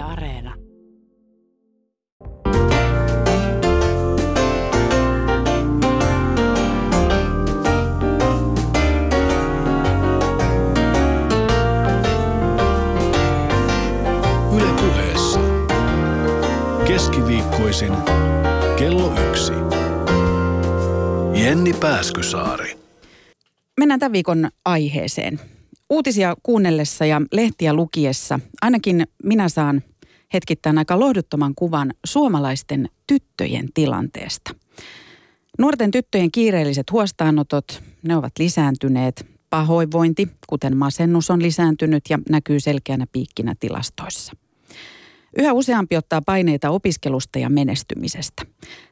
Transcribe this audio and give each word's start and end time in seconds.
Yle 0.00 0.08
Areena. 0.08 0.54
Yle 14.54 14.72
puheessa. 14.80 15.40
Keskiviikkoisin 16.86 17.92
kello 18.78 19.12
yksi. 19.28 19.52
Jenni 21.44 21.72
Pääskysaari. 21.72 22.78
Mennään 23.78 24.00
tämän 24.00 24.12
viikon 24.12 24.50
aiheeseen. 24.64 25.40
Uutisia 25.90 26.34
kuunnellessa 26.42 27.06
ja 27.06 27.22
lehtiä 27.32 27.74
lukiessa 27.74 28.40
ainakin 28.62 29.06
minä 29.24 29.48
saan 29.48 29.82
hetkittäin 30.34 30.78
aika 30.78 31.00
lohduttoman 31.00 31.54
kuvan 31.54 31.94
suomalaisten 32.06 32.88
tyttöjen 33.06 33.68
tilanteesta. 33.74 34.54
Nuorten 35.58 35.90
tyttöjen 35.90 36.30
kiireelliset 36.30 36.92
huostaanotot, 36.92 37.82
ne 38.02 38.16
ovat 38.16 38.32
lisääntyneet. 38.38 39.26
Pahoinvointi, 39.50 40.28
kuten 40.46 40.76
masennus, 40.76 41.30
on 41.30 41.42
lisääntynyt 41.42 42.04
ja 42.10 42.18
näkyy 42.30 42.60
selkeänä 42.60 43.06
piikkinä 43.12 43.54
tilastoissa. 43.60 44.32
Yhä 45.38 45.52
useampi 45.52 45.96
ottaa 45.96 46.22
paineita 46.26 46.70
opiskelusta 46.70 47.38
ja 47.38 47.50
menestymisestä. 47.50 48.42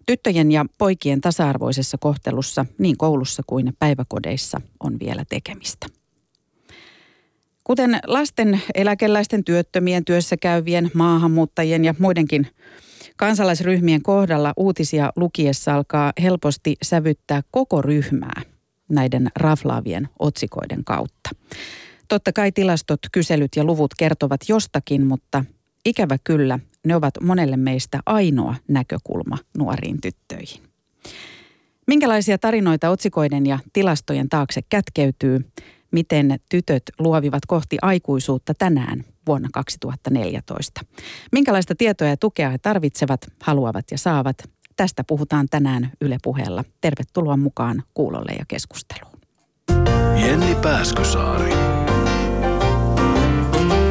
Tyttöjen 0.07 0.53
ja 0.53 0.65
poikien 0.79 1.21
tasa-arvoisessa 1.21 1.99
kohtelussa 1.99 2.67
niin 2.79 2.97
koulussa 2.97 3.43
kuin 3.47 3.73
päiväkodeissa 3.79 4.61
on 4.81 4.99
vielä 5.01 5.25
tekemistä. 5.29 5.87
Kuten 7.69 7.99
lasten, 8.07 8.61
eläkeläisten, 8.75 9.45
työttömien, 9.45 10.05
työssä 10.05 10.37
käyvien, 10.37 10.91
maahanmuuttajien 10.95 11.85
ja 11.85 11.95
muidenkin 11.99 12.47
kansalaisryhmien 13.17 14.03
kohdalla 14.03 14.53
uutisia 14.57 15.13
lukiessa 15.17 15.75
alkaa 15.75 16.13
helposti 16.23 16.77
sävyttää 16.83 17.43
koko 17.51 17.83
ryhmää 17.83 18.43
näiden 18.89 19.29
raflaavien 19.37 20.09
otsikoiden 20.19 20.85
kautta. 20.85 21.31
Totta 22.09 22.33
kai 22.33 22.53
tilastot, 22.53 23.01
kyselyt 23.13 23.51
ja 23.57 23.65
luvut 23.65 23.95
kertovat 23.99 24.41
jostakin, 24.49 25.07
mutta 25.07 25.45
ikävä 25.85 26.17
kyllä 26.25 26.59
ne 26.87 26.97
ovat 26.97 27.15
monelle 27.23 27.57
meistä 27.57 28.01
ainoa 28.07 28.55
näkökulma 28.69 29.39
nuoriin 29.59 30.01
tyttöihin. 30.01 30.63
Minkälaisia 31.87 32.39
tarinoita 32.39 32.91
otsikoiden 32.91 33.47
ja 33.47 33.59
tilastojen 33.73 34.29
taakse 34.29 34.61
kätkeytyy? 34.69 35.45
Miten 35.93 36.37
tytöt 36.51 36.83
luovivat 36.99 37.47
kohti 37.47 37.77
aikuisuutta 37.83 38.55
tänään 38.55 39.05
vuonna 39.27 39.49
2014? 39.53 40.81
Minkälaista 41.33 41.75
tietoa 41.75 42.09
ja 42.09 42.17
tukea 42.17 42.51
he 42.51 42.59
tarvitsevat, 42.59 43.21
haluavat 43.43 43.85
ja 43.91 43.99
saavat? 43.99 44.37
Tästä 44.77 45.05
puhutaan 45.05 45.47
tänään 45.51 45.93
Yle 46.01 46.17
Puheella. 46.23 46.65
Tervetuloa 46.81 47.37
mukaan 47.37 47.83
kuulolle 47.95 48.33
ja 48.39 48.45
keskusteluun. 48.49 49.19
Jenni 50.21 50.55
Pääskysaari. 50.55 51.53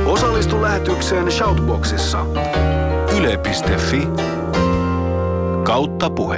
Osallistu 0.06 0.62
lähetykseen 0.62 1.32
Shoutboxissa. 1.32 2.26
Yle.fi 3.18 4.08
kautta 5.66 6.10
puhe. 6.10 6.38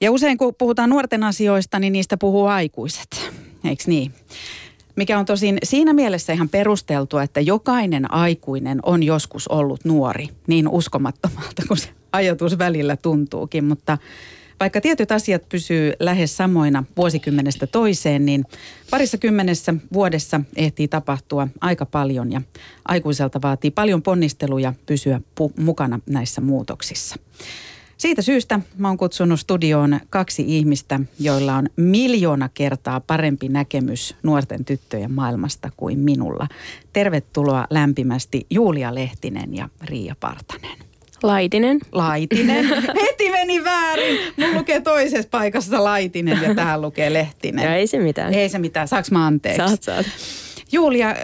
Ja 0.00 0.12
usein 0.12 0.38
kun 0.38 0.54
puhutaan 0.58 0.90
nuorten 0.90 1.24
asioista, 1.24 1.78
niin 1.78 1.92
niistä 1.92 2.16
puhuu 2.16 2.46
aikuiset. 2.46 3.33
Eikö 3.64 3.84
niin? 3.86 4.12
Mikä 4.96 5.18
on 5.18 5.24
tosin 5.24 5.58
siinä 5.62 5.92
mielessä 5.92 6.32
ihan 6.32 6.48
perusteltua, 6.48 7.22
että 7.22 7.40
jokainen 7.40 8.12
aikuinen 8.12 8.78
on 8.82 9.02
joskus 9.02 9.48
ollut 9.48 9.84
nuori, 9.84 10.28
niin 10.46 10.68
uskomattomalta 10.68 11.62
kuin 11.68 11.78
se 11.78 11.88
ajatus 12.12 12.58
välillä 12.58 12.96
tuntuukin. 12.96 13.64
Mutta 13.64 13.98
vaikka 14.60 14.80
tietyt 14.80 15.12
asiat 15.12 15.48
pysyy 15.48 15.92
lähes 16.00 16.36
samoina 16.36 16.84
vuosikymmenestä 16.96 17.66
toiseen, 17.66 18.26
niin 18.26 18.44
parissa 18.90 19.18
kymmenessä 19.18 19.74
vuodessa 19.92 20.40
ehtii 20.56 20.88
tapahtua 20.88 21.48
aika 21.60 21.86
paljon 21.86 22.32
ja 22.32 22.42
aikuiselta 22.88 23.42
vaatii 23.42 23.70
paljon 23.70 24.02
ponnisteluja 24.02 24.74
pysyä 24.86 25.20
pu- 25.40 25.62
mukana 25.62 26.00
näissä 26.06 26.40
muutoksissa. 26.40 27.16
Siitä 28.04 28.22
syystä 28.22 28.60
mä 28.78 28.88
oon 28.88 28.96
kutsunut 28.96 29.40
studioon 29.40 30.00
kaksi 30.10 30.44
ihmistä, 30.46 31.00
joilla 31.20 31.56
on 31.56 31.66
miljoona 31.76 32.48
kertaa 32.54 33.00
parempi 33.00 33.48
näkemys 33.48 34.16
nuorten 34.22 34.64
tyttöjen 34.64 35.12
maailmasta 35.12 35.70
kuin 35.76 35.98
minulla. 35.98 36.46
Tervetuloa 36.92 37.66
lämpimästi 37.70 38.46
Julia 38.50 38.94
Lehtinen 38.94 39.56
ja 39.56 39.68
Riia 39.84 40.16
Partanen. 40.20 40.78
Laitinen. 41.22 41.80
Laitinen. 41.92 42.64
Heti 43.02 43.30
meni 43.30 43.64
väärin. 43.64 44.18
Mun 44.36 44.54
lukee 44.54 44.80
toisessa 44.80 45.28
paikassa 45.30 45.84
Laitinen 45.84 46.42
ja 46.42 46.54
täällä 46.54 46.86
lukee 46.86 47.12
Lehtinen. 47.12 47.64
Ja 47.64 47.74
ei 47.74 47.86
se 47.86 47.98
mitään. 47.98 48.34
Ei 48.34 48.48
se 48.48 48.58
mitään. 48.58 48.88
Saaks 48.88 49.10
mä 49.10 49.26
anteeksi? 49.26 49.68
Saat, 49.68 49.82
saat. 49.82 50.06
Julia, 50.72 51.08
äh, 51.08 51.16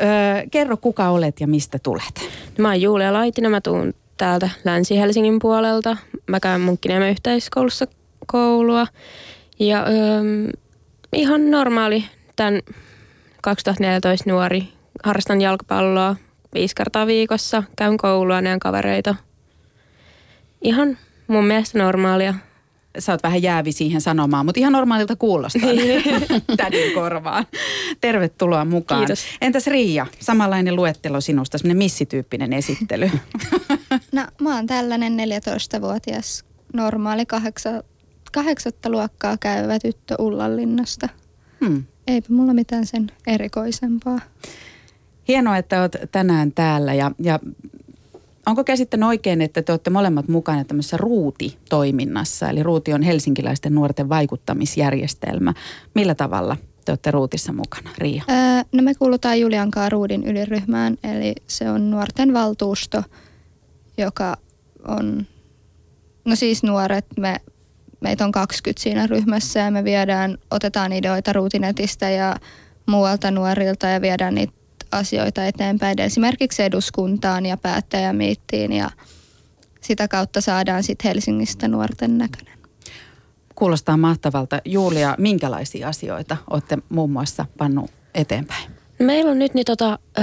kerro 0.51 0.77
kuka 0.77 1.09
olet 1.09 1.41
ja 1.41 1.47
mistä 1.47 1.79
tulet? 1.83 2.31
Mä 2.59 2.69
oon 2.69 2.81
Julia 2.81 3.13
Laitinen, 3.13 3.51
mä 3.51 3.61
tuun 3.61 3.95
täältä 4.21 4.51
Länsi-Helsingin 4.65 5.39
puolelta. 5.39 5.97
Mä 6.27 6.41
käyn 6.41 6.61
Munkkiniemen 6.61 7.11
yhteiskoulussa 7.11 7.87
koulua. 8.27 8.87
Ja 9.59 9.87
öö, 9.89 10.53
ihan 11.13 11.51
normaali 11.51 12.05
tämän 12.37 12.61
2014 13.43 14.31
nuori. 14.31 14.69
Harrastan 15.03 15.41
jalkapalloa 15.41 16.17
viisi 16.55 16.75
kertaa 16.75 17.07
viikossa. 17.07 17.63
Käyn 17.77 17.97
koulua, 17.97 18.41
näen 18.41 18.59
kavereita. 18.59 19.15
Ihan 20.63 20.99
mun 21.27 21.45
mielestä 21.45 21.79
normaalia. 21.79 22.35
Sä 22.99 23.12
oot 23.12 23.23
vähän 23.23 23.43
jäävi 23.43 23.73
siihen 23.73 24.01
sanomaan, 24.01 24.47
mutta 24.47 24.61
ihan 24.61 24.73
normaalilta 24.73 25.17
kuulostaa 25.17 25.71
tädin 26.56 26.95
korvaan. 26.95 27.47
Tervetuloa 28.01 28.65
mukaan. 28.65 29.01
Kiitos. 29.01 29.25
Entäs 29.41 29.67
Riia, 29.67 30.06
samanlainen 30.21 30.77
luettelo 30.77 31.21
sinusta, 31.21 31.59
semmoinen 31.59 31.77
missityyppinen 31.77 32.53
esittely. 32.53 33.11
No 34.12 34.27
mä 34.41 34.56
oon 34.56 34.67
tällainen 34.67 35.12
14-vuotias 35.12 36.45
normaali 36.73 37.27
kahdeksa, 37.27 37.83
kahdeksatta 38.33 38.91
luokkaa 38.91 39.37
käyvä 39.37 39.78
tyttö 39.78 40.15
Ullanlinnasta. 40.19 41.09
Hmm. 41.65 41.84
Eipä 42.07 42.27
mulla 42.31 42.55
mitään 42.55 42.87
sen 42.87 43.12
erikoisempaa. 43.27 44.21
Hienoa, 45.28 45.57
että 45.57 45.81
olet 45.81 45.97
tänään 46.12 46.53
täällä 46.53 46.95
ja, 46.95 47.11
ja 47.19 47.39
onko 48.50 48.65
käsittänyt 48.65 49.06
oikein, 49.06 49.43
että 49.43 49.62
te 49.62 49.72
olette 49.72 49.91
molemmat 49.91 50.28
mukana 50.28 50.65
tämmöisessä 50.65 50.97
Ruuti-toiminnassa, 50.97 52.50
eli 52.50 52.62
Ruuti 52.62 52.93
on 52.93 53.03
helsinkiläisten 53.03 53.75
nuorten 53.75 54.09
vaikuttamisjärjestelmä. 54.09 55.55
Millä 55.94 56.15
tavalla 56.15 56.56
te 56.84 56.93
olette 56.93 57.10
Ruutissa 57.10 57.53
mukana, 57.53 57.91
Riia? 57.99 58.25
Öö, 58.31 58.65
no 58.72 58.83
me 58.83 58.94
kuulutaan 58.94 59.41
Julian 59.41 59.71
Kaaruudin 59.71 60.25
yliryhmään, 60.25 60.97
eli 61.05 61.34
se 61.47 61.71
on 61.71 61.91
nuorten 61.91 62.33
valtuusto, 62.34 63.03
joka 63.99 64.37
on, 64.89 65.27
no 66.25 66.37
siis 66.37 66.62
nuoret, 66.62 67.06
me, 67.16 67.37
meitä 68.00 68.25
on 68.25 68.33
20 68.33 68.83
siinä 68.83 69.06
ryhmässä 69.06 69.60
ja 69.60 69.71
me 69.71 69.84
viedään, 69.84 70.39
otetaan 70.50 70.93
ideoita 70.93 71.33
Ruutinetistä 71.33 72.10
ja 72.10 72.37
muualta 72.87 73.31
nuorilta 73.31 73.87
ja 73.87 74.00
viedään 74.00 74.34
niitä 74.34 74.59
asioita 74.93 75.47
eteenpäin 75.47 76.01
esimerkiksi 76.01 76.62
eduskuntaan 76.62 77.47
ja 77.47 77.56
päättäjämiittiin 77.56 78.73
ja 78.73 78.91
sitä 79.81 80.09
kautta 80.09 80.41
saadaan 80.41 80.83
sitten 80.83 81.09
Helsingistä 81.09 81.69
nuorten 81.69 82.19
näköinen. 82.19 82.59
Kuulostaa 83.55 83.97
mahtavalta. 83.97 84.61
Julia, 84.65 85.15
minkälaisia 85.19 85.89
asioita 85.89 86.37
olette 86.51 86.78
muun 86.89 87.11
muassa 87.11 87.47
pannut 87.59 87.91
eteenpäin? 88.15 88.71
Meillä 88.99 89.31
on 89.31 89.39
nyt 89.39 89.55
niin 89.55 89.65
tota, 89.65 89.99
ö, 90.19 90.23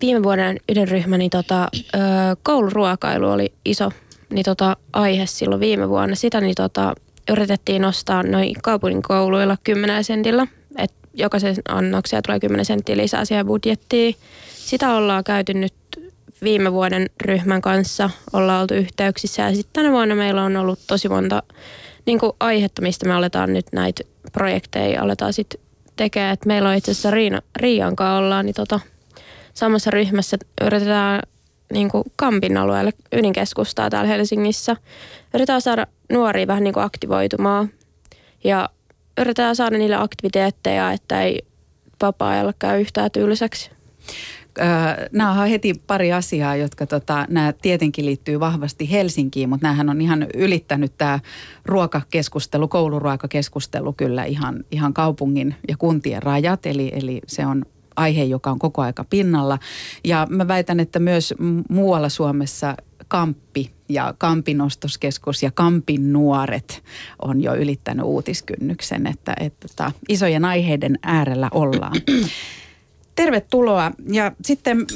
viime 0.00 0.22
vuoden 0.22 0.60
ydinryhmä, 0.68 1.18
niin 1.18 1.30
tota, 1.30 1.68
ö, 1.74 1.98
kouluruokailu 2.42 3.30
oli 3.30 3.52
iso 3.64 3.90
niin 4.30 4.44
tota, 4.44 4.76
aihe 4.92 5.26
silloin 5.26 5.60
viime 5.60 5.88
vuonna. 5.88 6.14
Sitä 6.14 6.40
niin 6.40 6.54
tota, 6.54 6.94
yritettiin 7.28 7.82
nostaa 7.82 8.22
noin 8.22 8.54
kaupungin 8.62 9.02
kouluilla 9.02 9.56
10 9.64 10.04
sentillä, 10.04 10.46
jokaisen 11.14 11.56
annoksia 11.68 12.22
tulee 12.22 12.40
10 12.40 12.64
senttiä 12.64 12.96
lisää 12.96 13.24
siihen 13.24 13.46
budjettiin. 13.46 14.14
Sitä 14.54 14.94
ollaan 14.94 15.24
käyty 15.24 15.54
nyt 15.54 15.74
viime 16.42 16.72
vuoden 16.72 17.10
ryhmän 17.20 17.60
kanssa, 17.60 18.10
ollaan 18.32 18.62
oltu 18.62 18.74
yhteyksissä 18.74 19.42
ja 19.42 19.54
sitten 19.54 19.72
tänä 19.72 19.92
vuonna 19.92 20.14
meillä 20.14 20.42
on 20.42 20.56
ollut 20.56 20.78
tosi 20.86 21.08
monta 21.08 21.42
niin 22.06 22.18
kuin 22.18 22.32
aihetta, 22.40 22.82
mistä 22.82 23.06
me 23.06 23.14
aletaan 23.14 23.52
nyt 23.52 23.66
näitä 23.72 24.04
projekteja 24.32 25.02
aletaan 25.02 25.32
sitten 25.32 25.60
tekemään. 25.96 26.32
Et 26.32 26.46
meillä 26.46 26.68
on 26.68 26.74
itse 26.74 26.90
asiassa 26.90 27.10
Riina, 27.10 27.40
Riian 27.56 27.96
kanssa 27.96 28.16
ollaan 28.16 28.46
niin 28.46 28.54
tota, 28.54 28.80
samassa 29.54 29.90
ryhmässä 29.90 30.36
yritetään 30.60 31.20
niin 31.72 31.90
kuin 31.90 32.04
Kampin 32.16 32.56
alueelle 32.56 32.92
ydinkeskustaa 33.12 33.90
täällä 33.90 34.08
Helsingissä. 34.08 34.76
Yritetään 35.34 35.60
saada 35.60 35.86
nuoria 36.12 36.46
vähän 36.46 36.64
niin 36.64 36.74
kuin 36.74 36.84
aktivoitumaan 36.84 37.70
ja 38.44 38.68
yritetään 39.20 39.56
saada 39.56 39.78
niille 39.78 39.96
aktiviteetteja, 39.96 40.92
että 40.92 41.22
ei 41.22 41.42
vapaa-ajalla 42.02 42.52
käy 42.58 42.80
yhtään 42.80 43.10
tylsäksi. 43.10 43.70
Nämä 45.12 45.42
on 45.42 45.48
heti 45.48 45.74
pari 45.86 46.12
asiaa, 46.12 46.56
jotka 46.56 46.86
tota, 46.86 47.26
nämä 47.28 47.52
tietenkin 47.52 48.06
liittyy 48.06 48.40
vahvasti 48.40 48.90
Helsinkiin, 48.90 49.48
mutta 49.48 49.66
näähän 49.66 49.88
on 49.88 50.00
ihan 50.00 50.26
ylittänyt 50.34 50.92
tämä 50.98 51.20
ruokakeskustelu, 51.64 52.68
kouluruokakeskustelu 52.68 53.92
kyllä 53.92 54.24
ihan, 54.24 54.64
ihan 54.70 54.94
kaupungin 54.94 55.54
ja 55.68 55.76
kuntien 55.76 56.22
rajat. 56.22 56.66
Eli, 56.66 56.92
eli 56.94 57.20
se 57.26 57.46
on 57.46 57.64
aihe, 57.96 58.24
joka 58.24 58.50
on 58.50 58.58
koko 58.58 58.82
aika 58.82 59.04
pinnalla. 59.04 59.58
Ja 60.04 60.26
mä 60.30 60.48
väitän, 60.48 60.80
että 60.80 60.98
myös 60.98 61.34
muualla 61.68 62.08
Suomessa 62.08 62.76
Kamppi 63.08 63.73
ja 63.88 64.14
Kampin 64.18 64.60
ostoskeskus 64.60 65.42
ja 65.42 65.50
Kampin 65.50 66.12
nuoret 66.12 66.82
on 67.22 67.40
jo 67.40 67.54
ylittänyt 67.54 68.06
uutiskynnyksen, 68.06 69.06
että, 69.06 69.36
että, 69.40 69.66
että 69.70 69.92
isojen 70.08 70.44
aiheiden 70.44 70.98
äärellä 71.02 71.48
ollaan. 71.52 71.96
Tervetuloa. 73.16 73.92
Ja 74.12 74.32
sitten 74.42 74.86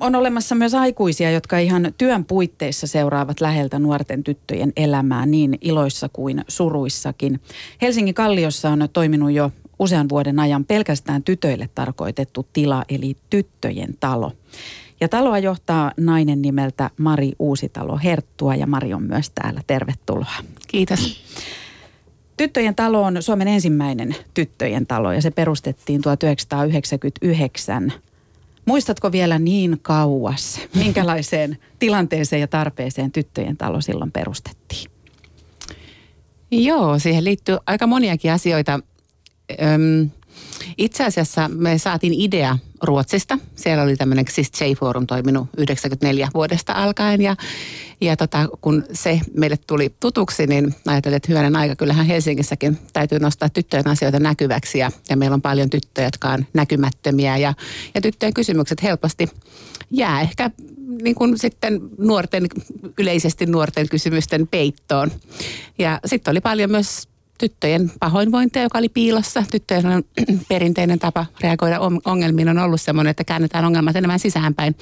on 0.00 0.14
olemassa 0.14 0.54
myös 0.54 0.74
aikuisia, 0.74 1.30
jotka 1.30 1.58
ihan 1.58 1.94
työn 1.98 2.24
puitteissa 2.24 2.86
seuraavat 2.86 3.40
läheltä 3.40 3.78
nuorten 3.78 4.24
tyttöjen 4.24 4.72
elämää 4.76 5.26
niin 5.26 5.58
iloissa 5.60 6.08
kuin 6.12 6.44
suruissakin. 6.48 7.40
Helsingin 7.82 8.14
Kalliossa 8.14 8.70
on 8.70 8.88
toiminut 8.92 9.32
jo 9.32 9.52
usean 9.78 10.08
vuoden 10.08 10.38
ajan 10.38 10.64
pelkästään 10.64 11.22
tytöille 11.22 11.68
tarkoitettu 11.74 12.46
tila, 12.52 12.84
eli 12.88 13.16
tyttöjen 13.30 13.94
talo. 14.00 14.32
Ja 15.00 15.08
taloa 15.08 15.38
johtaa 15.38 15.92
nainen 15.96 16.42
nimeltä 16.42 16.90
Mari 16.98 17.32
Uusitalo 17.38 17.98
Herttua 18.04 18.54
ja 18.54 18.66
Mari 18.66 18.94
on 18.94 19.02
myös 19.02 19.30
täällä. 19.30 19.60
Tervetuloa. 19.66 20.34
Kiitos. 20.68 21.22
Tyttöjen 22.36 22.74
talo 22.74 23.02
on 23.02 23.22
Suomen 23.22 23.48
ensimmäinen 23.48 24.16
tyttöjen 24.34 24.86
talo 24.86 25.12
ja 25.12 25.22
se 25.22 25.30
perustettiin 25.30 26.02
1999. 26.02 27.92
Muistatko 28.66 29.12
vielä 29.12 29.38
niin 29.38 29.78
kauas, 29.82 30.60
minkälaiseen 30.74 31.58
tilanteeseen 31.78 32.40
ja 32.40 32.48
tarpeeseen 32.48 33.12
tyttöjen 33.12 33.56
talo 33.56 33.80
silloin 33.80 34.12
perustettiin? 34.12 34.90
Joo, 36.50 36.98
siihen 36.98 37.24
liittyy 37.24 37.58
aika 37.66 37.86
moniakin 37.86 38.32
asioita. 38.32 38.80
Öm, 39.62 40.10
itse 40.78 41.04
asiassa 41.04 41.48
me 41.48 41.78
saatiin 41.78 42.12
idea 42.12 42.58
Ruotsista. 42.82 43.38
Siellä 43.54 43.82
oli 43.82 43.96
tämmöinen 43.96 44.24
siis 44.30 44.50
J-Forum 44.60 45.06
toiminut 45.06 45.48
94 45.58 46.28
vuodesta 46.34 46.72
alkaen 46.72 47.22
ja, 47.22 47.36
ja 48.00 48.16
tota, 48.16 48.48
kun 48.60 48.84
se 48.92 49.20
meille 49.34 49.56
tuli 49.66 49.94
tutuksi, 50.00 50.46
niin 50.46 50.74
ajattelin, 50.86 51.16
että 51.16 51.28
hyvänen 51.28 51.56
aika, 51.56 51.76
kyllähän 51.76 52.06
Helsingissäkin 52.06 52.78
täytyy 52.92 53.18
nostaa 53.18 53.48
tyttöjen 53.48 53.88
asioita 53.88 54.18
näkyväksi 54.18 54.78
ja, 54.78 54.90
ja 55.08 55.16
meillä 55.16 55.34
on 55.34 55.42
paljon 55.42 55.70
tyttöjä, 55.70 56.06
jotka 56.06 56.28
on 56.28 56.46
näkymättömiä 56.54 57.36
ja, 57.36 57.54
ja 57.94 58.00
tyttöjen 58.00 58.34
kysymykset 58.34 58.82
helposti 58.82 59.28
jää 59.90 60.20
ehkä 60.20 60.50
niin 61.02 61.14
kuin 61.14 61.38
sitten 61.38 61.80
nuorten, 61.98 62.46
yleisesti 62.98 63.46
nuorten 63.46 63.88
kysymysten 63.88 64.48
peittoon. 64.48 65.10
Ja 65.78 66.00
sitten 66.06 66.30
oli 66.30 66.40
paljon 66.40 66.70
myös 66.70 67.08
tyttöjen 67.38 67.92
pahoinvointia, 68.00 68.62
joka 68.62 68.78
oli 68.78 68.88
piilossa. 68.88 69.44
Tyttöjen 69.50 69.84
perinteinen 70.48 70.98
tapa 70.98 71.26
reagoida 71.40 71.80
ongelmiin 72.04 72.48
on 72.48 72.58
ollut 72.58 72.80
sellainen, 72.80 73.10
että 73.10 73.24
käännetään 73.24 73.64
ongelmat 73.64 73.96
enemmän 73.96 74.18
sisäänpäin, 74.18 74.76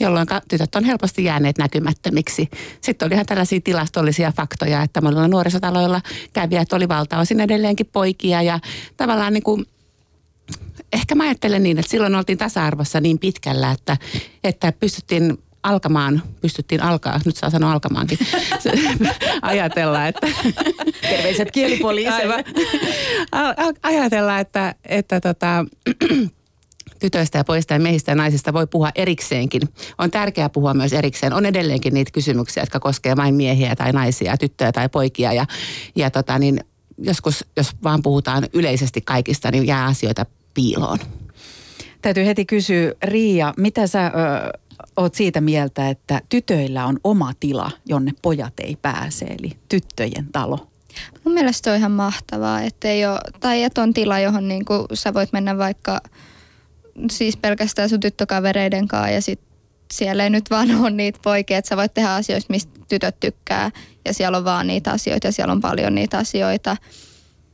jolloin 0.00 0.26
tytöt 0.48 0.74
on 0.74 0.84
helposti 0.84 1.24
jääneet 1.24 1.58
näkymättömiksi. 1.58 2.48
Sitten 2.80 3.06
oli 3.06 3.14
ihan 3.14 3.26
tällaisia 3.26 3.60
tilastollisia 3.64 4.32
faktoja, 4.36 4.82
että 4.82 5.00
monilla 5.00 5.28
nuorisotaloilla 5.28 6.00
kävijät 6.32 6.72
oli 6.72 6.88
valtaosin 6.88 7.40
edelleenkin 7.40 7.86
poikia 7.86 8.42
ja 8.42 8.60
tavallaan 8.96 9.32
niin 9.32 9.42
kuin 9.42 9.66
ehkä 10.92 11.14
mä 11.14 11.24
ajattelen 11.24 11.62
niin, 11.62 11.78
että 11.78 11.90
silloin 11.90 12.14
oltiin 12.14 12.38
tasa-arvossa 12.38 13.00
niin 13.00 13.18
pitkällä, 13.18 13.70
että, 13.70 13.96
että 14.44 14.72
pystyttiin 14.72 15.38
alkamaan, 15.62 16.22
pystyttiin 16.40 16.82
alkaa, 16.82 17.20
nyt 17.24 17.36
saa 17.36 17.50
sanoa 17.50 17.72
alkamaankin, 17.72 18.18
ajatella, 19.42 20.06
että... 20.06 20.26
Terveiset 21.02 21.50
kielipoliisille. 21.50 22.44
Ajatella, 23.82 24.38
että, 24.38 24.74
että 24.84 25.20
tota, 25.20 25.64
tytöistä 27.00 27.38
ja 27.38 27.44
poista 27.44 27.74
ja 27.74 27.80
miehistä 27.80 28.12
ja 28.12 28.16
naisista 28.16 28.52
voi 28.52 28.66
puhua 28.66 28.90
erikseenkin. 28.94 29.62
On 29.98 30.10
tärkeää 30.10 30.48
puhua 30.48 30.74
myös 30.74 30.92
erikseen. 30.92 31.32
On 31.32 31.46
edelleenkin 31.46 31.94
niitä 31.94 32.10
kysymyksiä, 32.10 32.62
jotka 32.62 32.80
koskevat 32.80 33.18
vain 33.18 33.34
miehiä 33.34 33.76
tai 33.76 33.92
naisia, 33.92 34.36
tyttöjä 34.36 34.72
tai 34.72 34.88
poikia. 34.88 35.32
Ja, 35.32 35.46
ja 35.96 36.10
tota, 36.10 36.38
niin 36.38 36.60
joskus, 36.98 37.44
jos 37.56 37.70
vaan 37.82 38.02
puhutaan 38.02 38.44
yleisesti 38.52 39.00
kaikista, 39.00 39.50
niin 39.50 39.66
jää 39.66 39.84
asioita 39.84 40.26
piiloon. 40.54 40.98
Täytyy 42.02 42.26
heti 42.26 42.44
kysyä, 42.44 42.92
Riia, 43.02 43.54
mitä 43.56 43.86
sä 43.86 44.06
ö, 44.06 44.10
oot 44.96 45.14
siitä 45.14 45.40
mieltä, 45.40 45.88
että 45.88 46.20
tytöillä 46.28 46.86
on 46.86 46.98
oma 47.04 47.32
tila, 47.40 47.70
jonne 47.86 48.12
pojat 48.22 48.60
ei 48.60 48.76
pääse, 48.82 49.24
eli 49.24 49.52
tyttöjen 49.68 50.28
talo? 50.32 50.66
Mun 51.24 51.34
mielestä 51.34 51.70
on 51.70 51.76
ihan 51.76 51.92
mahtavaa, 51.92 52.60
että 52.60 52.88
ei 52.88 53.06
ole, 53.06 53.18
tai 53.40 53.62
että 53.62 53.82
on 53.82 53.94
tila, 53.94 54.18
johon 54.18 54.48
niin 54.48 54.64
kuin 54.64 54.86
sä 54.94 55.14
voit 55.14 55.32
mennä 55.32 55.58
vaikka 55.58 56.00
siis 57.10 57.36
pelkästään 57.36 57.88
sun 57.88 58.00
tyttökavereiden 58.00 58.88
kanssa 58.88 59.10
ja 59.10 59.22
sit 59.22 59.40
siellä 59.92 60.24
ei 60.24 60.30
nyt 60.30 60.50
vaan 60.50 60.70
ole 60.80 60.90
niitä 60.90 61.18
poikia, 61.22 61.58
että 61.58 61.68
sä 61.68 61.76
voit 61.76 61.94
tehdä 61.94 62.14
asioista, 62.14 62.52
mistä 62.52 62.80
tytöt 62.88 63.20
tykkää 63.20 63.70
ja 64.04 64.14
siellä 64.14 64.38
on 64.38 64.44
vaan 64.44 64.66
niitä 64.66 64.90
asioita 64.90 65.26
ja 65.26 65.32
siellä 65.32 65.52
on 65.52 65.60
paljon 65.60 65.94
niitä 65.94 66.18
asioita. 66.18 66.76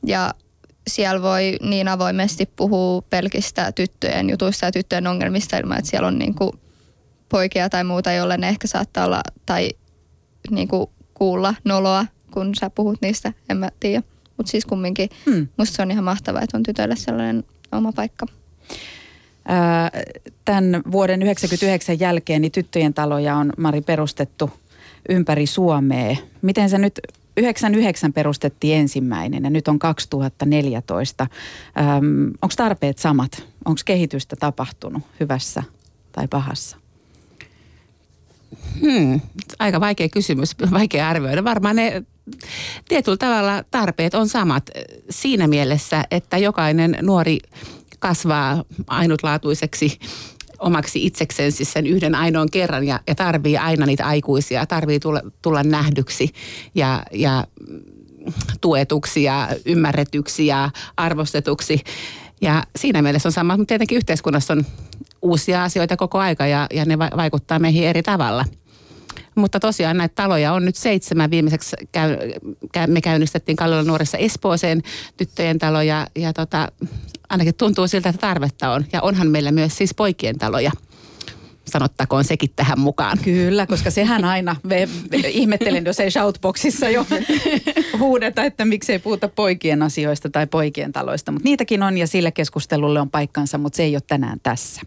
Ja 0.05 0.33
siellä 0.87 1.21
voi 1.21 1.57
niin 1.61 1.87
avoimesti 1.87 2.45
puhua 2.55 3.01
pelkistä 3.01 3.71
tyttöjen 3.71 4.29
jutuista 4.29 4.65
ja 4.65 4.71
tyttöjen 4.71 5.07
ongelmista 5.07 5.57
ilman, 5.57 5.77
että 5.77 5.89
siellä 5.91 6.07
on 6.07 6.19
niin 6.19 6.35
kuin 6.35 6.51
poikia 7.29 7.69
tai 7.69 7.83
muuta, 7.83 8.11
jolle 8.11 8.37
ne 8.37 8.49
ehkä 8.49 8.67
saattaa 8.67 9.05
olla 9.05 9.21
tai 9.45 9.69
niin 10.51 10.67
kuin 10.67 10.89
kuulla 11.13 11.55
noloa, 11.63 12.05
kun 12.31 12.55
sä 12.55 12.69
puhut 12.69 13.01
niistä, 13.01 13.33
en 13.49 13.57
mä 13.57 13.69
tiedä. 13.79 14.03
Mutta 14.37 14.49
siis 14.49 14.65
kumminkin 14.65 15.09
hmm. 15.25 15.47
musta 15.57 15.75
se 15.75 15.81
on 15.81 15.91
ihan 15.91 16.03
mahtavaa, 16.03 16.41
että 16.41 16.57
on 16.57 16.63
tytöille 16.63 16.95
sellainen 16.95 17.43
oma 17.71 17.91
paikka. 17.91 18.25
Tämän 20.45 20.81
vuoden 20.91 21.19
1999 21.19 21.99
jälkeen 21.99 22.41
niin 22.41 22.51
tyttöjen 22.51 22.93
taloja 22.93 23.35
on 23.35 23.53
Mari 23.57 23.81
perustettu 23.81 24.51
ympäri 25.09 25.45
Suomea. 25.45 26.15
Miten 26.41 26.69
se 26.69 26.77
nyt 26.77 26.99
99 27.37 28.13
perustettiin 28.13 28.77
ensimmäinen 28.77 29.43
ja 29.43 29.49
nyt 29.49 29.67
on 29.67 29.79
2014. 29.79 31.27
Onko 32.41 32.53
tarpeet 32.57 32.97
samat? 32.97 33.47
Onko 33.65 33.81
kehitystä 33.85 34.35
tapahtunut 34.35 35.03
hyvässä 35.19 35.63
tai 36.11 36.27
pahassa? 36.27 36.77
Hmm, 38.81 39.21
aika 39.59 39.79
vaikea 39.79 40.09
kysymys, 40.09 40.55
vaikea 40.71 41.09
arvioida. 41.09 41.43
Varmaan 41.43 41.75
ne 41.75 42.03
tietyllä 42.87 43.17
tavalla 43.17 43.63
tarpeet 43.71 44.13
on 44.13 44.29
samat 44.29 44.69
siinä 45.09 45.47
mielessä, 45.47 46.03
että 46.11 46.37
jokainen 46.37 46.97
nuori 47.01 47.39
kasvaa 47.99 48.63
ainutlaatuiseksi 48.87 49.99
omaksi 50.59 51.05
itsekseen 51.05 51.51
siis 51.51 51.73
sen 51.73 51.87
yhden 51.87 52.15
ainoan 52.15 52.51
kerran 52.51 52.87
ja, 52.87 52.99
ja 53.07 53.15
tarvii 53.15 53.57
aina 53.57 53.85
niitä 53.85 54.05
aikuisia, 54.05 54.65
tarvii 54.65 54.99
tulla, 54.99 55.21
tulla 55.41 55.63
nähdyksi 55.63 56.29
ja, 56.75 57.03
ja 57.11 57.47
tuetuksi 58.61 59.23
ja 59.23 59.49
ymmärretyksi 59.65 60.47
ja 60.47 60.69
arvostetuksi. 60.97 61.79
Ja 62.41 62.63
siinä 62.75 63.01
mielessä 63.01 63.29
on 63.29 63.33
sama, 63.33 63.57
mutta 63.57 63.71
tietenkin 63.71 63.95
yhteiskunnassa 63.95 64.53
on 64.53 64.65
uusia 65.21 65.63
asioita 65.63 65.97
koko 65.97 66.19
aika 66.19 66.47
ja, 66.47 66.67
ja 66.73 66.85
ne 66.85 66.99
vaikuttaa 66.99 67.59
meihin 67.59 67.87
eri 67.87 68.03
tavalla. 68.03 68.45
Mutta 69.35 69.59
tosiaan 69.59 69.97
näitä 69.97 70.15
taloja 70.15 70.53
on 70.53 70.65
nyt 70.65 70.75
seitsemän. 70.75 71.31
Viimeiseksi 71.31 71.75
käy, 71.91 72.17
käy, 72.71 72.87
me 72.87 73.01
käynnistettiin 73.01 73.55
Kalliolla 73.55 73.87
nuoressa 73.87 74.17
Espooseen 74.17 74.83
tyttöjen 75.17 75.59
talo 75.59 75.81
ja, 75.81 76.07
ja 76.15 76.33
tota, 76.33 76.71
ainakin 77.29 77.55
tuntuu 77.55 77.87
siltä, 77.87 78.09
että 78.09 78.19
tarvetta 78.19 78.71
on. 78.71 78.85
Ja 78.93 79.01
onhan 79.01 79.27
meillä 79.27 79.51
myös 79.51 79.77
siis 79.77 79.93
poikien 79.93 80.37
taloja 80.37 80.71
sanottakoon 81.67 82.23
sekin 82.23 82.49
tähän 82.55 82.79
mukaan. 82.79 83.17
Kyllä, 83.23 83.67
koska 83.67 83.91
sehän 83.91 84.25
aina, 84.25 84.55
me, 84.63 84.89
me, 85.11 85.17
ihmettelen, 85.17 85.85
jos 85.85 85.99
ei 85.99 86.11
shoutboxissa 86.11 86.89
jo 86.89 87.05
huudeta, 87.99 88.43
että 88.43 88.65
miksei 88.65 88.99
puhuta 88.99 89.27
poikien 89.27 89.83
asioista 89.83 90.29
tai 90.29 90.47
poikien 90.47 90.91
taloista. 90.91 91.31
Mutta 91.31 91.49
niitäkin 91.49 91.83
on 91.83 91.97
ja 91.97 92.07
sillä 92.07 92.31
keskustelulle 92.31 93.01
on 93.01 93.09
paikkansa, 93.09 93.57
mutta 93.57 93.77
se 93.77 93.83
ei 93.83 93.95
ole 93.95 94.01
tänään 94.07 94.39
tässä. 94.43 94.81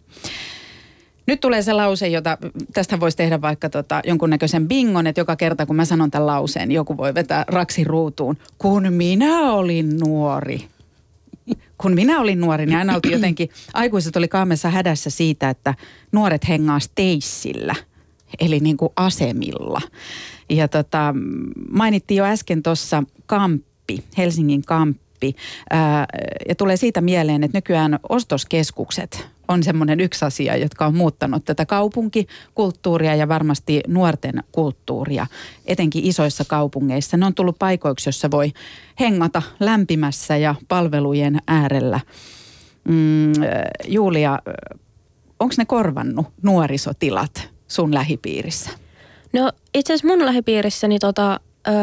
Nyt 1.26 1.40
tulee 1.40 1.62
se 1.62 1.72
lause, 1.72 2.08
jota 2.08 2.38
tästä 2.72 3.00
voisi 3.00 3.16
tehdä 3.16 3.40
vaikka 3.40 3.70
tota, 3.70 4.00
jonkunnäköisen 4.04 4.68
bingon, 4.68 5.06
että 5.06 5.20
joka 5.20 5.36
kerta 5.36 5.66
kun 5.66 5.76
mä 5.76 5.84
sanon 5.84 6.10
tämän 6.10 6.26
lauseen, 6.26 6.72
joku 6.72 6.96
voi 6.96 7.14
vetää 7.14 7.44
raksi 7.48 7.84
ruutuun. 7.84 8.36
Kun 8.58 8.92
minä 8.92 9.52
olin 9.52 9.98
nuori 9.98 10.68
kun 11.82 11.94
minä 11.94 12.20
olin 12.20 12.40
nuori, 12.40 12.66
niin 12.66 12.78
aina 12.78 12.94
oltiin 12.94 13.12
jotenkin, 13.12 13.48
aikuiset 13.74 14.16
oli 14.16 14.28
kaamessa 14.28 14.70
hädässä 14.70 15.10
siitä, 15.10 15.50
että 15.50 15.74
nuoret 16.12 16.48
hengaa 16.48 16.80
steissillä, 16.80 17.74
eli 18.40 18.60
niin 18.60 18.76
kuin 18.76 18.92
asemilla. 18.96 19.80
Ja 20.50 20.68
tota, 20.68 21.14
mainittiin 21.70 22.18
jo 22.18 22.24
äsken 22.24 22.62
tuossa 22.62 23.02
Kamppi, 23.26 24.04
Helsingin 24.18 24.62
Kamppi, 24.62 25.36
ja 26.48 26.54
tulee 26.54 26.76
siitä 26.76 27.00
mieleen, 27.00 27.44
että 27.44 27.58
nykyään 27.58 27.98
ostoskeskukset 28.08 29.28
on 29.50 29.62
semmoinen 29.62 30.00
yksi 30.00 30.24
asia, 30.24 30.56
jotka 30.56 30.86
on 30.86 30.96
muuttanut 30.96 31.44
tätä 31.44 31.66
kaupunkikulttuuria 31.66 33.14
ja 33.14 33.28
varmasti 33.28 33.80
nuorten 33.86 34.42
kulttuuria, 34.52 35.26
etenkin 35.66 36.04
isoissa 36.04 36.44
kaupungeissa. 36.44 37.16
Ne 37.16 37.26
on 37.26 37.34
tullut 37.34 37.58
paikoiksi, 37.58 38.08
jossa 38.08 38.30
voi 38.30 38.52
hengata 39.00 39.42
lämpimässä 39.60 40.36
ja 40.36 40.54
palvelujen 40.68 41.38
äärellä. 41.46 42.00
Mm, 42.88 43.32
Julia, 43.88 44.38
onko 45.40 45.54
ne 45.58 45.64
korvannut 45.64 46.26
nuorisotilat 46.42 47.48
sun 47.68 47.94
lähipiirissä? 47.94 48.70
No 49.32 49.52
itse 49.74 49.92
asiassa 49.92 50.08
mun 50.08 50.26
lähipiirissäni 50.26 50.98
tota, 50.98 51.40
öö, 51.68 51.74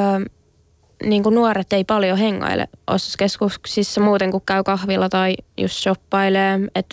niin 1.03 1.23
kuin 1.23 1.35
nuoret 1.35 1.73
ei 1.73 1.83
paljon 1.83 2.17
hengaile 2.17 2.67
ostoskeskuksissa 2.87 4.01
muuten 4.01 4.31
kuin 4.31 4.43
käy 4.45 4.63
kahvilla 4.63 5.09
tai 5.09 5.35
just 5.57 5.75
shoppailee. 5.75 6.59
Et 6.75 6.85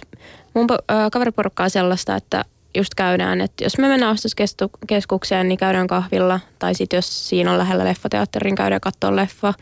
mun 0.55 0.67
öö, 0.71 1.11
kaveriporukka 1.13 1.63
on 1.63 1.71
sellaista, 1.71 2.17
että 2.17 2.45
just 2.75 2.95
käydään, 2.95 3.41
että 3.41 3.65
jos 3.65 3.79
me 3.79 3.89
mennään 3.89 4.13
ostoskeskukseen, 4.13 5.49
niin 5.49 5.59
käydään 5.59 5.87
kahvilla. 5.87 6.41
Tai 6.59 6.75
sitten 6.75 6.97
jos 6.99 7.29
siinä 7.29 7.53
on 7.53 7.59
lähellä 7.59 7.85
leffateatterin, 7.85 8.47
niin 8.51 8.57
käydään 8.57 8.81
katsoa 8.81 9.17
leffa. 9.17 9.55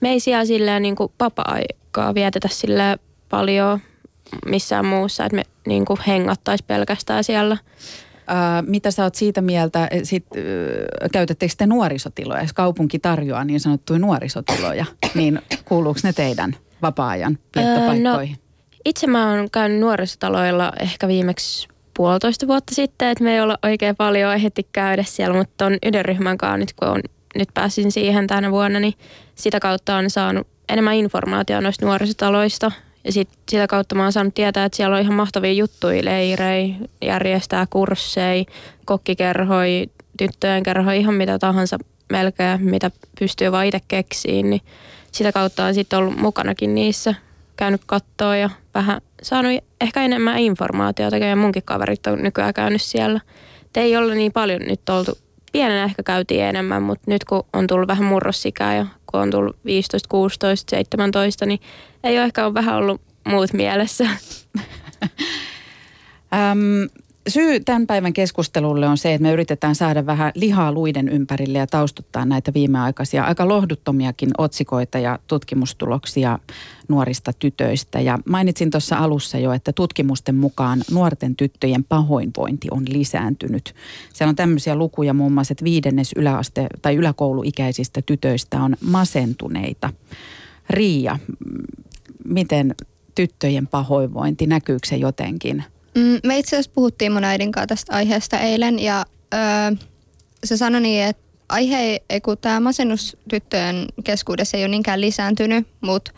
Me 0.00 0.10
ei 0.10 0.20
siellä 0.20 0.44
silleen 0.44 0.82
niin 0.82 0.96
kuin 0.96 1.12
vapaa-aikaa 1.20 2.14
vietetä 2.14 2.48
sille 2.50 2.98
paljon 3.28 3.80
missään 4.46 4.86
muussa, 4.86 5.24
että 5.24 5.36
me 5.36 5.42
niin 5.66 5.84
kuin 5.84 5.98
hengattaisi 6.06 6.64
pelkästään 6.66 7.24
siellä. 7.24 7.56
Ää, 8.26 8.62
mitä 8.62 8.90
sä 8.90 9.04
oot 9.04 9.14
siitä 9.14 9.40
mieltä, 9.40 9.88
sit, 10.02 10.26
äh, 10.36 11.10
käytettekö 11.12 11.54
te 11.58 11.66
nuorisotiloja, 11.66 12.42
jos 12.42 12.52
kaupunki 12.52 12.98
tarjoaa 12.98 13.44
niin 13.44 13.60
sanottuja 13.60 13.98
nuorisotiloja, 13.98 14.84
niin 15.14 15.40
kuuluuko 15.64 16.00
ne 16.02 16.12
teidän 16.12 16.56
vapaa-ajan 16.82 17.38
viettopaikkoihin? 17.56 18.36
no, 18.36 18.47
itse 18.88 19.06
mä 19.06 19.30
oon 19.30 19.50
käynyt 19.50 19.80
nuorisotaloilla 19.80 20.72
ehkä 20.80 21.08
viimeksi 21.08 21.68
puolitoista 21.94 22.46
vuotta 22.46 22.74
sitten, 22.74 23.08
että 23.08 23.24
me 23.24 23.34
ei 23.34 23.40
olla 23.40 23.58
oikein 23.62 23.96
paljon 23.96 24.34
ehti 24.34 24.66
käydä 24.72 25.02
siellä, 25.02 25.38
mutta 25.38 25.66
on 25.66 25.76
yhden 25.86 26.38
kanssa 26.38 26.56
nyt 26.56 26.72
kun 26.72 26.88
on, 26.88 27.00
nyt 27.34 27.48
pääsin 27.54 27.92
siihen 27.92 28.26
tänä 28.26 28.50
vuonna, 28.50 28.80
niin 28.80 28.94
sitä 29.34 29.60
kautta 29.60 29.96
on 29.96 30.10
saanut 30.10 30.46
enemmän 30.68 30.94
informaatiota 30.94 31.60
noista 31.60 31.86
nuorisotaloista– 31.86 32.72
ja 33.08 33.12
sit, 33.12 33.28
sitä 33.48 33.66
kautta 33.66 33.94
mä 33.94 34.02
oon 34.02 34.12
saanut 34.12 34.34
tietää, 34.34 34.64
että 34.64 34.76
siellä 34.76 34.96
on 34.96 35.02
ihan 35.02 35.14
mahtavia 35.14 35.52
juttuja, 35.52 36.04
leirejä, 36.04 36.74
järjestää 37.02 37.66
kursseja, 37.70 38.44
kokkikerhoja, 38.84 39.86
tyttöjen 40.18 40.62
kerhoja, 40.62 40.96
ihan 40.96 41.14
mitä 41.14 41.38
tahansa 41.38 41.78
melkein, 42.12 42.64
mitä 42.64 42.90
pystyy 43.18 43.52
vaan 43.52 43.66
itse 43.66 43.80
keksiin. 43.88 44.50
Niin 44.50 44.60
sitä 45.12 45.32
kautta 45.32 45.64
on 45.64 45.74
sitten 45.74 45.98
ollut 45.98 46.16
mukanakin 46.16 46.74
niissä, 46.74 47.14
käynyt 47.58 47.80
kattoa 47.86 48.36
ja 48.36 48.50
vähän 48.74 49.00
saanut 49.22 49.64
ehkä 49.80 50.02
enemmän 50.02 50.38
informaatiota, 50.38 51.16
ja 51.16 51.36
munkin 51.36 51.62
kaverit 51.62 52.06
on 52.06 52.22
nykyään 52.22 52.54
käynyt 52.54 52.82
siellä. 52.82 53.20
Et 53.66 53.76
ei 53.76 53.96
ole 53.96 54.14
niin 54.14 54.32
paljon 54.32 54.60
nyt 54.60 54.88
oltu, 54.88 55.18
pienenä 55.52 55.84
ehkä 55.84 56.02
käytiin 56.02 56.44
enemmän, 56.44 56.82
mutta 56.82 57.10
nyt 57.10 57.24
kun 57.24 57.44
on 57.52 57.66
tullut 57.66 57.88
vähän 57.88 58.04
murrosikää 58.04 58.76
ja 58.76 58.86
kun 59.06 59.20
on 59.20 59.30
tullut 59.30 59.56
15, 59.64 60.08
16, 60.08 60.70
17, 60.70 61.46
niin 61.46 61.60
ei 62.04 62.18
ole 62.18 62.24
ehkä 62.24 62.46
ole 62.46 62.54
vähän 62.54 62.76
ollut 62.76 63.00
muut 63.28 63.52
mielessä. 63.52 64.08
syy 67.28 67.60
tämän 67.60 67.86
päivän 67.86 68.12
keskustelulle 68.12 68.88
on 68.88 68.98
se, 68.98 69.14
että 69.14 69.22
me 69.22 69.32
yritetään 69.32 69.74
saada 69.74 70.06
vähän 70.06 70.32
lihaa 70.34 70.72
luiden 70.72 71.08
ympärille 71.08 71.58
ja 71.58 71.66
taustuttaa 71.66 72.24
näitä 72.24 72.54
viimeaikaisia 72.54 73.24
aika 73.24 73.48
lohduttomiakin 73.48 74.30
otsikoita 74.38 74.98
ja 74.98 75.18
tutkimustuloksia 75.26 76.38
nuorista 76.88 77.32
tytöistä. 77.32 78.00
Ja 78.00 78.18
mainitsin 78.28 78.70
tuossa 78.70 78.96
alussa 78.96 79.38
jo, 79.38 79.52
että 79.52 79.72
tutkimusten 79.72 80.34
mukaan 80.34 80.82
nuorten 80.92 81.36
tyttöjen 81.36 81.84
pahoinvointi 81.84 82.68
on 82.70 82.84
lisääntynyt. 82.88 83.74
Siellä 84.12 84.30
on 84.30 84.36
tämmöisiä 84.36 84.76
lukuja 84.76 85.14
muun 85.14 85.32
muassa, 85.32 85.52
että 85.52 85.64
viidennes 85.64 86.12
yläaste- 86.16 86.66
tai 86.82 86.96
yläkouluikäisistä 86.96 88.02
tytöistä 88.02 88.62
on 88.62 88.76
masentuneita. 88.80 89.90
Riia, 90.70 91.18
miten 92.24 92.74
tyttöjen 93.14 93.66
pahoinvointi, 93.66 94.46
näkyykö 94.46 94.88
se 94.88 94.96
jotenkin? 94.96 95.64
Mm, 95.98 96.20
me 96.26 96.38
itse 96.38 96.56
asiassa 96.56 96.70
puhuttiin 96.74 97.12
mun 97.12 97.24
äidin 97.24 97.52
kanssa 97.52 97.66
tästä 97.66 97.92
aiheesta 97.94 98.38
eilen 98.38 98.78
ja 98.78 99.06
öö, 99.34 99.40
se 100.44 100.56
sanoi 100.56 100.80
niin, 100.80 101.04
että 101.04 101.22
aihe, 101.48 102.00
ei 102.10 102.20
kun 102.20 102.38
tämä 102.38 102.60
masennus 102.60 103.16
tyttöjen 103.28 103.86
keskuudessa 104.04 104.56
ei 104.56 104.62
ole 104.62 104.68
niinkään 104.68 105.00
lisääntynyt, 105.00 105.68
mutta 105.80 106.12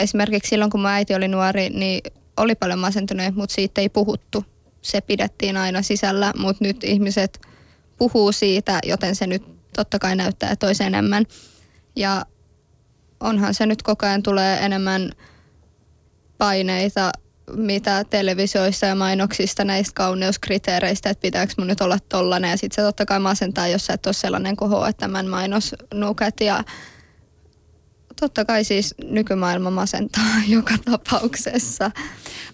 esimerkiksi 0.00 0.48
silloin 0.48 0.70
kun 0.70 0.80
mun 0.80 0.90
äiti 0.90 1.14
oli 1.14 1.28
nuori, 1.28 1.70
niin 1.70 2.00
oli 2.36 2.54
paljon 2.54 2.78
masentuneet, 2.78 3.34
mutta 3.34 3.54
siitä 3.54 3.80
ei 3.80 3.88
puhuttu. 3.88 4.44
Se 4.82 5.00
pidettiin 5.00 5.56
aina 5.56 5.82
sisällä, 5.82 6.32
mutta 6.38 6.64
nyt 6.64 6.84
ihmiset 6.84 7.40
puhuu 7.98 8.32
siitä, 8.32 8.78
joten 8.86 9.16
se 9.16 9.26
nyt 9.26 9.42
totta 9.76 9.98
kai 9.98 10.16
näyttää 10.16 10.56
toisen 10.56 10.86
enemmän. 10.86 11.24
Ja 11.96 12.26
onhan 13.20 13.54
se 13.54 13.66
nyt 13.66 13.82
koko 13.82 14.06
ajan 14.06 14.22
tulee 14.22 14.58
enemmän 14.58 15.12
paineita, 16.38 17.12
mitä 17.56 18.04
televisioissa 18.04 18.86
ja 18.86 18.94
mainoksista 18.94 19.64
näistä 19.64 19.92
kauneuskriteereistä, 19.94 21.10
että 21.10 21.22
pitääkö 21.22 21.52
mun 21.58 21.66
nyt 21.66 21.80
olla 21.80 21.98
tollanen. 22.08 22.50
Ja 22.50 22.56
sitten 22.56 22.74
se 22.74 22.86
totta 22.86 23.06
kai 23.06 23.20
masentaa, 23.20 23.68
jos 23.68 23.86
sä 23.86 23.92
et 23.92 24.06
ole 24.06 24.12
sellainen 24.14 24.56
koho, 24.56 24.86
että 24.86 25.08
mainosnuket 25.08 26.40
ja 26.40 26.64
totta 28.24 28.44
kai 28.44 28.64
siis 28.64 28.94
nykymaailma 29.10 29.70
masentaa 29.70 30.34
joka 30.48 30.74
tapauksessa. 30.84 31.90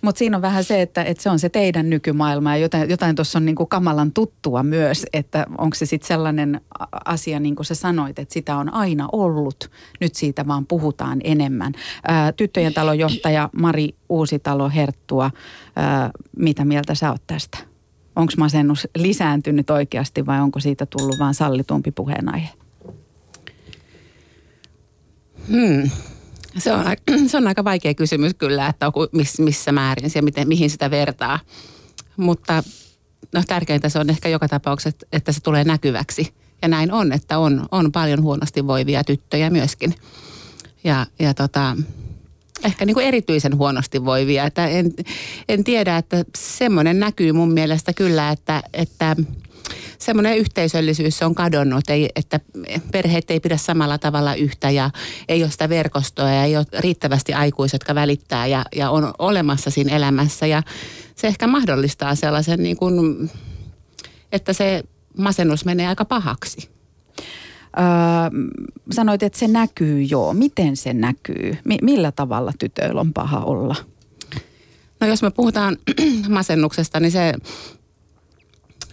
Mutta 0.03 0.19
siinä 0.19 0.37
on 0.37 0.43
vähän 0.43 0.65
se, 0.65 0.83
että, 0.83 1.03
että 1.03 1.23
se 1.23 1.31
on 1.31 1.39
se 1.39 1.49
teidän 1.49 1.91
nykymaailma 1.91 2.57
ja 2.57 2.63
jotain, 2.63 2.91
jotain 2.91 3.17
tuossa 3.17 3.39
on 3.39 3.45
niinku 3.45 3.67
kamalan 3.67 4.13
tuttua 4.13 4.63
myös, 4.63 5.07
että 5.13 5.47
onko 5.59 5.75
se 5.75 5.87
sitten 5.87 6.09
sellainen 6.09 6.61
asia, 7.05 7.41
niin 7.41 7.57
kuin 7.57 7.67
sä 7.67 7.75
sanoit, 7.75 8.19
että 8.19 8.35
sitä 8.35 8.57
on 8.57 8.75
aina 8.75 9.09
ollut, 9.13 9.71
nyt 10.01 10.15
siitä 10.15 10.47
vaan 10.47 10.67
puhutaan 10.67 11.21
enemmän. 11.25 11.73
Ää, 12.09 12.33
tyttöjen 12.33 12.75
talojohtaja 12.75 13.51
Mari 13.53 13.95
Uusitalo 14.09 14.71
Herttua, 14.71 15.31
ää, 15.77 16.11
mitä 16.37 16.65
mieltä 16.65 16.95
sä 16.95 17.11
oot 17.11 17.23
tästä? 17.27 17.59
Onko 18.17 18.33
masennus 18.39 18.89
lisääntynyt 18.97 19.71
oikeasti 19.71 20.27
vai 20.27 20.41
onko 20.41 20.61
siitä 20.61 20.87
tullut 20.87 21.19
vaan 21.19 21.35
sallitumpi 21.35 21.91
puheenaihe? 21.91 22.60
Hmm. 25.49 25.91
Se 26.59 26.73
on, 26.73 26.85
se 27.31 27.37
on 27.37 27.49
aika 27.49 27.65
vaikea 27.65 27.95
kysymys 27.95 28.35
kyllä, 28.35 28.67
että 28.67 28.87
miss, 29.13 29.39
missä 29.39 29.73
määrin 29.73 30.11
ja 30.15 30.23
miten, 30.23 30.49
mihin 30.49 30.71
sitä 30.71 30.91
vertaa. 30.91 31.39
Mutta 32.17 32.63
no, 33.35 33.43
tärkeintä 33.47 33.89
se 33.89 33.99
on 33.99 34.11
ehkä 34.11 34.29
joka 34.29 34.49
tapauksessa, 34.49 35.07
että 35.13 35.33
se 35.33 35.41
tulee 35.41 35.65
näkyväksi. 35.65 36.35
Ja 36.63 36.69
näin 36.69 36.93
on, 36.93 37.13
että 37.13 37.39
on, 37.39 37.67
on 37.71 37.93
paljon 37.93 38.23
huonosti 38.23 38.67
voivia 38.67 39.05
tyttöjä 39.05 39.51
myöskin. 39.51 39.95
Ja, 40.85 41.07
ja 41.19 41.35
tota, 41.35 41.77
ehkä 42.65 42.85
niin 42.85 42.95
kuin 42.95 43.07
erityisen 43.07 43.57
huonosti 43.57 44.05
voivia. 44.05 44.45
Että 44.45 44.67
en, 44.67 44.93
en 45.49 45.65
tiedä, 45.65 45.97
että 45.97 46.25
semmoinen 46.37 47.01
näkyy 47.01 47.33
mun 47.33 47.53
mielestä 47.53 47.93
kyllä, 47.93 48.31
että, 48.31 48.63
että 48.73 49.17
semmoinen 49.99 50.39
yhteisöllisyys 50.39 51.23
on 51.23 51.35
kadonnut, 51.35 51.91
ei, 51.91 52.09
että 52.17 52.41
perheet 52.93 53.31
ei 53.31 53.41
pidä 53.41 53.57
samalla 53.57 53.99
tavalla 53.99 54.35
yhtä 54.35 54.71
ja 54.71 54.91
ei 55.29 55.43
ole 55.43 55.51
sitä 55.51 55.69
verkostoa 55.69 56.31
ja 56.31 56.45
ei 56.45 56.57
ole 56.57 56.67
riittävästi 56.79 57.35
aikuisia, 57.35 57.75
jotka 57.75 57.95
välittää 57.95 58.47
ja, 58.47 58.65
ja 58.77 58.91
on 58.91 59.15
olemassa 59.19 59.71
siinä 59.71 59.97
elämässä. 59.97 60.47
Ja 60.47 60.63
se 61.17 61.27
ehkä 61.27 61.47
mahdollistaa 61.47 62.15
sellaisen, 62.15 62.63
niin 62.63 62.77
kuin, 62.77 63.31
että 64.33 64.53
se 64.53 64.83
masennus 65.19 65.65
menee 65.65 65.89
aika 65.89 66.05
pahaksi. 66.05 66.71
Öö, 67.79 68.41
sanoit, 68.91 69.23
että 69.23 69.39
se 69.39 69.49
näkyy 69.49 70.03
jo. 70.03 70.33
Miten 70.33 70.77
se 70.77 70.93
näkyy? 70.93 71.57
M- 71.65 71.85
millä 71.85 72.13
tavalla 72.13 72.53
tytöillä 72.59 73.01
on 73.01 73.13
paha 73.13 73.41
olla? 73.41 73.77
No 75.01 75.07
jos 75.07 75.23
me 75.23 75.31
puhutaan 75.31 75.77
masennuksesta, 76.29 77.01
niin 77.01 77.13
se 77.13 77.35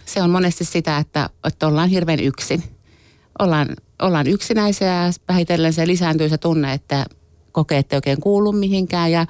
se 0.08 0.22
on 0.22 0.30
monesti 0.30 0.64
sitä, 0.64 0.98
että, 0.98 1.30
että 1.44 1.66
ollaan 1.66 1.88
hirveän 1.88 2.20
yksin. 2.20 2.62
Ollaan, 3.38 3.68
ollaan 4.02 4.26
yksinäisiä 4.26 4.88
ja 4.88 5.12
vähitellen 5.28 5.72
se 5.72 5.86
lisääntyy 5.86 6.28
se 6.28 6.38
tunne, 6.38 6.72
että 6.72 7.06
kokee, 7.52 7.78
että 7.78 7.96
oikein 7.96 8.20
kuulu 8.20 8.52
mihinkään 8.52 9.12
ja 9.12 9.26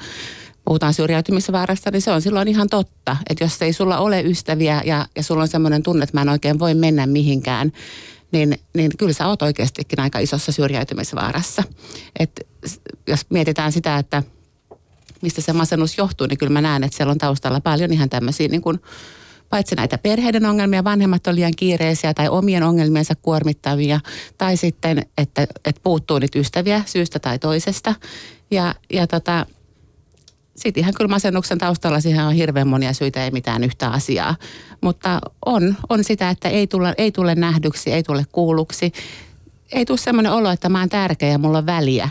puhutaan 0.64 0.94
syrjäytymisvaarasta, 0.94 1.90
niin 1.90 2.02
se 2.02 2.10
on 2.10 2.22
silloin 2.22 2.48
ihan 2.48 2.68
totta. 2.68 3.16
Että 3.30 3.44
jos 3.44 3.62
ei 3.62 3.72
sulla 3.72 3.98
ole 3.98 4.22
ystäviä 4.22 4.82
ja, 4.84 5.06
ja 5.16 5.22
sulla 5.22 5.42
on 5.42 5.48
semmoinen 5.48 5.82
tunne, 5.82 6.02
että 6.02 6.16
mä 6.16 6.22
en 6.22 6.28
oikein 6.28 6.58
voi 6.58 6.74
mennä 6.74 7.06
mihinkään, 7.06 7.72
niin, 8.32 8.58
niin 8.74 8.90
kyllä 8.98 9.12
sä 9.12 9.26
oot 9.26 9.42
oikeastikin 9.42 10.00
aika 10.00 10.18
isossa 10.18 10.52
syrjäytymisvaarassa. 10.52 11.62
Et 12.18 12.46
jos 13.06 13.26
mietitään 13.30 13.72
sitä, 13.72 13.98
että 13.98 14.22
mistä 15.22 15.40
se 15.40 15.52
masennus 15.52 15.98
johtuu, 15.98 16.26
niin 16.26 16.38
kyllä 16.38 16.52
mä 16.52 16.60
näen, 16.60 16.84
että 16.84 16.96
siellä 16.96 17.10
on 17.10 17.18
taustalla 17.18 17.60
paljon 17.60 17.92
ihan 17.92 18.10
tämmöisiä 18.10 18.48
niin 18.48 18.62
kuin 18.62 18.80
paitsi 19.50 19.74
näitä 19.74 19.98
perheiden 19.98 20.46
ongelmia, 20.46 20.84
vanhemmat 20.84 21.26
on 21.26 21.34
liian 21.34 21.52
kiireisiä 21.56 22.14
tai 22.14 22.28
omien 22.28 22.62
ongelmiensa 22.62 23.14
kuormittavia, 23.22 24.00
tai 24.38 24.56
sitten, 24.56 25.06
että, 25.18 25.42
että 25.42 25.80
puuttuu 25.82 26.18
niitä 26.18 26.38
ystäviä 26.38 26.82
syystä 26.86 27.18
tai 27.18 27.38
toisesta. 27.38 27.94
Ja, 28.50 28.74
ja 28.92 29.06
tota, 29.06 29.46
sitten 30.56 30.80
ihan 30.80 30.94
kyllä 30.94 31.08
masennuksen 31.08 31.58
taustalla 31.58 32.00
siihen 32.00 32.24
on 32.24 32.32
hirveän 32.32 32.68
monia 32.68 32.92
syitä, 32.92 33.24
ei 33.24 33.30
mitään 33.30 33.64
yhtä 33.64 33.88
asiaa. 33.88 34.36
Mutta 34.80 35.20
on, 35.46 35.76
on 35.88 36.04
sitä, 36.04 36.30
että 36.30 36.48
ei 36.48 36.66
tule, 36.66 36.94
ei 36.98 37.12
tule 37.12 37.34
nähdyksi, 37.34 37.92
ei 37.92 38.02
tule 38.02 38.24
kuulluksi. 38.32 38.92
Ei 39.72 39.84
tule 39.84 39.98
semmoinen 39.98 40.32
olo, 40.32 40.50
että 40.50 40.68
mä 40.68 40.80
oon 40.80 40.88
tärkeä 40.88 41.28
ja 41.28 41.38
mulla 41.38 41.58
on 41.58 41.66
väliä. 41.66 42.08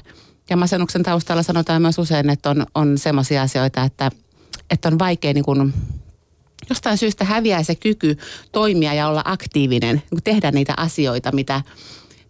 Ja 0.50 0.58
masennuksen 0.58 1.04
taustalla 1.04 1.44
sanotaan 1.44 1.82
myös 1.82 1.98
usein, 2.00 2.30
että 2.30 2.50
on, 2.50 2.66
on 2.76 2.98
semmoisia 2.98 3.42
asioita, 3.42 3.84
että, 3.84 4.12
että 4.70 4.90
on 4.90 5.00
vaikea 5.00 5.34
niin 5.34 5.46
kuin, 5.46 5.74
jostain 6.70 6.98
syystä 6.98 7.26
häviää 7.26 7.64
se 7.64 7.76
kyky 7.76 8.18
toimia 8.52 8.94
ja 8.94 9.08
olla 9.08 9.22
aktiivinen, 9.26 10.04
niin 10.12 10.24
tehdä 10.24 10.52
niitä 10.52 10.74
asioita, 10.78 11.32
mitä, 11.32 11.62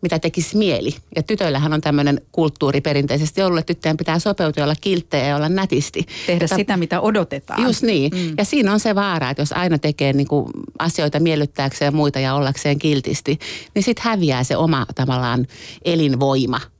mitä 0.01 0.19
tekisi 0.19 0.57
mieli. 0.57 0.95
Ja 1.15 1.23
tytöillähän 1.23 1.73
on 1.73 1.81
tämmöinen 1.81 2.21
kulttuuri 2.31 2.81
perinteisesti 2.81 3.41
ollut, 3.41 3.59
että 3.59 3.73
tyttöjen 3.73 3.97
pitää 3.97 4.19
sopeutua 4.19 4.63
olla 4.63 4.75
kilttejä 4.81 5.27
ja 5.27 5.35
olla 5.35 5.49
nätisti. 5.49 6.05
Tehdä 6.27 6.45
että, 6.45 6.55
sitä, 6.55 6.77
mitä 6.77 7.01
odotetaan. 7.01 7.63
Just 7.63 7.83
niin. 7.83 8.11
Mm. 8.15 8.33
Ja 8.37 8.45
siinä 8.45 8.73
on 8.73 8.79
se 8.79 8.95
vaara, 8.95 9.29
että 9.29 9.41
jos 9.41 9.53
aina 9.53 9.77
tekee 9.77 10.13
niin 10.13 10.27
kuin 10.27 10.51
asioita 10.79 11.19
miellyttääkseen 11.19 11.95
muita 11.95 12.19
ja 12.19 12.35
ollakseen 12.35 12.79
kiltisti, 12.79 13.39
niin 13.75 13.83
sitten 13.83 14.05
häviää 14.05 14.43
se 14.43 14.57
oma 14.57 14.85
tavallaan 14.95 15.47
elinvoima– 15.85 16.61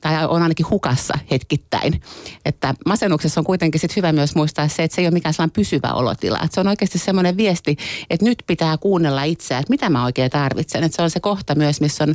tai 0.00 0.26
on 0.26 0.42
ainakin 0.42 0.70
hukassa 0.70 1.14
hetkittäin. 1.30 2.02
Että 2.44 2.74
masennuksessa 2.86 3.40
on 3.40 3.44
kuitenkin 3.44 3.80
sit 3.80 3.96
hyvä 3.96 4.12
myös 4.12 4.34
muistaa 4.34 4.68
se, 4.68 4.82
että 4.82 4.94
se 4.94 5.00
ei 5.00 5.06
ole 5.06 5.14
mikään 5.14 5.34
sellainen 5.34 5.52
pysyvä 5.52 5.92
olotila. 5.92 6.38
Että 6.44 6.54
se 6.54 6.60
on 6.60 6.68
oikeasti 6.68 6.98
semmoinen 6.98 7.36
viesti, 7.36 7.76
että 8.10 8.26
nyt 8.26 8.42
pitää 8.46 8.78
kuunnella 8.78 9.22
itseä, 9.22 9.58
että 9.58 9.70
mitä 9.70 9.90
mä 9.90 10.04
oikein 10.04 10.30
tarvitsen. 10.30 10.84
Että 10.84 10.96
se 10.96 11.02
on 11.02 11.10
se 11.10 11.20
kohta 11.20 11.54
myös, 11.54 11.80
missä 11.80 12.04
on 12.04 12.14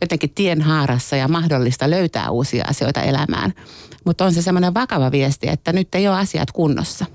jotenkin 0.00 0.30
tienhaarassa 0.34 1.16
ja 1.16 1.28
mahdollista 1.28 1.90
löytää 1.90 2.30
uusia 2.30 2.64
asioita 2.68 3.02
elämään. 3.02 3.52
Mutta 4.04 4.24
on 4.24 4.34
se 4.34 4.42
semmoinen 4.42 4.74
vakava 4.74 5.10
viesti, 5.10 5.48
että 5.48 5.72
nyt 5.72 5.94
ei 5.94 6.08
ole 6.08 6.16
asiat 6.16 6.52
kunnossa. 6.52 7.06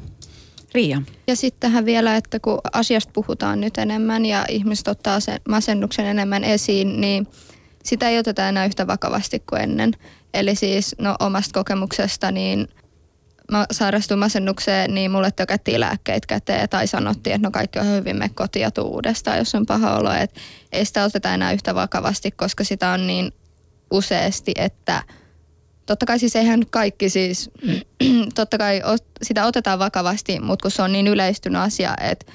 Riia. 0.73 1.01
Ja 1.27 1.35
sittenhän 1.35 1.85
vielä, 1.85 2.15
että 2.15 2.39
kun 2.39 2.59
asiasta 2.73 3.11
puhutaan 3.13 3.61
nyt 3.61 3.77
enemmän 3.77 4.25
ja 4.25 4.45
ihmiset 4.49 4.87
ottaa 4.87 5.19
sen 5.19 5.41
masennuksen 5.49 6.05
enemmän 6.05 6.43
esiin, 6.43 7.01
niin– 7.01 7.27
sitä 7.83 8.09
ei 8.09 8.19
oteta 8.19 8.49
enää 8.49 8.65
yhtä 8.65 8.87
vakavasti 8.87 9.43
kuin 9.49 9.61
ennen. 9.61 9.91
Eli 10.33 10.55
siis 10.55 10.95
no 10.99 11.15
omasta 11.19 11.53
kokemuksesta 11.53 12.31
niin 12.31 12.67
mä 13.51 13.65
sairastuin 13.71 14.19
masennukseen, 14.19 14.93
niin 14.93 15.11
mulle 15.11 15.31
tökättiin 15.31 15.79
lääkkeet 15.79 16.25
käteen 16.25 16.69
tai 16.69 16.87
sanottiin, 16.87 17.35
että 17.35 17.47
no 17.47 17.51
kaikki 17.51 17.79
on 17.79 17.87
hyvin, 17.87 18.17
me 18.17 18.29
kotiin 18.29 18.63
ja 18.63 18.83
uudestaan, 18.83 19.37
jos 19.37 19.55
on 19.55 19.65
paha 19.65 19.97
olo. 19.97 20.11
Että 20.13 20.39
ei 20.71 20.85
sitä 20.85 21.03
oteta 21.03 21.33
enää 21.33 21.51
yhtä 21.51 21.75
vakavasti, 21.75 22.31
koska 22.31 22.63
sitä 22.63 22.89
on 22.89 23.07
niin 23.07 23.31
useasti, 23.91 24.51
että 24.55 25.03
totta 25.85 26.05
kai 26.05 26.19
siis 26.19 26.35
eihän 26.35 26.63
kaikki 26.69 27.09
siis, 27.09 27.51
totta 28.35 28.57
kai 28.57 28.81
sitä 29.21 29.45
otetaan 29.45 29.79
vakavasti, 29.79 30.39
mutta 30.39 30.63
kun 30.63 30.71
se 30.71 30.81
on 30.81 30.91
niin 30.91 31.07
yleistynyt 31.07 31.61
asia, 31.61 31.95
että 32.01 32.31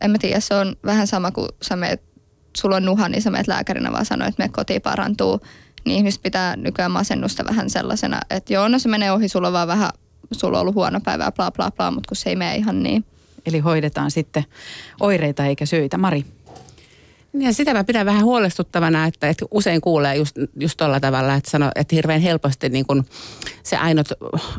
en 0.00 0.10
mä 0.10 0.18
tiedä, 0.18 0.40
se 0.40 0.54
on 0.54 0.76
vähän 0.84 1.06
sama 1.06 1.30
kuin 1.30 1.48
sä 1.62 1.76
meet 1.76 2.11
sulla 2.56 2.76
on 2.76 2.84
nuha, 2.84 3.08
niin 3.08 3.22
sä 3.22 3.30
menet 3.30 3.48
lääkärinä 3.48 3.92
vaan 3.92 4.06
sanoa, 4.06 4.28
että 4.28 4.42
me 4.42 4.48
kotiin 4.48 4.82
parantuu. 4.82 5.40
Niin 5.84 5.96
ihmiset 5.96 6.22
pitää 6.22 6.56
nykyään 6.56 6.90
masennusta 6.90 7.44
vähän 7.44 7.70
sellaisena, 7.70 8.20
että 8.30 8.52
joo, 8.52 8.68
no 8.68 8.78
se 8.78 8.88
menee 8.88 9.12
ohi, 9.12 9.28
sulla 9.28 9.46
on 9.48 9.52
vaan 9.52 9.68
vähän, 9.68 9.90
sulla 10.32 10.58
on 10.58 10.62
ollut 10.62 10.74
huono 10.74 11.00
päivä, 11.00 11.32
bla 11.32 11.50
bla 11.50 11.70
bla, 11.70 11.90
mutta 11.90 12.08
kun 12.08 12.16
se 12.16 12.30
ei 12.30 12.36
mene 12.36 12.56
ihan 12.56 12.82
niin. 12.82 13.04
Eli 13.46 13.58
hoidetaan 13.58 14.10
sitten 14.10 14.44
oireita 15.00 15.46
eikä 15.46 15.66
syitä. 15.66 15.98
Mari? 15.98 16.24
Ja 17.34 17.52
sitä 17.52 17.72
mä 17.72 17.84
pidän 17.84 18.06
vähän 18.06 18.24
huolestuttavana, 18.24 19.06
että, 19.06 19.28
että 19.28 19.46
usein 19.50 19.80
kuulee 19.80 20.16
just, 20.16 20.36
just 20.60 20.76
tuolla 20.76 21.00
tavalla, 21.00 21.34
että, 21.34 21.50
sano, 21.50 21.70
että 21.74 21.96
hirveän 21.96 22.20
helposti 22.20 22.68
niin 22.68 22.86
kun 22.86 23.04
se 23.62 23.76
ainut 23.76 24.08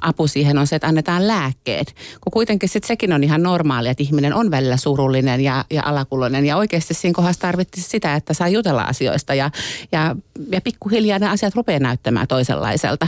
apu 0.01 0.27
siihen 0.27 0.57
on 0.57 0.67
se, 0.67 0.75
että 0.75 0.87
annetaan 0.87 1.27
lääkkeet. 1.27 1.95
Kun 2.21 2.31
kuitenkin 2.31 2.69
sit 2.69 2.83
sekin 2.83 3.13
on 3.13 3.23
ihan 3.23 3.43
normaalia, 3.43 3.91
että 3.91 4.03
ihminen 4.03 4.33
on 4.33 4.51
välillä 4.51 4.77
surullinen 4.77 5.41
ja, 5.41 5.65
ja 5.71 5.83
alakuloinen. 5.85 6.45
Ja 6.45 6.57
oikeasti 6.57 6.93
siinä 6.93 7.13
kohdassa 7.13 7.41
tarvitsisi 7.41 7.89
sitä, 7.89 8.15
että 8.15 8.33
saa 8.33 8.47
jutella 8.47 8.83
asioista 8.83 9.33
ja, 9.33 9.51
ja, 9.91 10.15
ja 10.51 10.61
pikkuhiljaa 10.61 11.19
ne 11.19 11.29
asiat 11.29 11.55
rupeaa 11.55 11.79
näyttämään 11.79 12.27
toisenlaiselta. 12.27 13.07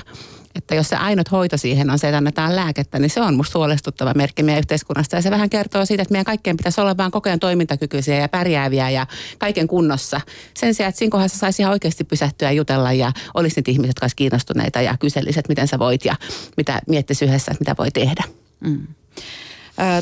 Että 0.55 0.75
jos 0.75 0.89
se 0.89 0.95
ainut 0.95 1.31
hoito 1.31 1.57
siihen 1.57 1.89
on 1.89 1.99
se, 1.99 2.07
että 2.07 2.17
annetaan 2.17 2.55
lääkettä, 2.55 2.99
niin 2.99 3.09
se 3.09 3.21
on 3.21 3.35
musta 3.35 3.59
huolestuttava 3.59 4.13
merkki 4.15 4.43
meidän 4.43 4.59
yhteiskunnasta. 4.59 5.15
Ja 5.15 5.21
se 5.21 5.31
vähän 5.31 5.49
kertoo 5.49 5.85
siitä, 5.85 6.01
että 6.01 6.11
meidän 6.11 6.25
kaikkien 6.25 6.57
pitäisi 6.57 6.81
olla 6.81 6.97
vaan 6.97 7.11
koko 7.11 7.29
ajan 7.29 7.39
toimintakykyisiä 7.39 8.15
ja 8.15 8.29
pärjääviä 8.29 8.89
ja 8.89 9.07
kaiken 9.37 9.67
kunnossa. 9.67 10.21
Sen 10.53 10.73
sijaan, 10.73 10.89
että 10.89 10.99
siinä 10.99 11.11
kohdassa 11.11 11.37
saisi 11.37 11.61
ihan 11.61 11.71
oikeasti 11.71 12.03
pysähtyä 12.03 12.47
ja 12.47 12.51
jutella 12.51 12.93
ja 12.93 13.11
olisi 13.33 13.55
niitä 13.55 13.71
ihmiset, 13.71 13.89
jotka 13.89 14.07
kiinnostuneita 14.15 14.81
ja 14.81 14.97
kyseliset, 14.97 15.49
miten 15.49 15.67
sä 15.67 15.79
voit 15.79 16.05
ja 16.05 16.15
mitä 16.57 16.81
miettisi 16.87 17.25
yhdessä, 17.25 17.51
että 17.51 17.61
mitä 17.61 17.75
voi 17.77 17.91
tehdä. 17.91 18.23
Mm. 18.59 18.87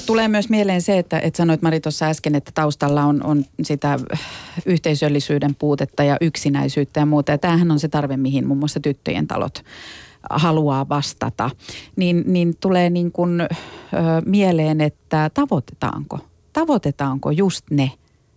Tulee 0.06 0.28
myös 0.28 0.50
mieleen 0.50 0.82
se, 0.82 0.98
että, 1.00 1.20
että 1.20 1.38
sanoit 1.38 1.62
Mari 1.62 1.80
tuossa 1.80 2.06
äsken, 2.06 2.36
että 2.36 2.52
taustalla 2.54 3.04
on, 3.04 3.24
on 3.24 3.46
sitä 3.64 4.00
yhteisöllisyyden 4.66 5.56
puutetta 5.56 6.04
ja 6.04 6.18
yksinäisyyttä 6.22 7.00
ja 7.00 7.06
muuta. 7.06 7.32
Ja 7.32 7.38
tämähän 7.38 7.72
on 7.72 7.80
se 7.80 7.88
tarve, 7.88 8.18
mihin 8.18 8.48
muun 8.48 8.60
muassa 8.60 8.80
tyttöjen 8.80 9.28
talot 9.28 9.64
haluaa 10.30 10.90
vastata, 10.90 11.50
niin, 11.96 12.24
niin 12.28 12.58
tulee 12.60 12.90
niin 12.90 13.12
kuin, 13.12 13.42
ö, 13.42 13.48
mieleen, 14.26 14.82
että 14.82 15.30
tavoitetaanko, 15.34 16.20
tavoitetaanko 16.54 17.32
just 17.32 17.66
ne, 17.72 17.92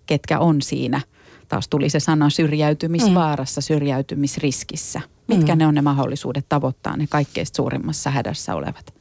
ketkä 0.06 0.38
on 0.38 0.62
siinä, 0.62 1.00
taas 1.48 1.68
tuli 1.68 1.90
se 1.90 2.00
sana 2.00 2.30
syrjäytymisvaarassa, 2.30 3.60
mm. 3.60 3.62
syrjäytymisriskissä. 3.62 5.00
Mitkä 5.28 5.54
mm. 5.54 5.58
ne 5.58 5.66
on 5.66 5.74
ne 5.74 5.82
mahdollisuudet 5.82 6.46
tavoittaa 6.48 6.96
ne 6.96 7.06
kaikkein 7.10 7.46
suurimmassa 7.56 8.10
hädässä 8.10 8.54
olevat? 8.54 8.94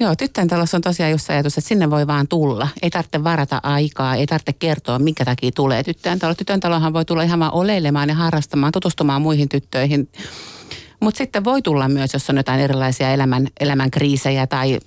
Joo, 0.00 0.16
tyttöjen 0.16 0.48
talossa 0.48 0.76
on 0.76 0.80
tosiaan 0.80 1.12
just 1.12 1.30
ajatus, 1.30 1.58
että 1.58 1.68
sinne 1.68 1.90
voi 1.90 2.06
vaan 2.06 2.28
tulla. 2.28 2.68
Ei 2.82 2.90
tarvitse 2.90 3.24
varata 3.24 3.60
aikaa, 3.62 4.14
ei 4.14 4.26
tarvitse 4.26 4.52
kertoa, 4.52 4.98
minkä 4.98 5.24
takia 5.24 5.50
tulee 5.54 5.82
tyttöjen 5.82 6.18
talo. 6.18 6.34
Tyttöjen 6.34 6.60
talohan 6.60 6.92
voi 6.92 7.04
tulla 7.04 7.22
ihan 7.22 7.40
vaan 7.40 7.54
oleilemaan 7.54 8.08
ja 8.08 8.14
harrastamaan, 8.14 8.72
tutustumaan 8.72 9.22
muihin 9.22 9.48
tyttöihin 9.48 10.08
mutta 11.00 11.18
sitten 11.18 11.44
voi 11.44 11.62
tulla 11.62 11.88
myös, 11.88 12.12
jos 12.12 12.30
on 12.30 12.36
jotain 12.36 12.60
erilaisia 12.60 13.12
elämän, 13.12 13.46
elämän 13.60 13.90
kriisejä 13.90 14.46
tai 14.46 14.78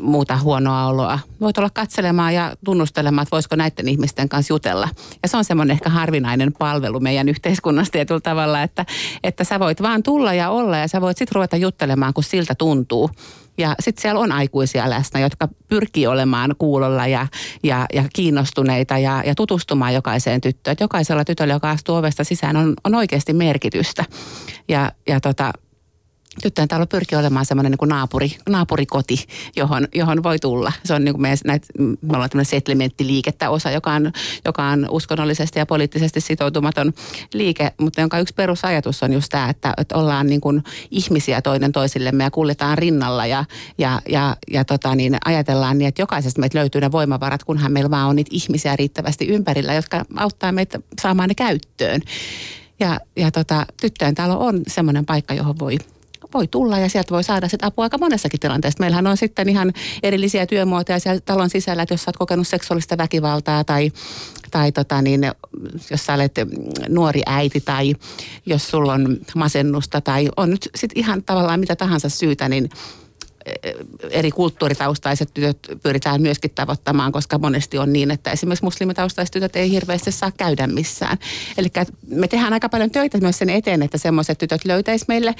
muuta 0.00 0.38
huonoa 0.38 0.86
oloa. 0.86 1.18
Voit 1.40 1.58
olla 1.58 1.70
katselemaan 1.70 2.34
ja 2.34 2.52
tunnustelemaan, 2.64 3.22
että 3.22 3.32
voisiko 3.32 3.56
näiden 3.56 3.88
ihmisten 3.88 4.28
kanssa 4.28 4.52
jutella. 4.52 4.88
Ja 5.22 5.28
se 5.28 5.36
on 5.36 5.44
semmoinen 5.44 5.74
ehkä 5.74 5.88
harvinainen 5.88 6.52
palvelu 6.52 7.00
meidän 7.00 7.28
yhteiskunnassa 7.28 7.92
tietyllä 7.92 8.20
tavalla, 8.20 8.62
että, 8.62 8.86
että 9.24 9.44
sä 9.44 9.60
voit 9.60 9.82
vaan 9.82 10.02
tulla 10.02 10.34
ja 10.34 10.50
olla 10.50 10.76
ja 10.76 10.88
sä 10.88 11.00
voit 11.00 11.16
sitten 11.16 11.34
ruveta 11.34 11.56
juttelemaan, 11.56 12.14
kun 12.14 12.24
siltä 12.24 12.54
tuntuu. 12.54 13.10
Ja 13.58 13.74
sitten 13.80 14.02
siellä 14.02 14.20
on 14.20 14.32
aikuisia 14.32 14.90
läsnä, 14.90 15.20
jotka 15.20 15.48
pyrkii 15.68 16.06
olemaan 16.06 16.54
kuulolla 16.58 17.06
ja, 17.06 17.26
ja, 17.62 17.86
ja 17.92 18.04
kiinnostuneita 18.12 18.98
ja, 18.98 19.22
ja 19.26 19.34
tutustumaan 19.34 19.94
jokaiseen 19.94 20.40
tyttöön. 20.40 20.72
Että 20.72 20.84
jokaisella 20.84 21.24
tytöllä, 21.24 21.54
joka 21.54 21.70
astuu 21.70 21.94
ovesta 21.94 22.24
sisään, 22.24 22.56
on, 22.56 22.74
on 22.84 22.94
oikeasti 22.94 23.32
merkitystä. 23.32 24.04
Ja, 24.68 24.92
ja 25.08 25.20
tota, 25.20 25.52
tyttöjen 26.42 26.68
talo 26.68 26.86
pyrkii 26.86 27.18
olemaan 27.18 27.46
semmoinen 27.46 27.70
niin 27.70 27.78
kuin 27.78 27.88
naapuri, 27.88 28.36
naapurikoti, 28.48 29.26
johon, 29.56 29.88
johon 29.94 30.22
voi 30.22 30.38
tulla. 30.38 30.72
Se 30.84 30.94
on 30.94 31.04
niin 31.04 31.12
kuin 31.12 31.22
meidän, 31.22 31.38
näitä, 31.44 31.66
me 31.78 32.14
ollaan 32.14 32.30
tämmöinen 32.30 32.50
settlementtiliikettä 32.50 33.50
osa, 33.50 33.70
joka 33.70 33.92
on, 33.92 34.12
joka 34.44 34.64
on 34.64 34.86
uskonnollisesti 34.90 35.58
ja 35.58 35.66
poliittisesti 35.66 36.20
sitoutumaton 36.20 36.92
liike, 37.34 37.72
mutta 37.80 38.00
jonka 38.00 38.18
yksi 38.18 38.34
perusajatus 38.34 39.02
on 39.02 39.12
just 39.12 39.28
tämä, 39.30 39.48
että, 39.48 39.74
että 39.76 39.96
ollaan 39.96 40.26
niin 40.26 40.40
kuin 40.40 40.64
ihmisiä 40.90 41.42
toinen 41.42 41.72
toisillemme 41.72 42.24
ja 42.24 42.30
kuljetaan 42.30 42.78
rinnalla 42.78 43.26
ja, 43.26 43.44
ja, 43.78 44.00
ja, 44.08 44.36
ja 44.50 44.64
tota 44.64 44.94
niin, 44.94 45.16
ajatellaan 45.24 45.78
niin, 45.78 45.88
että 45.88 46.02
jokaisesta 46.02 46.40
meitä 46.40 46.58
löytyy 46.58 46.80
ne 46.80 46.92
voimavarat, 46.92 47.44
kunhan 47.44 47.72
meillä 47.72 47.90
vaan 47.90 48.08
on 48.08 48.16
niitä 48.16 48.30
ihmisiä 48.32 48.76
riittävästi 48.76 49.26
ympärillä, 49.26 49.74
jotka 49.74 50.04
auttaa 50.16 50.52
meitä 50.52 50.80
saamaan 51.00 51.28
ne 51.28 51.34
käyttöön. 51.34 52.00
Ja, 52.80 53.00
ja 53.16 53.30
tota, 53.30 53.66
tyttöjen 53.80 54.14
talo 54.14 54.46
on 54.46 54.62
semmoinen 54.66 55.06
paikka, 55.06 55.34
johon 55.34 55.58
voi 55.58 55.78
voi 56.34 56.46
tulla 56.46 56.78
ja 56.78 56.88
sieltä 56.88 57.10
voi 57.10 57.24
saada 57.24 57.48
sitä 57.48 57.66
apua 57.66 57.84
aika 57.84 57.98
monessakin 57.98 58.40
tilanteessa. 58.40 58.80
Meillähän 58.80 59.06
on 59.06 59.16
sitten 59.16 59.48
ihan 59.48 59.72
erillisiä 60.02 60.46
työmuotoja 60.46 60.98
siellä 60.98 61.20
talon 61.20 61.50
sisällä, 61.50 61.82
että 61.82 61.94
jos 61.94 62.02
sä 62.02 62.08
oot 62.08 62.16
kokenut 62.16 62.48
seksuaalista 62.48 62.98
väkivaltaa 62.98 63.64
tai, 63.64 63.92
tai 64.50 64.72
tota 64.72 65.02
niin, 65.02 65.20
jos 65.90 66.06
sä 66.06 66.14
olet 66.14 66.34
nuori 66.88 67.22
äiti 67.26 67.60
tai 67.60 67.94
jos 68.46 68.68
sulla 68.68 68.92
on 68.92 69.18
masennusta 69.34 70.00
tai 70.00 70.28
on 70.36 70.50
nyt 70.50 70.68
sitten 70.74 70.98
ihan 70.98 71.22
tavallaan 71.22 71.60
mitä 71.60 71.76
tahansa 71.76 72.08
syytä, 72.08 72.48
niin 72.48 72.70
eri 74.10 74.30
kulttuuritaustaiset 74.30 75.34
tytöt 75.34 75.58
pyritään 75.82 76.22
myöskin 76.22 76.50
tavoittamaan, 76.54 77.12
koska 77.12 77.38
monesti 77.38 77.78
on 77.78 77.92
niin, 77.92 78.10
että 78.10 78.30
esimerkiksi 78.30 78.64
muslimitaustaiset 78.64 79.32
tytöt 79.32 79.56
ei 79.56 79.70
hirveästi 79.70 80.12
saa 80.12 80.30
käydä 80.30 80.66
missään. 80.66 81.18
Eli 81.58 81.68
me 82.08 82.28
tehdään 82.28 82.52
aika 82.52 82.68
paljon 82.68 82.90
töitä 82.90 83.18
myös 83.18 83.38
sen 83.38 83.50
eteen, 83.50 83.82
että 83.82 83.98
semmoiset 83.98 84.38
tytöt 84.38 84.64
löytäisi 84.64 85.04
meille, 85.08 85.34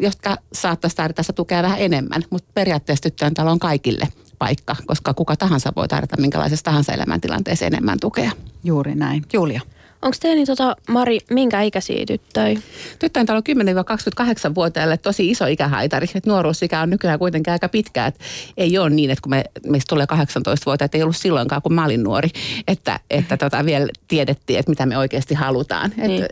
jotka 0.00 0.36
saattaisi 0.52 0.96
tarvita 0.96 1.32
tukea 1.32 1.62
vähän 1.62 1.80
enemmän, 1.80 2.22
mutta 2.30 2.50
periaatteessa 2.54 3.02
tyttöjen 3.02 3.34
talo 3.34 3.50
on 3.50 3.58
kaikille 3.58 4.08
paikka, 4.38 4.76
koska 4.86 5.14
kuka 5.14 5.36
tahansa 5.36 5.72
voi 5.76 5.88
tarvita 5.88 6.20
minkälaisessa 6.20 6.64
tahansa 6.64 6.92
elämäntilanteessa 6.92 7.66
enemmän 7.66 8.00
tukea. 8.00 8.30
Juuri 8.64 8.94
näin. 8.94 9.24
Julia. 9.32 9.60
Onko 10.02 10.16
teillä 10.20 10.36
niin 10.36 10.46
tota, 10.46 10.76
Mari, 10.88 11.18
minkä 11.30 11.62
ikäisiä 11.62 12.06
tyttöjä? 12.06 12.60
Tyttöjen 12.98 13.26
talo 13.26 13.40
10-28-vuotiaille 13.40 14.96
tosi 14.96 15.30
iso 15.30 15.46
ikähaitari. 15.46 16.06
Että 16.14 16.30
nuoruusikä 16.30 16.80
on 16.80 16.90
nykyään 16.90 17.18
kuitenkin 17.18 17.52
aika 17.52 17.68
pitkä. 17.68 18.06
Että 18.06 18.24
ei 18.56 18.78
ole 18.78 18.90
niin, 18.90 19.10
että 19.10 19.22
kun 19.22 19.30
me, 19.30 19.44
meistä 19.66 19.88
tulee 19.88 20.06
18-vuotiaat, 20.12 20.94
ei 20.94 21.02
ollut 21.02 21.16
silloinkaan, 21.16 21.62
kun 21.62 21.74
mä 21.74 21.84
olin 21.84 22.02
nuori, 22.02 22.28
että, 22.68 23.00
että 23.10 23.36
tota, 23.46 23.64
vielä 23.64 23.86
tiedettiin, 24.08 24.58
että 24.58 24.70
mitä 24.70 24.86
me 24.86 24.98
oikeasti 24.98 25.34
halutaan. 25.34 25.92
Niin. 25.96 26.24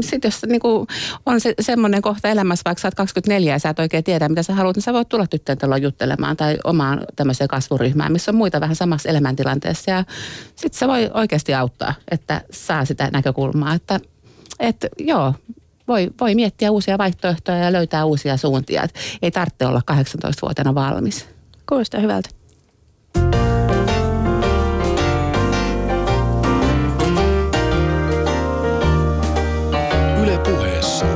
Sitten 0.00 0.28
jos 0.28 0.42
niin 0.46 0.60
kuin, 0.60 0.86
on 1.26 1.40
se, 1.40 1.54
semmoinen 1.60 2.02
kohta 2.02 2.28
elämässä, 2.28 2.62
vaikka 2.64 2.80
sä 2.80 2.88
oot 2.88 2.94
24 2.94 3.52
ja 3.52 3.58
sä 3.58 3.68
et 3.68 3.78
oikein 3.78 4.04
tiedä, 4.04 4.28
mitä 4.28 4.42
sä 4.42 4.54
haluat, 4.54 4.76
niin 4.76 4.82
sä 4.82 4.92
voit 4.92 5.08
tulla 5.08 5.26
tyttöjen 5.26 5.58
taloon 5.58 5.82
juttelemaan 5.82 6.36
tai 6.36 6.58
omaan 6.64 7.00
tämmöiseen 7.16 7.48
kasvuryhmään, 7.48 8.12
missä 8.12 8.30
on 8.30 8.36
muita 8.36 8.60
vähän 8.60 8.76
samassa 8.76 9.08
elämäntilanteessa. 9.08 9.90
Ja 9.90 10.04
sitten 10.56 10.78
se 10.78 10.88
voi 10.88 11.10
oikeasti 11.14 11.54
auttaa, 11.54 11.94
että 12.10 12.40
saa 12.50 12.84
sitä 12.84 13.10
näkökulmaa, 13.12 13.74
että, 13.74 14.00
että 14.60 14.88
joo, 14.98 15.34
voi, 15.88 16.10
voi 16.20 16.34
miettiä 16.34 16.70
uusia 16.70 16.98
vaihtoehtoja 16.98 17.58
ja 17.58 17.72
löytää 17.72 18.04
uusia 18.04 18.36
suuntia. 18.36 18.82
Että 18.82 19.00
ei 19.22 19.30
tarvitse 19.30 19.66
olla 19.66 19.82
18-vuotiaana 19.92 20.74
valmis. 20.74 21.26
Kuulostaa 21.68 22.00
hyvältä. 22.00 22.28
Yle 30.22 30.38
puheessa. 30.38 31.06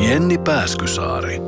Jenni 0.00 0.38
Pääskysaari. 0.38 1.40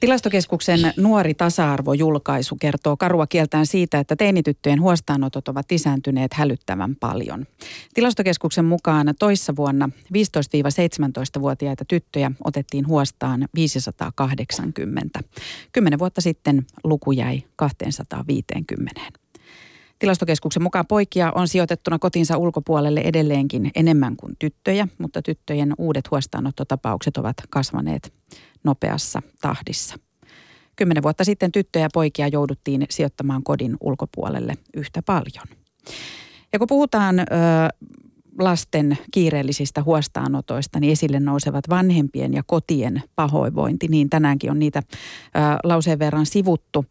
Tilastokeskuksen 0.00 0.92
nuori 0.96 1.34
tasa-arvojulkaisu 1.34 2.56
kertoo 2.60 2.96
karua 2.96 3.26
kieltään 3.26 3.66
siitä, 3.66 3.98
että 3.98 4.16
teinityttöjen 4.16 4.80
huostaanotot 4.80 5.48
ovat 5.48 5.70
lisääntyneet 5.70 6.34
hälyttävän 6.34 6.96
paljon. 6.96 7.46
Tilastokeskuksen 7.94 8.64
mukaan 8.64 9.14
toissa 9.18 9.56
vuonna 9.56 9.90
15-17-vuotiaita 10.04 11.84
tyttöjä 11.84 12.32
otettiin 12.44 12.86
huostaan 12.86 13.48
580. 13.54 15.20
Kymmenen 15.72 15.98
vuotta 15.98 16.20
sitten 16.20 16.66
luku 16.84 17.12
jäi 17.12 17.42
250. 17.56 19.00
Tilastokeskuksen 19.98 20.62
mukaan 20.62 20.86
poikia 20.86 21.32
on 21.34 21.48
sijoitettuna 21.48 21.98
kotinsa 21.98 22.36
ulkopuolelle 22.36 23.00
edelleenkin 23.00 23.70
enemmän 23.74 24.16
kuin 24.16 24.36
tyttöjä, 24.38 24.88
mutta 24.98 25.22
tyttöjen 25.22 25.74
uudet 25.78 26.10
huostaanottotapaukset 26.10 27.16
ovat 27.16 27.36
kasvaneet 27.50 28.12
nopeassa 28.64 29.22
tahdissa. 29.40 29.96
Kymmenen 30.76 31.02
vuotta 31.02 31.24
sitten 31.24 31.52
tyttöjä 31.52 31.84
ja 31.84 31.88
poikia 31.94 32.28
jouduttiin 32.28 32.86
sijoittamaan 32.90 33.42
kodin 33.42 33.76
ulkopuolelle 33.80 34.54
yhtä 34.76 35.02
paljon. 35.02 35.46
Ja 36.52 36.58
kun 36.58 36.68
puhutaan 36.68 37.18
ö, 37.18 37.24
lasten 38.38 38.98
kiireellisistä 39.10 39.82
huostaanotoista, 39.82 40.80
niin 40.80 40.92
esille 40.92 41.20
nousevat 41.20 41.64
vanhempien 41.68 42.34
ja 42.34 42.42
kotien 42.46 43.02
pahoinvointi. 43.16 43.88
Niin 43.88 44.10
tänäänkin 44.10 44.50
on 44.50 44.58
niitä 44.58 44.78
ö, 44.78 45.40
lauseen 45.64 45.98
verran 45.98 46.26
sivuttu. 46.26 46.84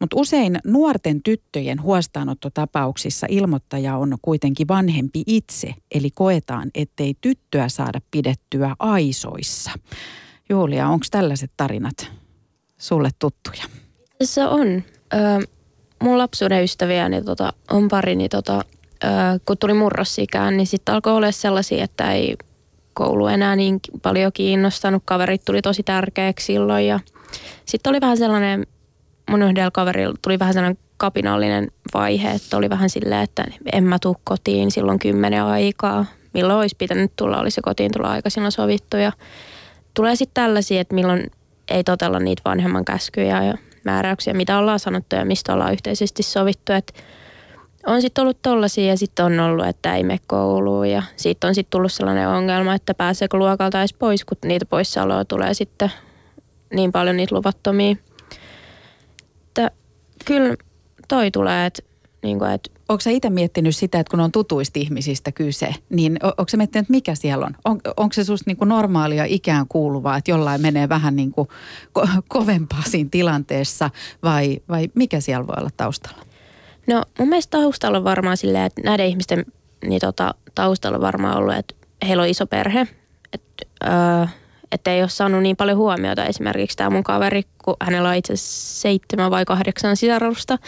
Mutta 0.00 0.16
usein 0.16 0.58
nuorten 0.64 1.22
tyttöjen 1.22 1.82
huostaanottotapauksissa 1.82 3.26
ilmoittaja 3.30 3.96
on 3.96 4.16
kuitenkin 4.22 4.68
vanhempi 4.68 5.22
itse, 5.26 5.74
eli 5.94 6.10
koetaan, 6.10 6.70
ettei 6.74 7.14
tyttöä 7.20 7.68
saada 7.68 8.00
pidettyä 8.10 8.76
aisoissa. 8.78 9.70
Julia, 10.54 10.88
onko 10.88 11.06
tällaiset 11.10 11.50
tarinat 11.56 12.12
sulle 12.78 13.10
tuttuja? 13.18 13.62
Se 14.22 14.46
on. 14.46 14.82
Ö, 15.14 15.46
mun 16.02 16.18
lapsuuden 16.18 16.64
ystäviä 16.64 17.08
niin 17.08 17.24
tota, 17.24 17.52
on 17.70 17.88
pari, 17.88 18.14
niin 18.14 18.30
tota, 18.30 18.64
ö, 19.04 19.08
kun 19.46 19.58
tuli 19.58 19.74
murrosikään, 19.74 20.56
niin 20.56 20.66
sitten 20.66 20.94
alkoi 20.94 21.12
olla 21.12 21.32
sellaisia, 21.32 21.84
että 21.84 22.12
ei 22.12 22.36
koulu 22.92 23.26
enää 23.26 23.56
niin 23.56 23.80
paljon 24.02 24.32
kiinnostanut. 24.32 25.02
Kaverit 25.04 25.44
tuli 25.44 25.62
tosi 25.62 25.82
tärkeäksi 25.82 26.46
silloin 26.46 26.86
ja 26.86 27.00
sitten 27.64 27.90
oli 27.90 28.00
vähän 28.00 28.16
sellainen, 28.16 28.66
mun 29.30 29.42
yhdellä 29.42 29.70
kaverilla 29.70 30.14
tuli 30.22 30.38
vähän 30.38 30.54
sellainen 30.54 30.78
kapinallinen 30.96 31.70
vaihe, 31.94 32.30
että 32.30 32.56
oli 32.56 32.70
vähän 32.70 32.90
silleen, 32.90 33.22
että 33.22 33.44
en 33.72 33.84
mä 33.84 33.98
tuu 33.98 34.16
kotiin 34.24 34.70
silloin 34.70 34.98
kymmenen 34.98 35.42
aikaa. 35.42 36.06
Milloin 36.34 36.58
olisi 36.58 36.76
pitänyt 36.78 37.12
tulla, 37.16 37.40
olisi 37.40 37.54
se 37.54 37.62
kotiin 37.62 37.92
tulla 37.92 38.10
aika 38.10 38.30
silloin 38.30 38.52
sovittu 38.52 38.96
ja 38.96 39.12
tulee 39.94 40.16
sitten 40.16 40.44
tällaisia, 40.44 40.80
että 40.80 40.94
milloin 40.94 41.30
ei 41.70 41.84
totella 41.84 42.20
niitä 42.20 42.42
vanhemman 42.44 42.84
käskyjä 42.84 43.44
ja 43.44 43.54
määräyksiä, 43.84 44.34
mitä 44.34 44.58
ollaan 44.58 44.78
sanottu 44.78 45.16
ja 45.16 45.24
mistä 45.24 45.52
ollaan 45.52 45.72
yhteisesti 45.72 46.22
sovittu. 46.22 46.72
Että 46.72 46.92
on 47.86 48.02
sitten 48.02 48.22
ollut 48.22 48.42
tollaisia 48.42 48.86
ja 48.86 48.96
sitten 48.96 49.24
on 49.24 49.40
ollut, 49.40 49.66
että 49.66 49.96
ei 49.96 50.04
mene 50.04 50.20
kouluun 50.26 50.90
ja 50.90 51.02
siitä 51.16 51.46
on 51.46 51.54
sitten 51.54 51.70
tullut 51.70 51.92
sellainen 51.92 52.28
ongelma, 52.28 52.74
että 52.74 52.94
pääseekö 52.94 53.36
luokalta 53.36 53.78
edes 53.80 53.94
pois, 53.94 54.24
kun 54.24 54.36
niitä 54.44 54.66
poissaoloja 54.66 55.24
tulee 55.24 55.54
sitten 55.54 55.92
niin 56.74 56.92
paljon 56.92 57.16
niitä 57.16 57.34
luvattomia. 57.34 57.96
Että 59.48 59.70
kyllä 60.24 60.56
toi 61.08 61.30
tulee, 61.30 61.66
että, 61.66 61.82
niin 62.22 62.38
kuin, 62.38 62.50
että 62.50 62.70
Onko 62.88 63.00
sä 63.00 63.10
itse 63.10 63.30
miettinyt 63.30 63.76
sitä, 63.76 64.00
että 64.00 64.10
kun 64.10 64.20
on 64.20 64.32
tutuista 64.32 64.78
ihmisistä 64.78 65.32
kyse, 65.32 65.74
niin 65.90 66.18
onko 66.22 66.44
se 66.48 66.56
miettinyt, 66.56 66.88
mikä 66.88 67.14
siellä 67.14 67.46
on? 67.46 67.56
on 67.64 67.80
onko 67.96 68.12
se 68.12 68.24
susta 68.24 68.50
niin 68.50 68.56
kuin 68.56 68.68
normaalia 68.68 69.24
ikään 69.24 69.66
kuuluvaa, 69.68 70.16
että 70.16 70.30
jollain 70.30 70.60
menee 70.60 70.88
vähän 70.88 71.16
niin 71.16 71.30
kuin 71.30 71.48
ko- 71.98 72.22
kovempaa 72.28 72.82
siinä 72.82 73.08
tilanteessa 73.10 73.90
vai, 74.22 74.60
vai 74.68 74.88
mikä 74.94 75.20
siellä 75.20 75.46
voi 75.46 75.56
olla 75.58 75.70
taustalla? 75.76 76.22
No 76.86 77.02
mun 77.18 77.28
mielestä 77.28 77.58
taustalla 77.58 77.98
on 77.98 78.04
varmaan 78.04 78.36
silleen, 78.36 78.64
että 78.64 78.82
näiden 78.84 79.06
ihmisten 79.06 79.44
niin 79.86 80.00
tota, 80.00 80.34
taustalla 80.54 80.96
on 80.96 81.02
varmaan 81.02 81.36
ollut, 81.36 81.54
että 81.54 81.74
heillä 82.06 82.22
on 82.22 82.28
iso 82.28 82.46
perhe, 82.46 82.88
että 83.32 83.66
öö, 83.84 84.26
että 84.74 84.92
ei 84.92 85.02
ole 85.02 85.08
saanut 85.08 85.42
niin 85.42 85.56
paljon 85.56 85.78
huomiota. 85.78 86.24
Esimerkiksi 86.24 86.76
tämä 86.76 86.90
mun 86.90 87.04
kaveri, 87.04 87.42
kun 87.64 87.76
hänellä 87.80 88.08
on 88.08 88.14
itse 88.14 88.32
seitsemän 88.36 89.30
vai 89.30 89.44
kahdeksan 89.44 89.96
sisarusta, 89.96 90.58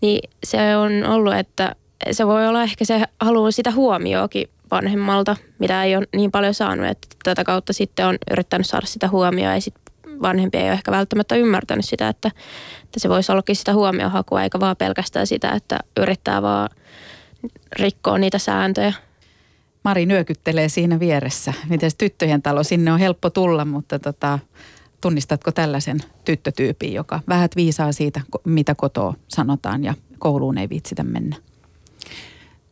niin 0.00 0.30
se 0.44 0.76
on 0.76 1.04
ollut, 1.04 1.34
että 1.34 1.74
se 2.10 2.26
voi 2.26 2.48
olla 2.48 2.62
ehkä 2.62 2.84
se 2.84 3.04
haluaa 3.20 3.50
sitä 3.50 3.70
huomioakin 3.70 4.48
vanhemmalta, 4.70 5.36
mitä 5.58 5.84
ei 5.84 5.96
ole 5.96 6.06
niin 6.16 6.30
paljon 6.30 6.54
saanut. 6.54 6.86
Että 6.86 7.08
tätä 7.24 7.44
kautta 7.44 7.72
sitten 7.72 8.06
on 8.06 8.18
yrittänyt 8.30 8.66
saada 8.66 8.86
sitä 8.86 9.08
huomioa 9.08 9.54
ja 9.54 9.60
sitten 9.60 9.82
vanhempi 10.22 10.58
ei 10.58 10.64
ole 10.64 10.72
ehkä 10.72 10.90
välttämättä 10.90 11.34
ymmärtänyt 11.34 11.84
sitä, 11.84 12.08
että, 12.08 12.30
että 12.84 13.00
se 13.00 13.08
voisi 13.08 13.32
ollakin 13.32 13.56
sitä 13.56 13.74
huomiohakua 13.74 14.42
eikä 14.42 14.60
vaan 14.60 14.76
pelkästään 14.76 15.26
sitä, 15.26 15.50
että 15.50 15.78
yrittää 16.00 16.42
vaan 16.42 16.68
rikkoa 17.78 18.18
niitä 18.18 18.38
sääntöjä. 18.38 18.92
Mari 19.84 20.06
nyökyttelee 20.06 20.68
siinä 20.68 21.00
vieressä. 21.00 21.52
Miten 21.68 21.90
tyttöjen 21.98 22.42
talo, 22.42 22.62
sinne 22.62 22.92
on 22.92 22.98
helppo 22.98 23.30
tulla, 23.30 23.64
mutta 23.64 23.98
tota, 23.98 24.38
tunnistatko 25.00 25.52
tällaisen 25.52 26.00
tyttötyypin, 26.24 26.94
joka 26.94 27.20
vähät 27.28 27.56
viisaa 27.56 27.92
siitä, 27.92 28.20
mitä 28.44 28.74
kotoa 28.74 29.14
sanotaan 29.28 29.84
ja 29.84 29.94
kouluun 30.18 30.58
ei 30.58 30.68
viitsitä 30.68 31.02
mennä? 31.02 31.36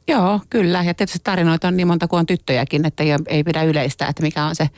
Joo, 0.09 0.40
kyllä. 0.51 0.83
Ja 0.83 0.94
tietysti 0.94 1.18
tarinoita 1.25 1.68
on 1.68 1.77
niin 1.77 1.87
monta 1.87 2.09
kuin 2.09 2.20
on 2.20 2.27
tyttöjäkin, 2.27 2.87
että 2.87 3.03
ei, 3.03 3.11
ei 3.27 3.44
pidä 3.44 3.62
yleistää, 3.62 4.09
että 4.09 4.23
mikä 4.23 4.44
on 4.44 4.57
se, 4.57 4.68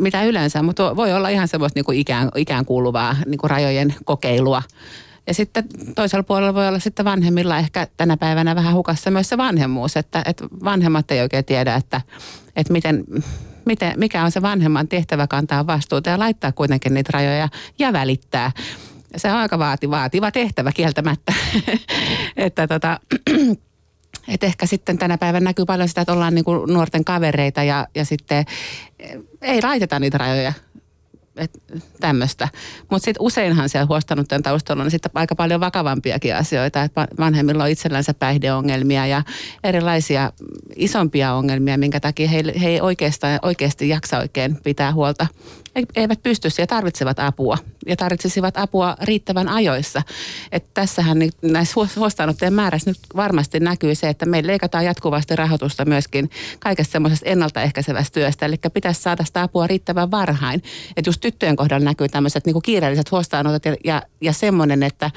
mitä 0.00 0.24
yleensä. 0.24 0.62
Mutta 0.62 0.96
voi 0.96 1.12
olla 1.12 1.28
ihan 1.28 1.48
semmoista 1.48 1.78
niin 1.78 1.84
kuin 1.84 1.98
ikään, 1.98 2.30
ikään 2.36 2.64
kuuluvaa 2.64 3.16
niin 3.26 3.38
kuin 3.38 3.50
rajojen 3.50 3.94
kokeilua. 4.04 4.62
Ja 5.26 5.34
sitten 5.34 5.64
toisella 5.94 6.22
puolella 6.22 6.54
voi 6.54 6.68
olla 6.68 6.78
sitten 6.78 7.04
vanhemmilla 7.04 7.58
ehkä 7.58 7.86
tänä 7.96 8.16
päivänä 8.16 8.54
vähän 8.54 8.74
hukassa 8.74 9.10
myös 9.10 9.28
se 9.28 9.38
vanhemmuus, 9.38 9.96
että, 9.96 10.22
että 10.26 10.44
vanhemmat 10.64 11.10
ei 11.10 11.20
oikein 11.20 11.44
tiedä, 11.44 11.74
että, 11.74 12.00
että 12.56 12.72
miten, 12.72 13.04
miten, 13.64 13.92
mikä 13.96 14.24
on 14.24 14.30
se 14.30 14.42
vanhemman 14.42 14.88
tehtävä 14.88 15.26
kantaa 15.26 15.66
vastuuta 15.66 16.10
ja 16.10 16.18
laittaa 16.18 16.52
kuitenkin 16.52 16.94
niitä 16.94 17.10
rajoja 17.14 17.48
ja 17.78 17.92
välittää. 17.92 18.52
Se 19.16 19.32
on 19.32 19.38
aika 19.38 19.58
vaativa, 19.58 19.96
vaativa 19.96 20.30
tehtävä 20.30 20.72
kieltämättä. 20.72 21.32
että 22.36 22.66
tota, 22.66 23.00
et 24.34 24.44
ehkä 24.44 24.66
sitten 24.66 24.98
tänä 24.98 25.18
päivänä 25.18 25.44
näkyy 25.44 25.64
paljon 25.64 25.88
sitä, 25.88 26.00
että 26.00 26.12
ollaan 26.12 26.34
niin 26.34 26.44
kuin 26.44 26.72
nuorten 26.72 27.04
kavereita 27.04 27.62
ja, 27.62 27.86
ja 27.94 28.04
sitten 28.04 28.44
ei 29.42 29.62
laiteta 29.62 29.98
niitä 29.98 30.18
rajoja 30.18 30.52
tämmöistä. 32.00 32.48
Mutta 32.90 33.04
sitten 33.04 33.22
useinhan 33.22 33.68
siellä 33.68 33.86
huostanutten 33.86 34.42
taustalla 34.42 34.82
on 34.82 34.90
sitten 34.90 35.10
aika 35.14 35.34
paljon 35.34 35.60
vakavampiakin 35.60 36.36
asioita, 36.36 36.82
että 36.82 37.08
vanhemmilla 37.18 37.64
on 37.64 37.70
itsellänsä 37.70 38.14
päihdeongelmia 38.14 39.06
ja 39.06 39.22
erilaisia 39.64 40.32
isompia 40.76 41.32
ongelmia, 41.32 41.78
minkä 41.78 42.00
takia 42.00 42.28
he, 42.28 42.42
he 42.62 42.68
ei 42.68 42.80
oikeastaan, 42.80 43.38
oikeasti 43.42 43.88
jaksa 43.88 44.18
oikein 44.18 44.56
pitää 44.64 44.92
huolta 44.92 45.26
eivät 45.96 46.22
pysty 46.22 46.48
ja 46.58 46.66
tarvitsevat 46.66 47.18
apua 47.18 47.58
ja 47.86 47.96
tarvitsisivat 47.96 48.56
apua 48.56 48.96
riittävän 49.02 49.48
ajoissa. 49.48 50.02
Että 50.52 50.70
tässähän 50.74 51.18
näissä 51.42 51.74
huostaanottojen 51.96 52.52
määrässä 52.52 52.90
nyt 52.90 52.98
varmasti 53.16 53.60
näkyy 53.60 53.94
se, 53.94 54.08
että 54.08 54.26
me 54.26 54.46
leikataan 54.46 54.84
jatkuvasti 54.84 55.36
rahoitusta 55.36 55.84
myöskin 55.84 56.30
kaikesta 56.58 56.92
semmoisesta 56.92 57.28
ennaltaehkäisevästä 57.28 58.14
työstä. 58.20 58.46
Eli 58.46 58.56
pitäisi 58.74 59.02
saada 59.02 59.24
sitä 59.24 59.42
apua 59.42 59.66
riittävän 59.66 60.10
varhain. 60.10 60.62
Että 60.96 61.08
just 61.08 61.20
tyttöjen 61.20 61.56
kohdalla 61.56 61.84
näkyy 61.84 62.08
tämmöiset 62.08 62.46
niin 62.46 62.62
kiireelliset 62.62 63.10
huostaanotot 63.10 63.64
ja, 63.64 63.76
ja, 63.84 64.02
ja 64.20 64.32
semmoinen, 64.32 64.82
että 64.82 65.10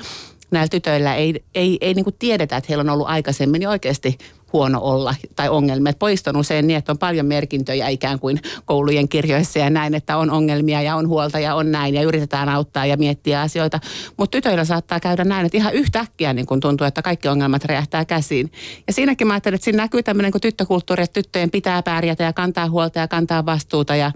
näillä 0.51 0.69
tytöillä 0.69 1.15
ei, 1.15 1.43
ei, 1.55 1.77
ei 1.81 1.93
niin 1.93 2.05
tiedetä, 2.19 2.57
että 2.57 2.65
heillä 2.69 2.81
on 2.81 2.89
ollut 2.89 3.07
aikaisemmin 3.07 3.67
oikeasti 3.67 4.17
huono 4.53 4.79
olla 4.81 5.15
tai 5.35 5.49
ongelmia. 5.49 5.93
Pojista 5.99 6.29
on 6.29 6.37
usein 6.37 6.67
niin, 6.67 6.77
että 6.77 6.91
on 6.91 6.97
paljon 6.97 7.25
merkintöjä 7.25 7.87
ikään 7.87 8.19
kuin 8.19 8.41
koulujen 8.65 9.09
kirjoissa 9.09 9.59
ja 9.59 9.69
näin, 9.69 9.95
että 9.95 10.17
on 10.17 10.31
ongelmia 10.31 10.81
ja 10.81 10.95
on 10.95 11.07
huolta 11.07 11.39
ja 11.39 11.55
on 11.55 11.71
näin 11.71 11.95
ja 11.95 12.01
yritetään 12.01 12.49
auttaa 12.49 12.85
ja 12.85 12.97
miettiä 12.97 13.41
asioita. 13.41 13.79
Mutta 14.17 14.37
tytöillä 14.37 14.65
saattaa 14.65 14.99
käydä 14.99 15.23
näin, 15.23 15.45
että 15.45 15.57
ihan 15.57 15.73
yhtäkkiä 15.73 16.33
niin 16.33 16.45
kun 16.45 16.59
tuntuu, 16.59 16.87
että 16.87 17.01
kaikki 17.01 17.27
ongelmat 17.27 17.65
räjähtää 17.65 18.05
käsiin. 18.05 18.51
Ja 18.87 18.93
siinäkin 18.93 19.27
mä 19.27 19.33
ajattelen, 19.33 19.55
että 19.55 19.65
siinä 19.65 19.83
näkyy 19.83 20.03
tämmöinen 20.03 20.31
kuin 20.31 20.41
tyttökulttuuri, 20.41 21.03
että 21.03 21.13
tyttöjen 21.13 21.51
pitää 21.51 21.83
pärjätä 21.83 22.23
ja 22.23 22.33
kantaa 22.33 22.69
huolta 22.69 22.99
ja 22.99 23.07
kantaa 23.07 23.45
vastuuta 23.45 23.95
ja 23.95 24.11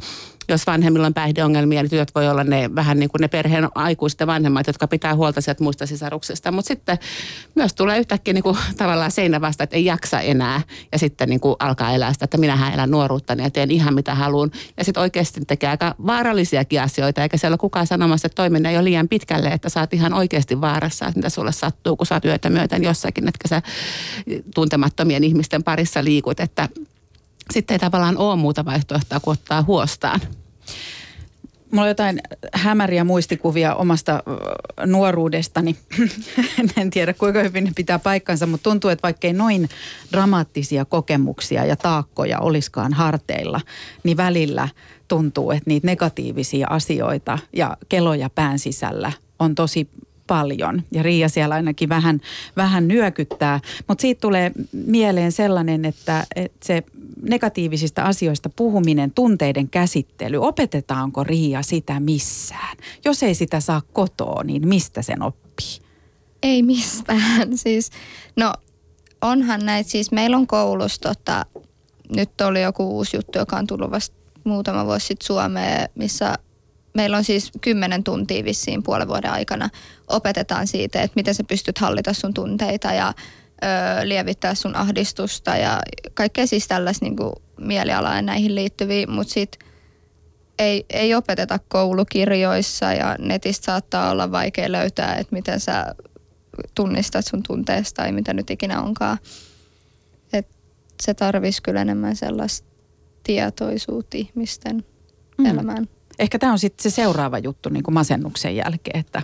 jos 0.49 0.67
vanhemmilla 0.67 1.07
on 1.07 1.13
päihdeongelmia, 1.13 1.81
niin 1.81 1.89
tytöt 1.89 2.15
voi 2.15 2.27
olla 2.27 2.43
ne 2.43 2.69
vähän 2.75 2.99
niin 2.99 3.09
kuin 3.09 3.19
ne 3.19 3.27
perheen 3.27 3.67
aikuiset 3.75 4.19
ja 4.19 4.27
vanhemmat, 4.27 4.67
jotka 4.67 4.87
pitää 4.87 5.15
huolta 5.15 5.41
sieltä 5.41 5.63
muista 5.63 5.85
sisaruksista. 5.85 6.51
Mutta 6.51 6.67
sitten 6.67 6.97
myös 7.55 7.73
tulee 7.73 7.99
yhtäkkiä 7.99 8.33
niin 8.33 8.43
kuin 8.43 8.57
tavallaan 8.77 9.11
seinä 9.11 9.41
vasta, 9.41 9.63
että 9.63 9.75
ei 9.75 9.85
jaksa 9.85 10.19
enää 10.19 10.61
ja 10.91 10.99
sitten 10.99 11.29
niin 11.29 11.39
kuin 11.39 11.55
alkaa 11.59 11.91
elää 11.91 12.13
sitä, 12.13 12.25
että 12.25 12.37
minähän 12.37 12.73
elän 12.73 12.91
nuoruuttani 12.91 13.43
ja 13.43 13.49
teen 13.49 13.71
ihan 13.71 13.93
mitä 13.93 14.15
haluan. 14.15 14.51
Ja 14.77 14.83
sitten 14.83 15.01
oikeasti 15.01 15.41
tekee 15.47 15.69
aika 15.69 15.95
vaarallisiakin 16.05 16.81
asioita, 16.81 17.23
eikä 17.23 17.37
siellä 17.37 17.53
ole 17.53 17.57
kukaan 17.57 17.87
sanomassa, 17.87 18.25
että 18.25 18.35
toiminta 18.35 18.69
ei 18.69 18.77
ole 18.77 18.83
liian 18.83 19.07
pitkälle, 19.07 19.49
että 19.49 19.69
sä 19.69 19.79
oot 19.79 19.93
ihan 19.93 20.13
oikeasti 20.13 20.61
vaarassa, 20.61 21.05
että 21.05 21.17
mitä 21.19 21.29
sulle 21.29 21.51
sattuu, 21.51 21.95
kun 21.95 22.05
sä 22.05 22.15
oot 22.15 22.25
yötä 22.25 22.49
myöten 22.49 22.83
jossakin, 22.83 23.27
että 23.27 23.47
sä 23.47 23.61
tuntemattomien 24.55 25.23
ihmisten 25.23 25.63
parissa 25.63 26.03
liikut, 26.03 26.39
että 26.39 26.69
sitten 27.51 27.75
ei 27.75 27.79
tavallaan 27.79 28.17
ole 28.17 28.35
muuta 28.35 28.65
vaihtoehtoa 28.65 29.19
kuin 29.19 29.33
ottaa 29.33 29.63
huostaan. 29.63 30.21
Mulla 31.71 31.83
on 31.83 31.87
jotain 31.87 32.21
hämäriä 32.53 33.03
muistikuvia 33.03 33.75
omasta 33.75 34.23
nuoruudestani. 34.85 35.75
en 36.77 36.89
tiedä 36.89 37.13
kuinka 37.13 37.43
hyvin 37.43 37.63
ne 37.63 37.71
pitää 37.75 37.99
paikkansa, 37.99 38.45
mutta 38.45 38.63
tuntuu, 38.69 38.89
että 38.89 39.03
vaikkei 39.03 39.33
noin 39.33 39.69
dramaattisia 40.11 40.85
kokemuksia 40.85 41.65
ja 41.65 41.75
taakkoja 41.75 42.39
olisikaan 42.39 42.93
harteilla, 42.93 43.61
niin 44.03 44.17
välillä 44.17 44.69
tuntuu, 45.07 45.51
että 45.51 45.63
niitä 45.65 45.87
negatiivisia 45.87 46.67
asioita 46.69 47.39
ja 47.53 47.77
keloja 47.89 48.29
pään 48.29 48.59
sisällä 48.59 49.11
on 49.39 49.55
tosi 49.55 49.89
paljon. 50.27 50.83
Ja 50.91 51.03
Riia 51.03 51.29
siellä 51.29 51.55
ainakin 51.55 51.89
vähän, 51.89 52.21
vähän 52.57 52.87
nyökyttää. 52.87 53.59
Mutta 53.87 54.01
siitä 54.01 54.21
tulee 54.21 54.51
mieleen 54.73 55.31
sellainen, 55.31 55.85
että, 55.85 56.25
että 56.35 56.67
se 56.67 56.83
negatiivisista 57.21 58.03
asioista 58.03 58.49
puhuminen, 58.55 59.11
tunteiden 59.11 59.69
käsittely, 59.69 60.37
opetetaanko 60.37 61.23
Riia 61.23 61.61
sitä 61.61 61.99
missään? 61.99 62.77
Jos 63.05 63.23
ei 63.23 63.35
sitä 63.35 63.59
saa 63.59 63.81
kotoa, 63.93 64.43
niin 64.43 64.67
mistä 64.67 65.01
sen 65.01 65.21
oppii? 65.21 65.79
Ei 66.43 66.63
mistään. 66.63 67.57
Siis, 67.63 67.91
no 68.35 68.53
onhan 69.21 69.65
näitä, 69.65 69.89
siis 69.89 70.11
meillä 70.11 70.37
on 70.37 70.47
koulussa 70.47 71.01
tota, 71.01 71.45
nyt 72.15 72.41
oli 72.41 72.61
joku 72.61 72.97
uusi 72.97 73.17
juttu, 73.17 73.39
joka 73.39 73.57
on 73.57 73.67
tullut 73.67 73.91
vasta 73.91 74.15
muutama 74.43 74.85
vuosi 74.85 75.07
sitten 75.07 75.27
Suomeen, 75.27 75.89
missä 75.95 76.37
meillä 76.93 77.17
on 77.17 77.23
siis 77.23 77.51
kymmenen 77.61 78.03
tuntia 78.03 78.43
vissiin 78.43 78.83
puolen 78.83 79.07
vuoden 79.07 79.31
aikana 79.31 79.69
opetetaan 80.07 80.67
siitä, 80.67 81.01
että 81.01 81.15
miten 81.15 81.35
sä 81.35 81.43
pystyt 81.43 81.77
hallita 81.77 82.13
sun 82.13 82.33
tunteita 82.33 82.93
ja 82.93 83.13
ö, 83.63 84.07
lievittää 84.07 84.55
sun 84.55 84.75
ahdistusta 84.75 85.57
ja 85.57 85.81
kaikkea 86.13 86.47
siis 86.47 86.67
tällaista 86.67 87.05
niin 87.05 87.15
mielialaa 87.57 88.21
näihin 88.21 88.55
liittyviä, 88.55 89.07
mutta 89.07 89.33
sitten 89.33 89.69
ei, 90.59 90.85
ei 90.89 91.15
opeteta 91.15 91.59
koulukirjoissa 91.67 92.93
ja 92.93 93.15
netistä 93.19 93.65
saattaa 93.65 94.11
olla 94.11 94.31
vaikea 94.31 94.71
löytää, 94.71 95.15
että 95.15 95.35
miten 95.35 95.59
sä 95.59 95.85
tunnistat 96.75 97.25
sun 97.25 97.43
tunteesta 97.47 98.01
tai 98.01 98.11
mitä 98.11 98.33
nyt 98.33 98.49
ikinä 98.49 98.81
onkaan. 98.81 99.17
Et 100.33 100.47
se 101.03 101.13
tarvisi 101.13 101.61
kyllä 101.61 101.81
enemmän 101.81 102.15
sellaista 102.15 102.67
tietoisuutta 103.23 104.17
ihmisten 104.17 104.85
mm. 105.37 105.45
elämään. 105.45 105.87
Ehkä 106.19 106.39
tämä 106.39 106.51
on 106.51 106.59
sitten 106.59 106.91
se 106.91 106.95
seuraava 106.95 107.37
juttu 107.37 107.69
niin 107.69 107.83
kuin 107.83 107.93
masennuksen 107.93 108.55
jälkeen, 108.55 108.99
että 108.99 109.21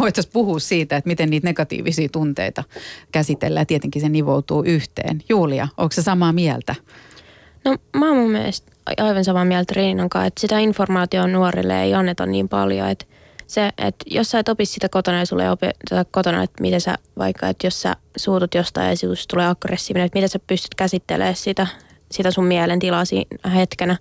voitaisiin 0.00 0.32
puhua 0.32 0.58
siitä, 0.58 0.96
että 0.96 1.08
miten 1.08 1.30
niitä 1.30 1.48
negatiivisia 1.48 2.08
tunteita 2.12 2.64
käsitellään. 3.12 3.66
Tietenkin 3.66 4.02
se 4.02 4.08
nivoutuu 4.08 4.62
yhteen. 4.62 5.22
Julia, 5.28 5.68
onko 5.76 5.92
se 5.92 6.02
samaa 6.02 6.32
mieltä? 6.32 6.74
No 7.64 7.76
mä 7.96 8.08
oon 8.08 8.16
mun 8.16 8.30
mielestä 8.30 8.72
aivan 8.96 9.24
samaa 9.24 9.44
mieltä 9.44 9.72
Riinan 9.76 10.08
kanssa, 10.08 10.26
että 10.26 10.40
sitä 10.40 10.58
informaatiota 10.58 11.28
nuorille 11.28 11.82
ei 11.82 11.94
anneta 11.94 12.26
niin 12.26 12.48
paljon, 12.48 12.88
että 12.88 13.06
se, 13.46 13.70
että 13.78 14.04
jos 14.06 14.30
sä 14.30 14.38
et 14.38 14.48
opi 14.48 14.66
sitä 14.66 14.88
kotona 14.88 15.18
ja 15.18 15.26
sulle 15.26 15.44
ei 15.44 15.50
opeteta 15.50 16.04
kotona, 16.10 16.42
että 16.42 16.62
miten 16.62 16.80
sä 16.80 16.94
vaikka, 17.18 17.48
että 17.48 17.66
jos 17.66 17.82
sä 17.82 17.96
suutut 18.16 18.54
jostain 18.54 18.88
ja 18.88 18.96
sinusta 18.96 19.32
tulee 19.34 19.46
aggressiivinen, 19.46 20.06
että 20.06 20.16
miten 20.16 20.28
sä 20.28 20.38
pystyt 20.38 20.74
käsittelemään 20.74 21.36
sitä, 21.36 21.66
sitä 22.10 22.30
sun 22.30 22.44
mielentilaa 22.44 23.04
siinä 23.04 23.50
hetkenä, 23.50 23.96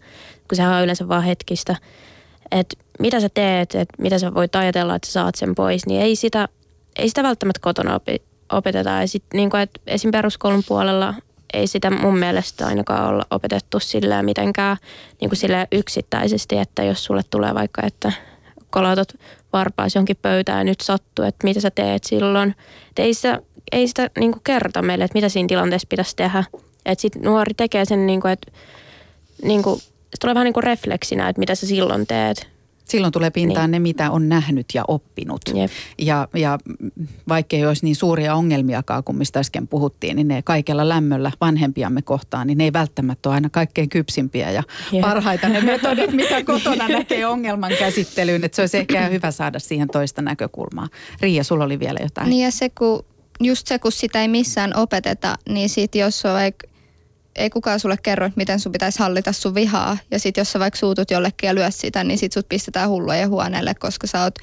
kun 0.47 0.55
sehän 0.55 0.73
on 0.73 0.83
yleensä 0.83 1.07
vaan 1.07 1.23
hetkistä. 1.23 1.75
Että 2.51 2.77
mitä 2.99 3.19
sä 3.19 3.29
teet, 3.33 3.75
että 3.75 4.01
mitä 4.01 4.19
sä 4.19 4.33
voit 4.33 4.55
ajatella, 4.55 4.95
että 4.95 5.07
sä 5.07 5.11
saat 5.11 5.35
sen 5.35 5.55
pois, 5.55 5.85
niin 5.85 6.01
ei 6.01 6.15
sitä, 6.15 6.47
ei 6.95 7.07
sitä 7.09 7.23
välttämättä 7.23 7.59
kotona 7.61 7.95
opi, 7.95 8.21
opeteta. 8.51 8.89
Ja 8.89 9.07
sit, 9.07 9.23
niin 9.33 9.49
kuin, 9.49 9.61
että 9.61 9.79
esim. 9.87 10.11
peruskoulun 10.11 10.63
puolella 10.67 11.13
ei 11.53 11.67
sitä 11.67 11.91
mun 11.91 12.17
mielestä 12.17 12.67
ainakaan 12.67 13.09
olla 13.09 13.25
opetettu 13.31 13.79
sillä 13.79 14.23
mitenkään 14.23 14.77
niin 15.21 15.29
kuin 15.29 15.37
sillä 15.37 15.67
yksittäisesti, 15.71 16.57
että 16.57 16.83
jos 16.83 17.05
sulle 17.05 17.21
tulee 17.29 17.53
vaikka, 17.53 17.81
että 17.85 18.11
kolautat 18.69 19.13
varpaas 19.53 19.95
jonkin 19.95 20.17
pöytään 20.21 20.57
ja 20.57 20.63
nyt 20.63 20.81
sattuu, 20.81 21.25
että 21.25 21.47
mitä 21.47 21.61
sä 21.61 21.71
teet 21.71 22.03
silloin. 22.03 22.55
Että 22.89 23.01
ei 23.01 23.13
sitä, 23.13 23.41
ei 23.71 23.87
sitä 23.87 24.09
niin 24.19 24.31
kuin 24.31 24.43
kerrota 24.43 24.81
meille, 24.81 25.03
että 25.05 25.17
mitä 25.17 25.29
siinä 25.29 25.47
tilanteessa 25.47 25.87
pitäisi 25.89 26.15
tehdä. 26.15 26.43
Että 26.85 27.01
sitten 27.01 27.21
nuori 27.21 27.53
tekee 27.53 27.85
sen, 27.85 28.07
niin 28.07 28.21
kuin, 28.21 28.31
että 28.31 28.51
niin 29.43 29.63
kuin, 29.63 29.79
se 30.15 30.19
tulee 30.21 30.35
vähän 30.35 30.45
niin 30.45 30.53
kuin 30.53 30.63
refleksinä, 30.63 31.29
että 31.29 31.39
mitä 31.39 31.55
sä 31.55 31.67
silloin 31.67 32.07
teet. 32.07 32.55
Silloin 32.85 33.13
tulee 33.13 33.29
pintaan 33.29 33.71
niin. 33.71 33.83
ne, 33.83 33.89
mitä 33.89 34.11
on 34.11 34.29
nähnyt 34.29 34.65
ja 34.73 34.83
oppinut. 34.87 35.41
Jep. 35.53 35.71
Ja, 35.97 36.27
ja 36.33 36.59
vaikkei 37.27 37.65
olisi 37.65 37.85
niin 37.85 37.95
suuria 37.95 38.35
ongelmiakaan 38.35 39.03
kuin 39.03 39.17
mistä 39.17 39.39
äsken 39.39 39.67
puhuttiin, 39.67 40.15
niin 40.15 40.27
ne 40.27 40.41
kaikella 40.41 40.89
lämmöllä 40.89 41.31
vanhempiamme 41.41 42.01
kohtaan, 42.01 42.47
niin 42.47 42.57
ne 42.57 42.63
ei 42.63 42.73
välttämättä 42.73 43.29
ole 43.29 43.35
aina 43.35 43.49
kaikkein 43.49 43.89
kypsimpiä 43.89 44.51
ja 44.51 44.63
Jep. 44.91 45.01
parhaita 45.01 45.49
ne 45.49 45.61
metodit, 45.61 46.11
mitä 46.11 46.43
kotona 46.53 46.87
näkee 46.87 47.25
ongelman 47.25 47.71
käsittelyyn. 47.79 48.43
Että 48.43 48.55
se 48.55 48.61
olisi 48.61 48.77
ehkä 48.77 49.07
hyvä 49.07 49.31
saada 49.31 49.59
siihen 49.59 49.87
toista 49.87 50.21
näkökulmaa. 50.21 50.87
Riia, 51.21 51.43
sulla 51.43 51.63
oli 51.63 51.79
vielä 51.79 51.99
jotain. 52.01 52.29
Niin 52.29 52.43
ja 52.43 52.51
se, 52.51 52.69
kun, 52.69 53.05
just 53.39 53.67
se, 53.67 53.79
kun 53.79 53.91
sitä 53.91 54.21
ei 54.21 54.27
missään 54.27 54.75
opeteta, 54.75 55.35
niin 55.49 55.69
sitten 55.69 55.99
jos 55.99 56.25
on 56.25 56.33
vaikka 56.33 56.67
ei 57.35 57.49
kukaan 57.49 57.79
sulle 57.79 57.97
kerro, 58.03 58.25
että 58.25 58.37
miten 58.37 58.59
sun 58.59 58.71
pitäisi 58.71 58.99
hallita 58.99 59.31
sun 59.31 59.55
vihaa. 59.55 59.97
Ja 60.11 60.19
sitten 60.19 60.41
jos 60.41 60.51
sä 60.51 60.59
vaikka 60.59 60.77
suutut 60.77 61.11
jollekin 61.11 61.47
ja 61.47 61.55
lyöt 61.55 61.75
sitä, 61.75 62.03
niin 62.03 62.17
sit 62.17 62.31
sut 62.31 62.49
pistetään 62.49 62.89
hulluja 62.89 63.27
huoneelle, 63.27 63.73
koska 63.73 64.07
sä 64.07 64.21
oot 64.21 64.35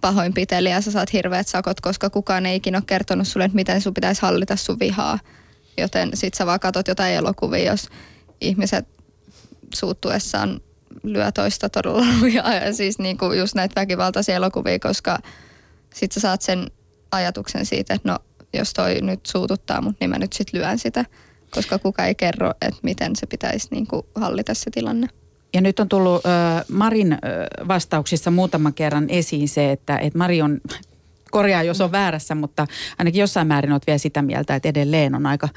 pahoinpitelijä 0.00 0.74
ja 0.74 0.80
sä 0.80 0.90
saat 0.90 1.12
hirveät 1.12 1.48
sakot, 1.48 1.80
koska 1.80 2.10
kukaan 2.10 2.46
ei 2.46 2.56
ikinä 2.56 2.78
ole 2.78 2.84
kertonut 2.86 3.28
sulle, 3.28 3.44
että 3.44 3.56
miten 3.56 3.80
sun 3.80 3.94
pitäisi 3.94 4.22
hallita 4.22 4.56
sun 4.56 4.78
vihaa. 4.80 5.18
Joten 5.78 6.10
sit 6.14 6.34
sä 6.34 6.46
vaan 6.46 6.60
katot 6.60 6.88
jotain 6.88 7.14
elokuvia, 7.14 7.70
jos 7.70 7.88
ihmiset 8.40 8.88
suuttuessaan 9.74 10.60
lyö 11.02 11.32
toista 11.32 11.68
todella 11.68 12.04
lujaa. 12.20 12.54
Ja 12.54 12.74
siis 12.74 12.98
niin 12.98 13.18
kuin 13.18 13.38
just 13.38 13.54
näitä 13.54 13.80
väkivaltaisia 13.80 14.34
elokuvia, 14.34 14.78
koska 14.78 15.18
sit 15.94 16.12
sä 16.12 16.20
saat 16.20 16.42
sen 16.42 16.70
ajatuksen 17.12 17.66
siitä, 17.66 17.94
että 17.94 18.08
no 18.08 18.18
jos 18.54 18.72
toi 18.72 19.00
nyt 19.00 19.26
suututtaa 19.26 19.80
mut, 19.80 19.96
niin 20.00 20.10
mä 20.10 20.18
nyt 20.18 20.32
sit 20.32 20.52
lyön 20.52 20.78
sitä 20.78 21.04
koska 21.54 21.78
kuka 21.78 22.06
ei 22.06 22.14
kerro, 22.14 22.50
että 22.50 22.80
miten 22.82 23.16
se 23.16 23.26
pitäisi 23.26 23.68
niin 23.70 23.86
kuin 23.86 24.06
hallita 24.14 24.54
se 24.54 24.70
tilanne. 24.70 25.08
Ja 25.54 25.60
nyt 25.60 25.80
on 25.80 25.88
tullut 25.88 26.26
äh, 26.26 26.64
Marin 26.68 27.18
vastauksissa 27.68 28.30
muutaman 28.30 28.74
kerran 28.74 29.04
esiin 29.08 29.48
se, 29.48 29.72
että, 29.72 29.98
että 29.98 30.18
Mari 30.18 30.42
on, 30.42 30.60
korjaa 31.30 31.62
jos 31.62 31.80
on 31.80 31.92
väärässä, 31.92 32.34
mutta 32.34 32.66
ainakin 32.98 33.20
jossain 33.20 33.46
määrin 33.46 33.72
olet 33.72 33.86
vielä 33.86 33.98
sitä 33.98 34.22
mieltä, 34.22 34.54
että 34.54 34.68
edelleen 34.68 35.14
on 35.14 35.26
aika 35.26 35.48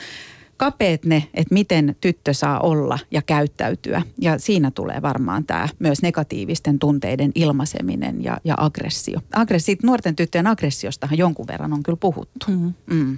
kapeet 0.57 1.05
ne, 1.05 1.27
että 1.33 1.53
miten 1.53 1.95
tyttö 2.01 2.33
saa 2.33 2.59
olla 2.59 2.99
ja 3.11 3.21
käyttäytyä. 3.21 4.01
Ja 4.21 4.39
siinä 4.39 4.71
tulee 4.71 5.01
varmaan 5.01 5.43
tämä 5.43 5.69
myös 5.79 6.01
negatiivisten 6.01 6.79
tunteiden 6.79 7.31
ilmaiseminen 7.35 8.23
ja, 8.23 8.37
ja 8.43 8.55
aggressio. 8.57 9.19
Aggressio. 9.33 9.75
Nuorten 9.83 10.15
tyttöjen 10.15 10.47
aggressiostahan 10.47 11.17
jonkun 11.17 11.47
verran 11.47 11.73
on 11.73 11.83
kyllä 11.83 11.97
puhuttu. 12.01 12.45
Mm-hmm. 12.47 12.73
Mm. 12.89 13.17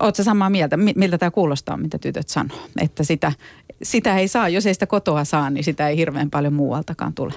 Oletko 0.00 0.22
samaa 0.22 0.50
mieltä? 0.50 0.76
Miltä 0.76 1.18
tämä 1.18 1.30
kuulostaa, 1.30 1.76
mitä 1.76 1.98
tytöt 1.98 2.28
sanoo? 2.28 2.58
Että 2.80 3.04
sitä, 3.04 3.32
sitä 3.82 4.18
ei 4.18 4.28
saa, 4.28 4.48
jos 4.48 4.66
ei 4.66 4.74
sitä 4.74 4.86
kotoa 4.86 5.24
saa, 5.24 5.50
niin 5.50 5.64
sitä 5.64 5.88
ei 5.88 5.96
hirveän 5.96 6.30
paljon 6.30 6.52
muualtakaan 6.52 7.14
tule. 7.14 7.32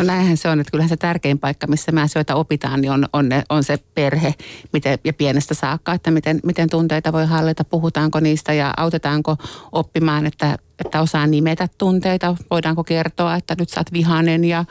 No 0.00 0.06
näinhän 0.06 0.36
se 0.36 0.48
on, 0.48 0.60
että 0.60 0.70
kyllähän 0.70 0.88
se 0.88 0.96
tärkein 0.96 1.38
paikka, 1.38 1.66
missä 1.66 1.92
me 1.92 2.02
asioita 2.02 2.34
opitaan, 2.34 2.80
niin 2.80 2.92
on, 2.92 3.06
on, 3.12 3.28
ne, 3.28 3.42
on 3.48 3.64
se 3.64 3.78
perhe 3.94 4.34
miten, 4.72 4.98
ja 5.04 5.12
pienestä 5.12 5.54
saakka, 5.54 5.92
että 5.92 6.10
miten, 6.10 6.40
miten 6.44 6.70
tunteita 6.70 7.12
voi 7.12 7.26
hallita, 7.26 7.64
puhutaanko 7.64 8.20
niistä 8.20 8.52
ja 8.52 8.74
autetaanko 8.76 9.36
oppimaan, 9.72 10.26
että, 10.26 10.58
että 10.84 11.00
osaa 11.00 11.26
nimetä 11.26 11.68
tunteita, 11.78 12.36
voidaanko 12.50 12.84
kertoa, 12.84 13.36
että 13.36 13.54
nyt 13.58 13.68
sä 13.68 13.80
oot 13.80 13.92
vihanen 13.92 14.44
ja, 14.44 14.64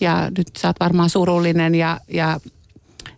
ja 0.00 0.30
nyt 0.38 0.48
sä 0.58 0.68
oot 0.68 0.80
varmaan 0.80 1.10
surullinen 1.10 1.74
ja, 1.74 2.00
ja, 2.08 2.40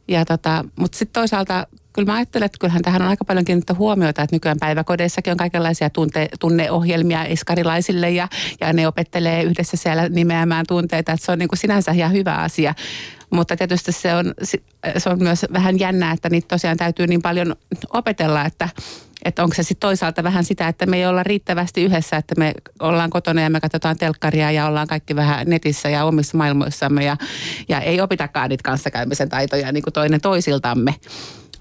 ja 0.09 0.25
tota, 0.25 0.65
mutta 0.77 0.99
sitten 0.99 1.21
toisaalta 1.21 1.67
kyllä 1.93 2.13
mä 2.13 2.17
ajattelen, 2.17 2.47
että 2.47 2.59
kyllähän 2.59 2.83
tähän 2.83 3.03
on 3.03 3.09
aika 3.09 3.25
paljon 3.25 3.45
kiinnitetty 3.45 3.75
huomiota, 3.75 4.23
että 4.23 4.37
nykyään 4.37 4.59
päiväkodeissakin 4.61 5.31
on 5.31 5.37
kaikenlaisia 5.37 5.91
tunte, 5.91 6.29
tunneohjelmia 6.41 7.25
eskarilaisille 7.25 8.11
ja, 8.11 8.29
ja 8.61 8.73
ne 8.73 8.89
opettelee 8.89 9.43
yhdessä 9.43 9.77
siellä 9.77 10.09
nimeämään 10.09 10.65
tunteita, 10.69 11.13
että 11.13 11.27
se 11.27 11.33
on 11.33 11.39
niin 11.39 11.49
kuin 11.49 11.59
sinänsä 11.59 11.93
ihan 11.93 12.13
hyvä 12.13 12.35
asia. 12.35 12.75
Mutta 13.31 13.57
tietysti 13.57 13.93
se 13.93 14.15
on, 14.15 14.35
se 14.99 15.11
on 15.11 15.23
myös 15.23 15.47
vähän 15.53 15.79
jännää, 15.79 16.13
että 16.13 16.31
niitä 16.31 16.49
tosiaan 16.49 16.77
täytyy 16.77 17.07
niin 17.07 17.23
paljon 17.23 17.57
opetella, 17.93 18.45
että 18.45 18.69
että 19.25 19.43
onko 19.43 19.55
se 19.55 19.63
sitten 19.63 19.89
toisaalta 19.89 20.23
vähän 20.23 20.45
sitä, 20.45 20.69
että 20.69 20.87
me 20.87 20.97
ei 20.97 21.07
olla 21.07 21.23
riittävästi 21.23 21.85
yhdessä, 21.85 22.17
että 22.17 22.35
me 22.39 22.55
ollaan 22.81 23.11
kotona 23.11 23.43
ja 23.43 23.51
me 23.51 23.61
katsotaan 23.61 23.99
telkkaria 23.99 24.51
ja 24.51 24.67
ollaan 24.67 24.87
kaikki 24.87 25.17
vähän 25.17 25.47
netissä 25.51 25.89
ja 25.89 26.05
omissa 26.05 26.37
maailmoissamme 26.37 27.05
ja, 27.05 27.17
ja 27.69 27.81
ei 27.81 28.01
opitakaan 28.01 28.49
niitä 28.49 28.63
kanssakäymisen 28.63 29.29
taitoja 29.29 29.73
niin 29.73 29.83
kuin 29.83 29.95
toinen 29.95 30.21
toisiltamme. 30.21 30.95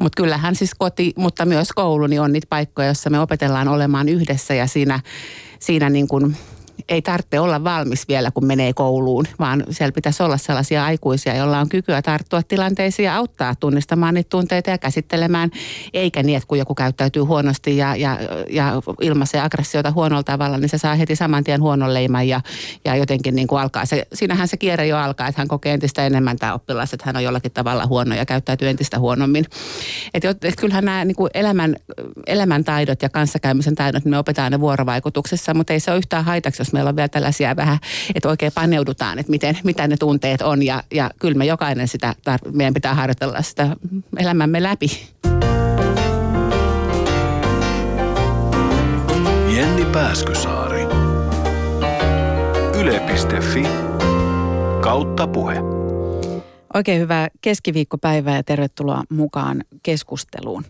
Mutta 0.01 0.21
kyllähän 0.21 0.55
siis 0.55 0.75
koti, 0.77 1.13
mutta 1.15 1.45
myös 1.45 1.69
koulu, 1.75 2.07
niin 2.07 2.21
on 2.21 2.33
niitä 2.33 2.47
paikkoja, 2.49 2.87
joissa 2.87 3.09
me 3.09 3.19
opetellaan 3.19 3.67
olemaan 3.67 4.09
yhdessä 4.09 4.53
ja 4.53 4.67
siinä, 4.67 4.99
siinä 5.59 5.89
niin 5.89 6.07
kuin 6.07 6.37
ei 6.89 7.01
tarvitse 7.01 7.39
olla 7.39 7.63
valmis 7.63 8.07
vielä, 8.07 8.31
kun 8.31 8.45
menee 8.45 8.73
kouluun, 8.73 9.25
vaan 9.39 9.63
siellä 9.69 9.91
pitäisi 9.91 10.23
olla 10.23 10.37
sellaisia 10.37 10.85
aikuisia, 10.85 11.35
joilla 11.35 11.59
on 11.59 11.69
kykyä 11.69 12.01
tarttua 12.01 12.43
tilanteisiin 12.43 13.05
ja 13.05 13.15
auttaa 13.15 13.55
tunnistamaan 13.55 14.13
niitä 14.13 14.29
tunteita 14.29 14.69
ja 14.69 14.77
käsittelemään, 14.77 15.51
eikä 15.93 16.23
niin, 16.23 16.37
että 16.37 16.47
kun 16.47 16.57
joku 16.57 16.75
käyttäytyy 16.75 17.21
huonosti 17.21 17.77
ja, 17.77 17.95
ja, 17.95 18.17
ja 18.49 18.81
ilmaisee 19.01 19.41
aggressiota 19.41 19.91
huonolla 19.91 20.23
tavalla, 20.23 20.57
niin 20.57 20.69
se 20.69 20.77
saa 20.77 20.95
heti 20.95 21.15
saman 21.15 21.43
tien 21.43 21.61
huonon 21.61 21.93
leiman 21.93 22.27
ja, 22.27 22.41
ja 22.85 22.95
jotenkin 22.95 23.35
niin 23.35 23.47
kuin 23.47 23.61
alkaa 23.61 23.85
se, 23.85 24.07
siinähän 24.13 24.47
se 24.47 24.57
kierre 24.57 24.87
jo 24.87 24.97
alkaa, 24.97 25.27
että 25.27 25.41
hän 25.41 25.47
kokee 25.47 25.73
entistä 25.73 26.05
enemmän 26.05 26.37
tämä 26.37 26.53
oppilas, 26.53 26.93
että 26.93 27.05
hän 27.05 27.15
on 27.15 27.23
jollakin 27.23 27.51
tavalla 27.51 27.87
huono 27.87 28.15
ja 28.15 28.25
käyttäytyy 28.25 28.69
entistä 28.69 28.99
huonommin. 28.99 29.45
Että 30.13 30.29
et 30.29 30.55
kyllähän 30.55 30.85
nämä 30.85 31.05
niin 31.05 31.15
kuin 31.15 31.31
elämän, 31.33 31.75
elämäntaidot 32.27 33.01
ja 33.01 33.09
kanssakäymisen 33.09 33.75
taidot, 33.75 34.05
niin 34.05 34.11
me 34.11 34.17
opetaan 34.17 34.51
ne 34.51 34.59
vuorovaikutuksessa, 34.59 35.53
mutta 35.53 35.73
ei 35.73 35.79
se 35.79 35.91
ole 35.91 35.97
yhtään 35.97 36.25
haitaksi, 36.25 36.61
jos 36.61 36.70
meillä 36.73 36.89
on 36.89 36.95
vielä 36.95 37.07
tällaisia 37.07 37.55
vähän, 37.55 37.77
että 38.15 38.29
oikein 38.29 38.51
paneudutaan, 38.55 39.19
että 39.19 39.29
miten, 39.29 39.57
mitä 39.63 39.87
ne 39.87 39.97
tunteet 39.97 40.41
on. 40.41 40.63
Ja, 40.63 40.83
ja 40.93 41.09
kyllä 41.19 41.37
me 41.37 41.45
jokainen 41.45 41.87
sitä, 41.87 42.15
meidän 42.53 42.73
pitää 42.73 42.95
harjoitella 42.95 43.41
sitä 43.41 43.75
elämämme 44.17 44.63
läpi. 44.63 44.87
Jenni 49.55 49.85
Pääskysaari. 49.85 50.81
Yle.fi 52.79 53.63
kautta 54.81 55.27
puhe. 55.27 55.55
Oikein 56.73 57.01
hyvää 57.01 57.27
keskiviikkopäivää 57.41 58.35
ja 58.35 58.43
tervetuloa 58.43 59.03
mukaan 59.09 59.63
keskusteluun. 59.83 60.65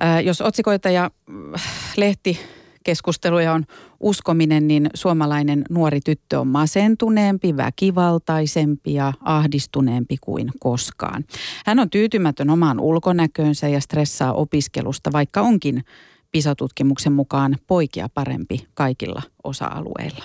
Ää, 0.00 0.20
jos 0.20 0.40
otsikoita 0.40 0.90
ja 0.90 1.10
äh, 1.54 1.62
lehti 1.96 2.40
keskusteluja 2.84 3.52
on 3.52 3.64
uskominen, 4.00 4.68
niin 4.68 4.90
suomalainen 4.94 5.64
nuori 5.70 6.00
tyttö 6.00 6.40
on 6.40 6.48
masentuneempi, 6.48 7.56
väkivaltaisempi 7.56 8.94
ja 8.94 9.12
ahdistuneempi 9.20 10.16
kuin 10.20 10.50
koskaan. 10.60 11.24
Hän 11.66 11.78
on 11.78 11.90
tyytymätön 11.90 12.50
omaan 12.50 12.80
ulkonäköönsä 12.80 13.68
ja 13.68 13.80
stressaa 13.80 14.32
opiskelusta, 14.32 15.12
vaikka 15.12 15.40
onkin 15.40 15.84
PISA-tutkimuksen 16.32 17.12
mukaan 17.12 17.56
poikia 17.66 18.08
parempi 18.14 18.66
kaikilla 18.74 19.22
osa-alueilla. 19.44 20.24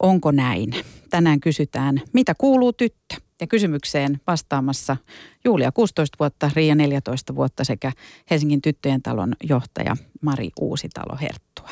Onko 0.00 0.30
näin? 0.30 0.74
Tänään 1.10 1.40
kysytään, 1.40 2.00
mitä 2.12 2.34
kuuluu 2.38 2.72
tyttö? 2.72 3.21
Ja 3.42 3.46
kysymykseen 3.46 4.20
vastaamassa 4.26 4.96
Julia 5.44 5.72
16 5.72 6.16
vuotta, 6.20 6.50
Riia 6.54 6.74
14 6.74 7.34
vuotta 7.34 7.64
sekä 7.64 7.92
Helsingin 8.30 8.62
tyttöjen 8.62 9.02
talon 9.02 9.34
johtaja 9.42 9.96
Mari 10.20 10.50
Uusitalo-Herttua. 10.60 11.70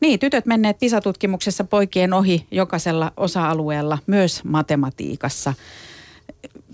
Niin, 0.00 0.18
tytöt 0.18 0.46
menneet 0.46 0.78
PISA-tutkimuksessa 0.78 1.64
poikien 1.64 2.12
ohi 2.12 2.46
jokaisella 2.50 3.12
osa-alueella, 3.16 3.98
myös 4.06 4.44
matematiikassa. 4.44 5.54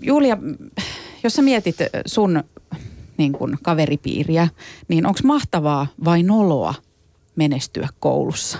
Julia, 0.01 0.37
jos 1.23 1.33
sä 1.33 1.41
mietit 1.41 1.75
sun 2.05 2.43
niin 3.17 3.31
kun, 3.33 3.57
kaveripiiriä, 3.61 4.47
niin 4.87 5.05
onko 5.05 5.19
mahtavaa 5.23 5.87
vai 6.05 6.23
noloa 6.23 6.73
menestyä 7.35 7.89
koulussa? 7.99 8.57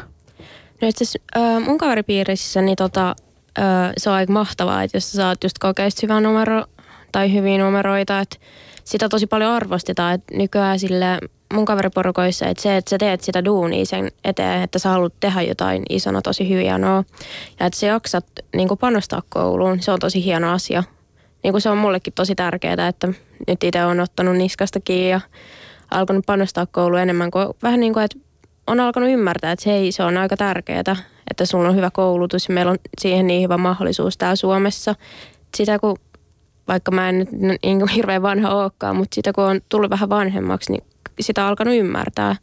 No 0.81 0.87
itse 0.87 1.03
asiassa 1.03 1.59
mun 1.65 1.77
kaveripiirissä 1.77 2.61
niin 2.61 2.75
tota, 2.75 3.15
se 3.97 4.09
on 4.09 4.15
aika 4.15 4.33
mahtavaa, 4.33 4.83
että 4.83 4.97
jos 4.97 5.11
sä 5.11 5.15
saat 5.15 5.43
just 5.43 5.57
kokeista 5.59 5.99
hyvä 6.03 6.21
numero 6.21 6.63
tai 7.11 7.33
hyviä 7.33 7.57
numeroita, 7.57 8.19
että 8.19 8.37
sitä 8.83 9.09
tosi 9.09 9.27
paljon 9.27 9.51
arvostetaan, 9.51 10.13
että 10.13 10.37
nykyään 10.37 10.79
sille 10.79 11.19
mun 11.53 11.65
kaveriporukoissa, 11.65 12.47
että 12.47 12.63
se, 12.63 12.77
että 12.77 12.89
sä 12.89 12.97
teet 12.97 13.21
sitä 13.21 13.45
duunia 13.45 13.85
sen 13.85 14.11
eteen, 14.23 14.61
että 14.61 14.79
sä 14.79 14.89
haluat 14.89 15.13
tehdä 15.19 15.41
jotain 15.41 15.83
isona 15.89 16.21
tosi 16.21 16.49
no, 16.77 17.03
ja 17.59 17.65
että 17.65 17.79
sä 17.79 17.85
jaksat 17.85 18.25
niin 18.55 18.69
panostaa 18.79 19.21
kouluun, 19.29 19.81
se 19.81 19.91
on 19.91 19.99
tosi 19.99 20.23
hieno 20.23 20.51
asia. 20.51 20.83
Niin 21.43 21.61
se 21.61 21.69
on 21.69 21.77
mullekin 21.77 22.13
tosi 22.13 22.35
tärkeää, 22.35 22.87
että 22.87 23.07
nyt 23.47 23.63
itse 23.63 23.85
on 23.85 23.99
ottanut 23.99 24.37
niskasta 24.37 24.79
kiinni 24.79 25.09
ja 25.09 25.21
alkanut 25.91 26.25
panostaa 26.25 26.65
kouluun 26.65 27.01
enemmän 27.01 27.31
kuin 27.31 27.47
vähän 27.63 27.79
niin 27.79 27.93
kuin, 27.93 28.03
että 28.03 28.19
on 28.67 28.79
alkanut 28.79 29.09
ymmärtää, 29.09 29.51
että 29.51 29.69
hei, 29.69 29.91
se 29.91 30.03
on 30.03 30.17
aika 30.17 30.37
tärkeää, 30.37 30.95
että 31.31 31.45
sulla 31.45 31.69
on 31.69 31.75
hyvä 31.75 31.91
koulutus 31.91 32.49
ja 32.49 32.53
meillä 32.53 32.71
on 32.71 32.77
siihen 33.01 33.27
niin 33.27 33.43
hyvä 33.43 33.57
mahdollisuus 33.57 34.17
täällä 34.17 34.35
Suomessa. 34.35 34.95
Sitä 35.55 35.79
kun, 35.79 35.97
vaikka 36.67 36.91
mä 36.91 37.09
en 37.09 37.19
nyt 37.19 37.29
niin 37.63 37.87
hirveän 37.87 38.21
vanha 38.21 38.55
olekaan, 38.55 38.95
mutta 38.95 39.15
sitä 39.15 39.33
kun 39.33 39.43
on 39.43 39.61
tullut 39.69 39.89
vähän 39.89 40.09
vanhemmaksi, 40.09 40.71
niin 40.71 40.83
sitä 41.19 41.43
on 41.43 41.49
alkanut 41.49 41.75
ymmärtää, 41.75 42.35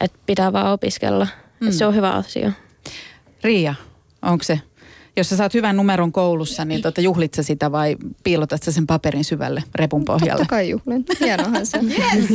että 0.00 0.18
pitää 0.26 0.52
vaan 0.52 0.72
opiskella. 0.72 1.26
Mm. 1.60 1.70
Se 1.70 1.86
on 1.86 1.94
hyvä 1.94 2.10
asia. 2.10 2.52
Riia, 3.44 3.74
onko 4.22 4.44
se 4.44 4.60
jos 5.20 5.28
sä 5.28 5.36
saat 5.36 5.54
hyvän 5.54 5.76
numeron 5.76 6.12
koulussa, 6.12 6.64
niin 6.64 6.82
tota, 6.82 7.00
juhlit 7.00 7.34
sä 7.34 7.42
sitä 7.42 7.72
vai 7.72 7.96
piilotat 8.24 8.62
sä 8.62 8.72
sen 8.72 8.86
paperin 8.86 9.24
syvälle 9.24 9.62
repun 9.74 10.04
pohjalle? 10.04 10.40
Totta 10.40 10.50
kai 10.50 10.70
juhlin. 10.70 11.04
Hienohan 11.20 11.66
se. 11.66 11.78
Yes. 11.78 12.28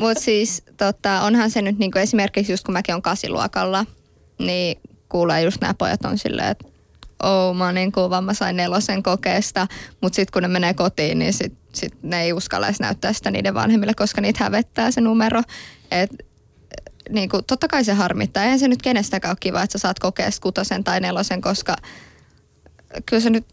Mutta 0.00 0.20
siis 0.20 0.62
tota, 0.76 1.20
onhan 1.20 1.50
se 1.50 1.62
nyt 1.62 1.78
niinku 1.78 1.98
esimerkiksi 1.98 2.52
just 2.52 2.64
kun 2.64 2.72
mäkin 2.72 2.94
on 2.94 3.02
kasiluokalla, 3.02 3.86
niin 4.38 4.78
kuulee 5.08 5.42
just 5.42 5.60
nämä 5.60 5.74
pojat 5.74 6.04
on 6.04 6.18
silleen, 6.18 6.48
että 6.48 6.68
oh, 7.22 7.56
mä 7.56 7.64
oon 7.64 7.74
niin 7.74 7.92
kuva, 7.92 8.20
mä 8.20 8.34
sain 8.34 8.56
nelosen 8.56 9.02
kokeesta, 9.02 9.66
mutta 10.00 10.16
sitten 10.16 10.32
kun 10.32 10.42
ne 10.42 10.48
menee 10.48 10.74
kotiin, 10.74 11.18
niin 11.18 11.32
sit, 11.32 11.52
sit 11.72 11.92
ne 12.02 12.22
ei 12.22 12.32
uskalla 12.32 12.66
edes 12.66 12.80
näyttää 12.80 13.12
sitä 13.12 13.30
niiden 13.30 13.54
vanhemmille, 13.54 13.94
koska 13.94 14.20
niitä 14.20 14.44
hävettää 14.44 14.90
se 14.90 15.00
numero. 15.00 15.42
Et 15.90 16.10
niin 17.10 17.28
kuin, 17.28 17.44
totta 17.44 17.68
kai 17.68 17.84
se 17.84 17.92
harmittaa. 17.92 18.42
Eihän 18.42 18.58
se 18.58 18.68
nyt 18.68 18.82
kenestäkään 18.82 19.32
ole 19.32 19.36
kiva, 19.40 19.62
että 19.62 19.78
sä 19.78 19.82
saat 19.82 19.98
kokea 19.98 20.28
kutosen 20.40 20.84
tai 20.84 21.00
nelosen, 21.00 21.40
koska 21.40 21.76
kyllä 23.06 23.20
se 23.20 23.30
nyt, 23.30 23.46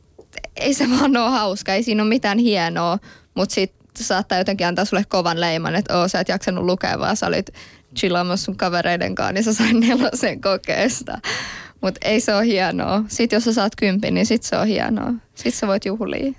ei 0.56 0.74
se 0.74 0.90
vaan 0.90 1.18
ole 1.18 1.30
hauska, 1.30 1.74
ei 1.74 1.84
siinä 1.84 2.04
ole 2.04 2.10
mitään 2.10 2.38
hienoa, 2.38 3.00
mutta 3.36 3.56
sitten 3.56 4.06
saattaa 4.06 4.38
jotenkin 4.38 4.68
antaa 4.68 4.86
sulle 4.86 5.04
kovan 5.10 5.42
leiman, 5.42 5.76
että 5.76 5.98
oo, 5.98 6.08
sä 6.08 6.20
et 6.20 6.30
jaksanut 6.30 6.66
lukea, 6.66 7.00
vaan 7.00 7.18
sä 7.18 7.28
olit 7.28 7.50
chillaamassa 7.96 8.46
sun 8.46 8.58
kavereiden 8.58 9.16
kanssa, 9.16 9.34
niin 9.34 9.44
sä 9.44 9.54
sain 9.54 9.80
nelosen 9.88 10.42
kokeesta. 10.42 11.20
Mutta 11.82 12.00
ei 12.04 12.20
se 12.20 12.36
ole 12.36 12.46
hienoa. 12.46 13.04
Sitten 13.08 13.38
jos 13.38 13.44
sä 13.44 13.54
saat 13.54 13.76
kympin, 13.76 14.14
niin 14.14 14.26
sit 14.26 14.44
se 14.44 14.58
on 14.58 14.68
hienoa. 14.68 15.14
Sitten 15.36 15.52
sä 15.52 15.68
voit 15.68 15.86
juhlia. 15.86 16.34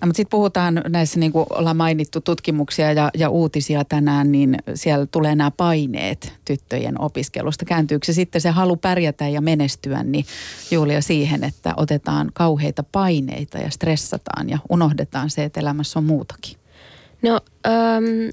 No, 0.00 0.06
mutta 0.06 0.16
sitten 0.16 0.30
puhutaan 0.30 0.82
näissä, 0.88 1.20
niin 1.20 1.32
kuin 1.32 1.46
ollaan 1.50 1.76
mainittu 1.76 2.20
tutkimuksia 2.20 2.92
ja, 2.92 3.10
ja 3.14 3.28
uutisia 3.28 3.84
tänään, 3.84 4.32
niin 4.32 4.56
siellä 4.74 5.06
tulee 5.06 5.34
nämä 5.34 5.50
paineet 5.50 6.32
tyttöjen 6.44 7.00
opiskelusta. 7.00 7.64
Kääntyykö 7.64 8.06
se 8.06 8.12
sitten 8.12 8.40
se 8.40 8.50
halu 8.50 8.76
pärjätä 8.76 9.28
ja 9.28 9.40
menestyä, 9.40 10.02
niin 10.02 10.24
Julia 10.70 11.00
siihen, 11.00 11.44
että 11.44 11.74
otetaan 11.76 12.30
kauheita 12.34 12.84
paineita 12.92 13.58
ja 13.58 13.70
stressataan 13.70 14.50
ja 14.50 14.58
unohdetaan 14.70 15.30
se, 15.30 15.44
että 15.44 15.60
elämässä 15.60 15.98
on 15.98 16.04
muutakin? 16.04 16.56
No, 17.22 17.34
um, 17.34 18.32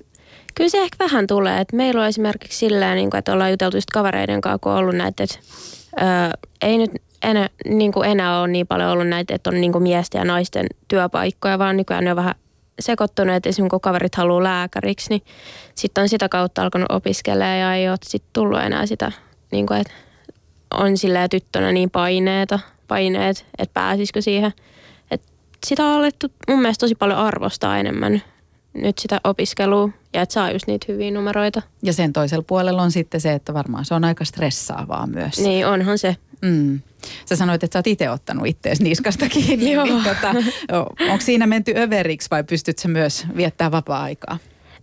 kyllä 0.56 0.70
se 0.70 0.82
ehkä 0.82 0.96
vähän 1.00 1.28
tulee. 1.28 1.62
Et 1.62 1.74
meillä 1.74 2.02
on 2.02 2.08
esimerkiksi 2.08 2.58
sillä 2.58 2.96
niin 2.96 3.16
että 3.18 3.34
ollaan 3.34 3.52
juteltu 3.52 3.78
just 3.78 3.90
kavereiden 3.94 4.42
kanssa, 4.42 4.60
kun 4.60 4.72
on 4.72 4.78
ollut 4.78 4.96
näitä, 4.96 5.24
että 5.24 5.38
ei 6.62 6.78
nyt 6.78 6.92
enää, 7.24 7.50
niin 7.66 7.92
kuin 7.92 8.10
enää 8.10 8.40
ole 8.40 8.48
niin 8.48 8.68
paljon 8.68 8.90
ollut 8.90 9.08
näitä, 9.08 9.36
että 9.36 9.50
on 9.50 9.62
niin 9.62 9.72
kuin 9.72 9.84
miesten 9.84 10.20
ja 10.20 10.26
naisten 10.26 10.68
työpaikkoja, 10.88 11.60
vaan 11.60 11.78
nykyään 11.78 12.04
ne 12.04 12.10
on 12.10 12.16
vähän 12.16 12.36
sekoittunut, 12.80 13.36
että 13.36 13.50
esimerkiksi 13.50 13.70
kun 13.70 13.82
kaverit 13.82 14.16
haluaa 14.16 14.44
lääkäriksi, 14.44 15.10
niin 15.10 15.22
sitten 15.76 16.02
on 16.02 16.10
sitä 16.10 16.30
kautta 16.30 16.62
alkanut 16.62 16.92
opiskelemaan 16.92 17.60
ja 17.60 17.76
ei 17.76 17.90
ole 17.90 17.98
sitten 18.04 18.30
tullut 18.34 18.60
enää 18.60 18.86
sitä, 18.86 19.12
niin 19.52 19.68
kuin, 19.68 19.80
että 19.80 19.94
on 20.74 20.98
silleen 20.98 21.30
tyttönä 21.30 21.72
niin 21.72 21.90
paineita, 21.90 22.60
paineet, 22.88 23.46
että 23.58 23.74
pääsisikö 23.74 24.22
siihen. 24.22 24.54
Et 25.12 25.22
sitä 25.66 25.86
on 25.86 25.94
alettu 25.94 26.28
mun 26.48 26.62
mielestä 26.62 26.84
tosi 26.84 26.96
paljon 26.96 27.20
arvostaa 27.20 27.78
enemmän 27.78 28.22
nyt 28.74 28.98
sitä 28.98 29.22
opiskelua 29.24 29.90
ja 30.14 30.22
että 30.22 30.34
saa 30.34 30.52
just 30.52 30.68
niitä 30.68 30.86
hyviä 30.90 31.12
numeroita. 31.12 31.62
Ja 31.84 31.94
sen 31.94 32.14
toisella 32.14 32.44
puolella 32.48 32.82
on 32.82 32.92
sitten 32.92 33.22
se, 33.22 33.34
että 33.34 33.54
varmaan 33.54 33.86
se 33.86 33.94
on 33.94 34.04
aika 34.04 34.26
stressaavaa 34.26 35.08
myös. 35.08 35.40
Niin, 35.40 35.68
onhan 35.68 35.98
se. 35.98 36.16
Mm. 36.42 36.82
Sä 37.26 37.36
sanoit, 37.36 37.64
että 37.64 37.76
sä 37.76 37.80
oot 37.80 37.88
itse 37.88 38.10
ottanut 38.10 38.48
ittees 38.48 38.82
niskasta 38.82 39.30
kiinni. 39.30 39.72
Joo. 39.74 39.86
Niin, 39.86 40.04
tota, 40.04 40.34
onko 41.12 41.22
siinä 41.22 41.48
menty 41.48 41.74
överiksi 41.78 42.28
vai 42.32 42.44
pystyt 42.44 42.80
sä 42.80 42.88
myös 42.88 43.28
viettää 43.36 43.72
vapaa-aikaa? 43.72 44.38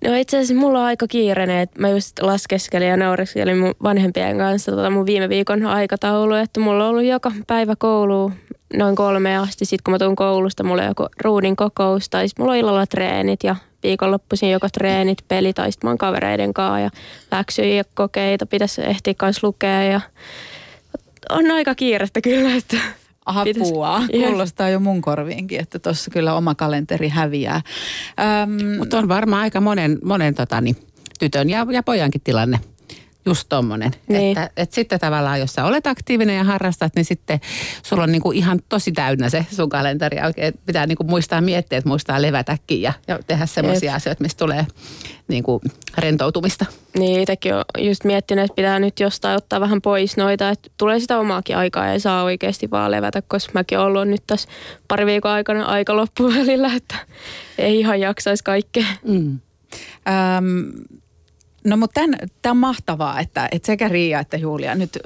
No 0.05 0.15
itse 0.15 0.37
asiassa 0.37 0.55
mulla 0.55 0.79
on 0.79 0.85
aika 0.85 1.07
kiireinen, 1.07 1.59
että 1.59 1.81
mä 1.81 1.89
just 1.89 2.19
laskeskelin 2.23 2.89
ja 2.89 2.97
naureskelin 2.97 3.59
mun 3.59 3.75
vanhempien 3.83 4.39
kanssa 4.39 4.73
tota 4.73 4.91
mun 4.91 5.07
viime 5.07 5.29
viikon 5.29 5.67
aikataulu, 5.67 6.35
että 6.35 6.61
mulla 6.61 6.85
on 6.85 6.91
ollut 6.91 7.05
joka 7.05 7.33
päivä 7.47 7.77
koulu 7.77 8.33
noin 8.75 8.97
kolme 8.97 9.37
asti. 9.37 9.65
Sitten 9.65 9.85
kun 9.85 9.95
mä 9.95 9.99
tuun 9.99 10.17
koulusta, 10.17 10.65
mulla 10.65 10.83
on 10.83 10.89
joko 10.89 11.09
ruudin 11.25 11.57
kokous 11.57 12.09
tai 12.09 12.27
mulla 12.39 12.53
on 12.53 12.59
illalla 12.59 12.87
treenit 12.87 13.45
ja 13.45 13.57
viikonloppuisin 13.83 14.51
joko 14.51 14.69
treenit, 14.73 15.19
peli 15.29 15.53
tai 15.53 15.73
sitten 15.73 15.89
mä 15.89 15.91
oon 15.91 15.99
kavereiden 15.99 16.55
kanssa 16.55 16.81
ja 16.81 16.91
läksyjä 17.31 17.75
ja 17.75 17.85
kokeita 17.95 18.47
pitäisi 18.47 18.83
ehtiä 18.83 19.15
kanssa 19.17 19.47
lukea 19.47 19.85
ja 19.85 20.01
on 21.31 21.51
aika 21.51 21.75
kiirettä 21.75 22.21
kyllä, 22.21 22.55
että 22.55 22.77
Apua. 23.27 24.03
Jep. 24.13 24.27
Kuulostaa 24.27 24.69
jo 24.69 24.81
mun 24.81 25.03
korviinkin, 25.03 25.61
että 25.61 25.79
tuossa 25.79 26.11
kyllä 26.11 26.35
oma 26.35 26.55
kalenteri 26.55 27.09
häviää. 27.09 27.61
Öm, 28.43 28.79
Mutta 28.79 28.99
on 28.99 29.09
varmaan 29.09 29.43
aika 29.43 29.61
monen, 29.61 29.99
monen 30.05 30.35
totani, 30.35 30.77
tytön 31.19 31.51
ja, 31.51 31.67
ja 31.71 31.83
pojankin 31.83 32.21
tilanne 32.25 32.61
just 33.27 33.49
tommonen. 33.49 33.91
Niin. 34.09 34.39
Että, 34.39 34.51
että 34.57 34.75
sitten 34.75 35.01
tavallaan, 35.01 35.41
jos 35.41 35.53
sä 35.53 35.65
olet 35.65 35.87
aktiivinen 35.87 36.37
ja 36.37 36.45
harrastat, 36.45 36.95
niin 36.95 37.05
sitten 37.05 37.41
sulla 37.83 38.03
on 38.03 38.13
niinku 38.13 38.33
ihan 38.33 38.61
tosi 38.69 38.93
täynnä 38.93 39.31
se 39.31 39.47
sun 39.53 39.69
kalenteri. 39.69 40.19
Oikein 40.27 40.55
pitää 40.67 40.87
niinku 40.87 41.05
muistaa 41.05 41.41
miettiä, 41.41 41.79
että 41.79 41.89
muistaa 41.89 42.23
levätäkin 42.23 42.83
ja, 42.83 42.93
ja 43.09 43.19
tehdä 43.27 43.47
semmoisia 43.47 43.95
asioita, 43.95 44.23
mistä 44.23 44.39
tulee 44.39 44.67
niinku 45.29 45.61
rentoutumista. 45.99 46.67
Niin, 46.99 47.21
itsekin 47.21 47.55
on 47.55 47.65
just 47.79 48.05
miettinyt, 48.05 48.45
että 48.45 48.55
pitää 48.55 48.79
nyt 48.79 49.01
jostain 49.01 49.37
ottaa 49.37 49.61
vähän 49.61 49.83
pois 49.83 50.17
noita, 50.17 50.51
että 50.51 50.71
tulee 50.77 51.01
sitä 51.01 51.19
omaakin 51.19 51.57
aikaa 51.57 51.87
ja 51.87 51.93
ei 51.93 52.01
saa 52.01 52.23
oikeasti 52.23 52.71
vaan 52.71 52.91
levätä, 52.91 53.23
koska 53.29 53.53
mäkin 53.55 53.79
olen 53.79 53.87
ollut 53.89 54.09
nyt 54.09 54.23
tässä 54.27 54.49
pari 54.89 55.07
viikon 55.07 55.31
aikana 55.31 55.65
aika 55.65 55.97
loppuvälillä, 55.97 56.75
että 56.75 56.97
ei 57.59 57.81
ihan 57.81 58.01
jaksaisi 58.01 58.45
kaikkea. 58.45 58.87
Mm. 59.05 59.39
Öm, 60.39 60.71
no 61.65 61.77
mutta 61.77 62.01
tämä 62.43 62.51
on 62.51 62.57
mahtavaa, 62.57 63.21
että, 63.21 63.49
että 63.53 63.67
sekä 63.67 63.89
Riia 63.89 64.21
että 64.21 64.37
Julia, 64.37 64.75
nyt 64.75 64.99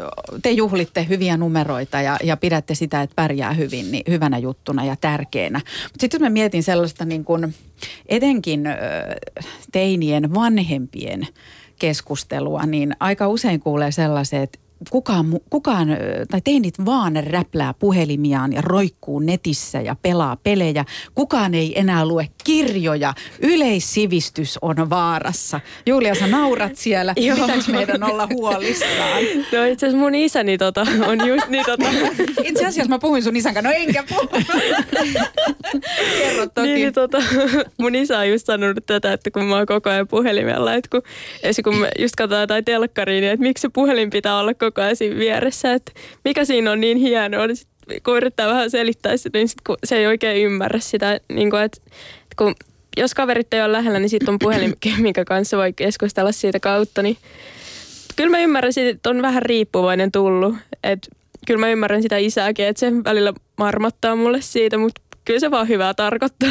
te 0.43 0.51
juhlitte 0.51 1.07
hyviä 1.09 1.37
numeroita 1.37 2.01
ja, 2.01 2.17
ja 2.25 2.37
pidätte 2.37 2.75
sitä, 2.75 3.03
että 3.03 3.17
pärjää 3.17 3.53
hyvin, 3.53 3.93
niin 3.93 4.05
hyvänä 4.09 4.39
juttuna 4.39 4.85
ja 4.85 4.97
tärkeänä. 5.01 5.59
Mutta 5.59 6.01
sitten 6.01 6.21
mä 6.21 6.31
mietin 6.31 6.63
sellaista 6.63 7.05
niin 7.05 7.25
kuin 7.25 7.55
etenkin 8.07 8.65
teinien 9.73 10.35
vanhempien 10.35 11.27
keskustelua, 11.79 12.67
niin 12.67 12.97
aika 13.01 13.29
usein 13.29 13.61
kuulee 13.61 13.93
sellaiset, 13.93 14.61
kukaan, 14.91 15.27
kukaan, 15.51 15.89
tai 16.31 16.41
teinit 16.41 16.75
vaan 16.85 17.17
räplää 17.27 17.75
puhelimiaan 17.75 18.53
ja 18.53 18.61
roikkuu 18.61 19.19
netissä 19.19 19.81
ja 19.81 19.97
pelaa 20.03 20.37
pelejä. 20.37 20.85
Kukaan 21.15 21.55
ei 21.55 21.81
enää 21.81 22.07
lue 22.07 22.29
kirjoja. 22.45 23.15
Yleissivistys 23.41 24.59
on 24.63 24.91
vaarassa. 24.91 25.61
Julia, 25.87 26.15
sä 26.15 26.27
naurat 26.27 26.77
siellä. 26.77 27.15
Joo. 27.17 27.37
Pitääkö 27.37 27.73
meidän 27.73 28.03
olla 28.03 28.29
huolissaan? 28.35 29.23
No 29.53 29.65
itse 29.65 29.87
asiassa 29.87 29.97
mun 29.99 30.15
isäni 30.15 30.59
tota, 30.59 30.87
on 31.07 31.29
just 31.29 31.49
niin 31.49 31.65
tota, 31.67 31.87
Itse 32.49 32.67
asiassa 32.67 32.89
mä 32.89 32.99
puhuin 32.99 33.23
sun 33.23 33.37
isän 33.37 33.55
kanssa. 33.55 33.71
No 33.71 33.77
enkä 33.79 34.05
puhu. 34.09 34.29
Kerro 36.19 36.47
toki. 36.47 36.67
niin, 36.67 36.75
niin 36.75 36.93
tota, 36.93 37.23
mun 37.79 37.95
isä 37.95 38.19
on 38.19 38.29
just 38.31 38.47
sanonut 38.47 38.87
tätä, 38.87 39.13
että 39.13 39.31
kun 39.31 39.45
mä 39.45 39.57
oon 39.57 39.67
koko 39.67 39.91
ajan 39.91 40.09
puhelimella, 40.09 40.75
että 40.75 40.89
kun, 40.91 41.03
kun 41.65 41.77
me 41.77 41.91
just 41.99 42.17
katsotaan 42.17 42.41
jotain 42.41 42.65
telkkaria, 42.65 43.21
niin 43.21 43.33
että 43.33 43.43
miksi 43.43 43.63
se 43.63 43.69
puhelin 43.69 44.11
pitää 44.11 44.39
olla 44.39 44.55
koko 44.55 44.72
ajan 44.81 44.97
siinä 44.97 45.17
vieressä, 45.17 45.73
että 45.73 45.93
mikä 46.25 46.45
siinä 46.45 46.73
on 46.73 46.81
niin 46.81 46.99
hienoa, 46.99 47.47
niin 47.47 47.57
sit, 47.57 47.69
kun 48.03 48.17
yrittää 48.17 48.49
vähän 48.49 48.71
selittää 48.71 49.17
sitä, 49.17 49.39
niin 49.39 49.49
sit, 49.49 49.61
kun 49.67 49.77
se 49.85 49.97
ei 49.97 50.07
oikein 50.07 50.45
ymmärrä 50.45 50.81
sitä, 50.81 51.21
niin 51.33 51.51
kuin, 51.51 51.63
että, 51.63 51.79
että 52.23 52.35
kun, 52.37 52.55
jos 52.97 53.15
kaverit 53.15 53.55
ei 53.55 53.63
ole 53.63 53.73
lähellä, 53.73 53.99
niin 53.99 54.09
sitten 54.11 54.29
on 54.29 54.39
puhelin, 54.39 54.75
minkä 54.99 55.25
kanssa 55.25 55.57
voi 55.57 55.73
keskustella 55.73 56.33
siitä 56.33 56.61
kautta, 56.61 57.03
niin 57.03 57.17
kyllä 58.17 58.31
mä 58.31 58.41
ymmärrän, 58.41 58.73
että 58.77 59.11
on 59.11 59.23
vähän 59.23 59.43
riippuvainen 59.43 60.13
tullut, 60.13 60.55
että 60.83 61.09
kyllä 61.47 61.61
mä 61.61 61.71
ymmärrän 61.71 62.03
sitä 62.03 62.17
isääkin, 62.17 62.67
että 62.67 62.81
se 62.81 62.93
välillä 63.05 63.33
marmattaa 63.57 64.17
mulle 64.17 64.41
siitä, 64.41 64.79
mutta 64.79 65.01
kyllä 65.25 65.41
se 65.41 65.51
vaan 65.51 65.69
hyvää 65.69 65.95
tarkoittaa. 65.95 66.51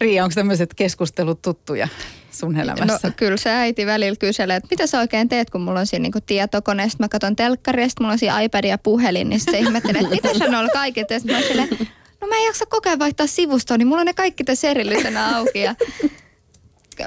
Riia, 0.00 0.24
onko 0.24 0.34
tämmöiset 0.34 0.74
keskustelut 0.74 1.42
tuttuja 1.42 1.88
sun 2.34 2.56
elämässä? 2.56 3.08
No 3.08 3.14
kyllä 3.16 3.36
se 3.36 3.50
äiti 3.50 3.86
välillä 3.86 4.16
kyselee, 4.16 4.56
että 4.56 4.68
mitä 4.70 4.86
sä 4.86 5.00
oikein 5.00 5.28
teet, 5.28 5.50
kun 5.50 5.60
mulla 5.60 5.80
on 5.80 5.86
siinä 5.86 6.02
niinku 6.02 6.20
tietokone, 6.26 6.88
mä 6.98 7.08
katson 7.08 7.36
telkkaria, 7.36 7.86
mulla 8.00 8.12
on 8.12 8.18
siinä 8.18 8.40
iPad 8.40 8.64
ja 8.64 8.78
puhelin, 8.78 9.28
niin 9.28 9.40
se 9.40 9.58
ihmettelee, 9.58 10.00
että 10.00 10.14
mitä 10.14 10.38
sä 10.38 10.48
noilla 10.48 10.70
kaikilla 10.72 11.06
teet? 11.06 11.22
Sitten 11.22 11.40
mä 11.40 11.46
silleen, 11.48 11.68
no 12.20 12.26
mä 12.28 12.36
en 12.36 12.46
jaksa 12.46 12.66
koko 12.66 12.88
ajan 12.88 12.98
vaihtaa 12.98 13.26
sivustoa, 13.26 13.76
niin 13.78 13.86
mulla 13.86 14.00
on 14.00 14.06
ne 14.06 14.14
kaikki 14.14 14.44
tässä 14.44 14.70
erillisenä 14.70 15.36
auki. 15.36 15.60
Ja... 15.60 15.74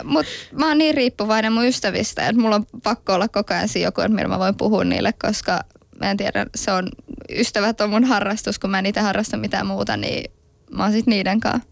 Mutta 0.03 0.31
mä 0.51 0.67
oon 0.67 0.77
niin 0.77 0.95
riippuvainen 0.95 1.53
mun 1.53 1.65
ystävistä, 1.65 2.27
että 2.27 2.41
mulla 2.41 2.55
on 2.55 2.65
pakko 2.83 3.13
olla 3.13 3.27
koko 3.27 3.53
ajan 3.53 3.67
siinä 3.67 3.87
joku, 3.87 4.01
että 4.01 4.15
millä 4.15 4.27
mä 4.27 4.39
voin 4.39 4.57
puhua 4.57 4.83
niille, 4.83 5.13
koska 5.13 5.63
mä 6.01 6.11
en 6.11 6.17
tiedä, 6.17 6.45
se 6.55 6.71
on, 6.71 6.89
ystävät 7.29 7.81
on 7.81 7.89
mun 7.89 8.03
harrastus, 8.03 8.59
kun 8.59 8.69
mä 8.69 8.79
en 8.79 8.85
itse 8.85 9.01
harrasta 9.01 9.37
mitään 9.37 9.67
muuta, 9.67 9.97
niin 9.97 10.31
mä 10.71 10.83
oon 10.83 10.91
sit 10.91 11.07
niiden 11.07 11.39
kanssa. 11.39 11.69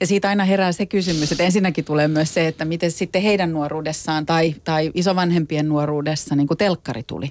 Ja 0.00 0.06
siitä 0.06 0.28
aina 0.28 0.44
herää 0.44 0.72
se 0.72 0.86
kysymys, 0.86 1.32
että 1.32 1.44
ensinnäkin 1.44 1.84
tulee 1.84 2.08
myös 2.08 2.34
se, 2.34 2.46
että 2.46 2.64
miten 2.64 2.90
sitten 2.90 3.22
heidän 3.22 3.52
nuoruudessaan 3.52 4.26
tai, 4.26 4.54
tai 4.64 4.90
isovanhempien 4.94 5.68
nuoruudessa 5.68 6.36
niin 6.36 6.46
kuin 6.46 6.58
telkkari 6.58 7.02
tuli. 7.02 7.30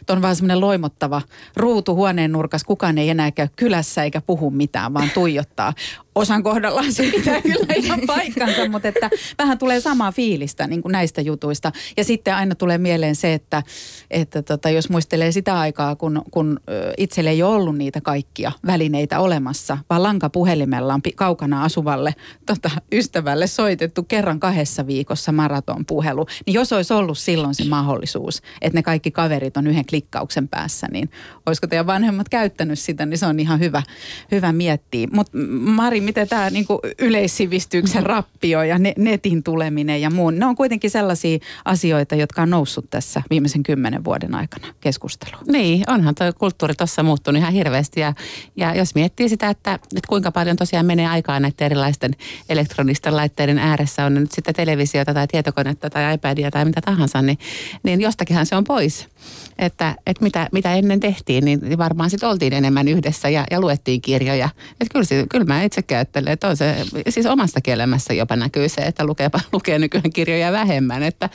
Että 0.00 0.12
on 0.12 0.22
vaan 0.22 0.36
semmoinen 0.36 0.60
loimottava 0.60 1.22
ruutu 1.56 1.94
huoneen 1.94 2.32
nurkas, 2.32 2.64
kukaan 2.64 2.98
ei 2.98 3.10
enää 3.10 3.30
käy 3.30 3.48
kylässä 3.56 4.04
eikä 4.04 4.20
puhu 4.20 4.50
mitään, 4.50 4.94
vaan 4.94 5.10
tuijottaa. 5.14 5.72
Osan 6.16 6.42
kohdallaan 6.42 6.92
se 6.92 7.02
pitää 7.02 7.42
kyllä 7.42 7.74
ihan 7.76 8.00
paikkansa, 8.06 8.68
mutta 8.68 8.88
että 8.88 9.10
vähän 9.38 9.58
tulee 9.58 9.80
samaa 9.80 10.12
fiilistä 10.12 10.66
niin 10.66 10.82
kuin 10.82 10.92
näistä 10.92 11.20
jutuista. 11.20 11.72
Ja 11.96 12.04
sitten 12.04 12.34
aina 12.34 12.54
tulee 12.54 12.78
mieleen 12.78 13.16
se, 13.16 13.34
että, 13.34 13.62
että 14.10 14.42
tota, 14.42 14.70
jos 14.70 14.90
muistelee 14.90 15.32
sitä 15.32 15.58
aikaa, 15.58 15.96
kun, 15.96 16.22
kun 16.30 16.60
itselle 16.96 17.30
ei 17.30 17.42
ollut 17.42 17.76
niitä 17.76 18.00
kaikkia 18.00 18.52
välineitä 18.66 19.20
olemassa, 19.20 19.78
vaan 19.90 20.02
lankapuhelimella 20.02 20.94
on 20.94 21.00
kaukana 21.16 21.64
asuvalle 21.64 22.14
tota, 22.46 22.70
ystävälle 22.92 23.46
soitettu 23.46 24.02
kerran 24.02 24.40
kahdessa 24.40 24.86
viikossa 24.86 25.32
maratonpuhelu, 25.32 26.26
niin 26.46 26.54
jos 26.54 26.72
olisi 26.72 26.94
ollut 26.94 27.18
silloin 27.18 27.54
se 27.54 27.64
mahdollisuus, 27.64 28.42
että 28.62 28.78
ne 28.78 28.82
kaikki 28.82 29.10
kaverit 29.10 29.56
on 29.56 29.66
yhden 29.66 29.86
klikkauksen 29.86 30.48
päässä, 30.48 30.86
niin 30.92 31.10
olisiko 31.46 31.66
teidän 31.66 31.86
vanhemmat 31.86 32.28
käyttänyt 32.28 32.78
sitä, 32.78 33.06
niin 33.06 33.18
se 33.18 33.26
on 33.26 33.40
ihan 33.40 33.60
hyvä, 33.60 33.82
hyvä 34.30 34.52
miettiä. 34.52 35.08
Mutta 35.12 35.38
Mari, 35.60 36.05
miten 36.06 36.28
tämä 36.28 36.50
niinku 36.50 36.80
yleissivistyksen 36.98 38.02
rappio 38.06 38.62
ja 38.62 38.78
ne, 38.78 38.92
netin 38.98 39.42
tuleminen 39.42 40.00
ja 40.00 40.10
muun, 40.10 40.38
ne 40.38 40.46
on 40.46 40.56
kuitenkin 40.56 40.90
sellaisia 40.90 41.38
asioita, 41.64 42.14
jotka 42.14 42.42
on 42.42 42.50
noussut 42.50 42.90
tässä 42.90 43.22
viimeisen 43.30 43.62
kymmenen 43.62 44.04
vuoden 44.04 44.34
aikana 44.34 44.66
keskusteluun. 44.80 45.44
Niin, 45.46 45.84
onhan 45.90 46.14
tuo 46.14 46.32
kulttuuri 46.38 46.74
tuossa 46.74 47.02
muuttunut 47.02 47.40
ihan 47.40 47.52
hirveästi 47.52 48.00
ja, 48.00 48.14
ja 48.56 48.74
jos 48.74 48.94
miettii 48.94 49.28
sitä, 49.28 49.50
että, 49.50 49.74
että 49.74 50.08
kuinka 50.08 50.32
paljon 50.32 50.56
tosiaan 50.56 50.86
menee 50.86 51.06
aikaa 51.06 51.40
näiden 51.40 51.66
erilaisten 51.66 52.12
elektronisten 52.48 53.16
laitteiden 53.16 53.58
ääressä, 53.58 54.04
on 54.04 54.14
ne 54.14 54.20
nyt 54.20 54.32
sitten 54.32 54.54
televisiota 54.54 55.14
tai 55.14 55.26
tietokonetta 55.26 55.90
tai 55.90 56.14
iPadia 56.14 56.50
tai 56.50 56.64
mitä 56.64 56.80
tahansa, 56.80 57.22
niin, 57.22 57.38
niin 57.82 58.00
jostakinhan 58.00 58.46
se 58.46 58.56
on 58.56 58.64
pois. 58.64 59.08
Että, 59.58 59.94
että 60.06 60.24
mitä, 60.24 60.48
mitä 60.52 60.74
ennen 60.74 61.00
tehtiin, 61.00 61.44
niin 61.44 61.78
varmaan 61.78 62.10
sitten 62.10 62.28
oltiin 62.28 62.52
enemmän 62.52 62.88
yhdessä 62.88 63.28
ja, 63.28 63.44
ja 63.50 63.60
luettiin 63.60 64.00
kirjoja. 64.00 64.48
Että 64.80 64.92
kyllä, 64.92 65.26
kyllä 65.30 65.44
mä 65.44 65.62
itse 65.62 65.82
ajattelen, 65.90 66.32
että 66.32 66.48
on 66.48 66.56
se, 66.56 66.76
siis 67.08 67.26
omasta 67.26 67.60
elämässä 67.66 68.14
jopa 68.14 68.36
näkyy 68.36 68.68
se, 68.68 68.80
että 68.80 69.04
lukee, 69.06 69.30
lukee 69.52 69.78
nykyään 69.78 70.12
kirjoja 70.12 70.52
vähemmän. 70.52 71.02
Että, 71.02 71.30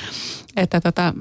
että 0.58 0.82
tota, 0.82 1.14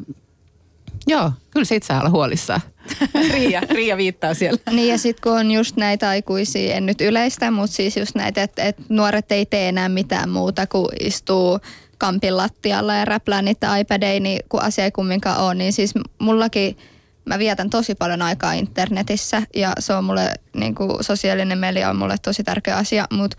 joo, 1.07 1.33
kyllä 1.51 1.65
siitä 1.65 1.87
saa 1.87 2.01
olla 2.01 2.11
huolissaan. 2.11 2.61
Riia, 3.35 3.61
Riia 3.71 3.97
viittaa 3.97 4.35
siellä. 4.35 4.61
Niin 4.71 4.89
ja 4.89 4.99
sitten 4.99 5.23
kun 5.23 5.39
on 5.39 5.51
just 5.51 5.77
näitä 5.77 6.09
aikuisia, 6.09 6.75
en 6.75 6.87
nyt 6.87 7.01
yleistä, 7.01 7.51
mutta 7.51 7.77
siis 7.77 7.97
just 7.97 8.15
näitä, 8.15 8.43
että 8.43 8.63
et 8.63 8.77
nuoret 8.89 9.33
ei 9.33 9.47
tee 9.47 9.69
enää 9.69 9.89
mitään 9.89 10.31
muuta 10.31 10.67
kuin 10.67 10.89
istuu 11.01 11.61
kampin 12.01 12.37
lattialla 12.37 12.95
ja 12.95 13.05
räplää 13.05 13.43
niitä 13.43 13.77
iPadeja, 13.77 14.21
niin 14.21 14.41
kun 14.49 14.63
asia 14.63 14.85
ei 14.85 14.91
kumminkaan 14.91 15.41
ole, 15.41 15.55
niin 15.55 15.73
siis 15.73 15.95
mullakin 16.19 16.77
mä 17.25 17.39
vietän 17.39 17.71
tosi 17.71 17.95
paljon 17.95 18.23
aikaa 18.23 18.53
internetissä 18.53 19.43
ja 19.55 19.73
se 19.79 19.95
on 19.95 20.05
mulle, 20.05 20.35
niin 20.57 20.75
kuin 20.75 21.05
sosiaalinen 21.05 21.59
media 21.59 21.91
on 21.91 21.97
mulle 21.97 22.17
tosi 22.23 22.45
tärkeä 22.45 22.77
asia, 22.77 23.07
mutta 23.13 23.37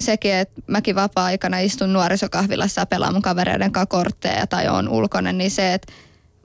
sekin, 0.00 0.34
että 0.34 0.62
mäkin 0.66 0.94
vapaa-aikana 0.94 1.58
istun 1.58 1.92
nuorisokahvilassa 1.92 2.80
ja 2.80 2.86
pelaan 2.86 3.12
mun 3.12 3.22
kavereiden 3.22 3.72
kanssa 3.72 3.86
kortteja 3.86 4.46
tai 4.46 4.68
on 4.68 4.88
ulkona, 4.88 5.32
niin 5.32 5.50
se, 5.50 5.74
että 5.74 5.92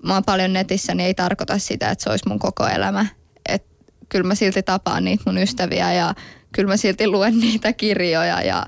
mä 0.06 0.14
oon 0.14 0.24
paljon 0.26 0.54
netissä, 0.54 0.95
niin 0.95 1.08
ei 1.08 1.14
tarkoita 1.14 1.58
sitä, 1.58 1.89
että 1.89 2.04
se 2.04 2.10
olisi 2.10 2.28
mun 2.28 2.39
koko 2.39 2.68
elämä. 2.68 3.06
Et 3.49 3.66
kyllä 4.10 4.28
mä 4.28 4.36
silti 4.36 4.64
tapaan 4.64 5.06
niitä 5.06 5.24
mun 5.26 5.38
ystäviä 5.38 5.93
ja 5.93 6.14
kyllä 6.52 6.68
mä 6.68 6.78
silti 6.78 7.08
luen 7.08 7.39
niitä 7.39 7.74
kirjoja 7.74 8.41
ja 8.41 8.66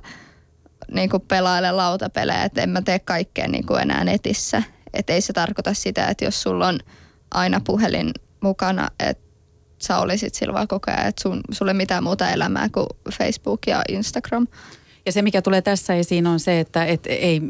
niin 0.91 1.09
kuin 1.09 1.21
pelailen 1.27 1.77
lautapelejä, 1.77 2.43
että 2.43 2.61
en 2.61 2.69
mä 2.69 2.81
tee 2.81 2.99
kaikkea 2.99 3.47
niin 3.47 3.65
kuin 3.65 3.81
enää 3.81 4.03
netissä. 4.03 4.63
Että 4.93 5.13
ei 5.13 5.21
se 5.21 5.33
tarkoita 5.33 5.73
sitä, 5.73 6.07
että 6.07 6.25
jos 6.25 6.41
sulla 6.41 6.67
on 6.67 6.79
aina 7.31 7.61
puhelin 7.65 8.11
mukana, 8.41 8.87
että 8.99 9.23
sä 9.79 9.97
olisit 9.97 10.35
sillä 10.35 10.53
vaan 10.53 10.67
koko 10.67 10.91
ajan, 10.91 11.07
että 11.07 11.21
sun, 11.21 11.41
sulle 11.51 11.73
mitään 11.73 12.03
muuta 12.03 12.29
elämää 12.29 12.69
kuin 12.69 12.87
Facebook 13.17 13.59
ja 13.67 13.81
Instagram. 13.89 14.47
Ja 15.05 15.11
se, 15.11 15.21
mikä 15.21 15.41
tulee 15.41 15.61
tässä 15.61 15.93
esiin, 15.93 16.27
on 16.27 16.39
se, 16.39 16.59
että 16.59 16.85
et, 16.85 17.07
ei, 17.07 17.41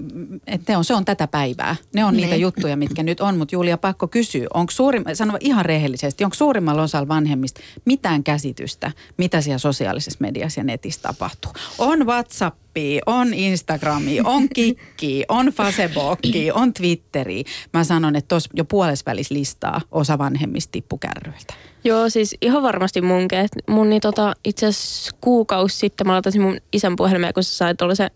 et 0.47 0.61
ne 0.67 0.77
on, 0.77 0.83
se 0.83 0.93
on 0.93 1.05
tätä 1.05 1.27
päivää. 1.27 1.75
Ne 1.93 2.05
on 2.05 2.13
niin. 2.13 2.21
niitä 2.21 2.35
juttuja, 2.35 2.77
mitkä 2.77 3.03
nyt 3.03 3.19
on. 3.19 3.37
Mutta 3.37 3.55
Julia, 3.55 3.77
pakko 3.77 4.07
kysyä, 4.07 4.47
onko 4.53 4.71
suurin, 4.71 5.03
sano 5.13 5.37
ihan 5.39 5.65
rehellisesti, 5.65 6.23
onko 6.23 6.33
suurimmalla 6.33 6.81
osalla 6.81 7.07
vanhemmista 7.07 7.61
mitään 7.85 8.23
käsitystä, 8.23 8.91
mitä 9.17 9.41
siellä 9.41 9.57
sosiaalisessa 9.57 10.17
mediassa 10.21 10.59
ja 10.59 10.63
netissä 10.63 11.01
tapahtuu? 11.01 11.51
On 11.77 12.07
WhatsApp, 12.07 12.57
on 13.05 13.33
Instagrami, 13.33 14.19
on 14.23 14.49
Kikki, 14.49 15.23
on 15.29 15.45
Facebookki, 15.45 16.51
on 16.51 16.73
Twitteri. 16.73 17.43
Mä 17.73 17.83
sanon, 17.83 18.15
että 18.15 18.27
tuossa 18.27 18.49
jo 18.53 18.65
puolesvälis 18.65 19.31
listaa 19.31 19.81
osa 19.91 20.17
vanhemmista 20.17 20.71
tippukärryiltä. 20.71 21.53
Joo, 21.83 22.09
siis 22.09 22.35
ihan 22.41 22.63
varmasti 22.63 23.01
munkin. 23.01 23.39
Mun 23.67 23.89
niin 23.89 24.01
tota, 24.01 24.33
itse 24.45 24.65
asiassa 24.65 25.15
kuukausi 25.21 25.77
sitten 25.77 26.07
mä 26.07 26.13
latasin 26.13 26.41
mun 26.41 26.57
isän 26.73 26.95
puhelimeen, 26.95 27.33
kun 27.33 27.43
sä 27.43 27.55
sait 27.55 27.77
se 27.93 28.09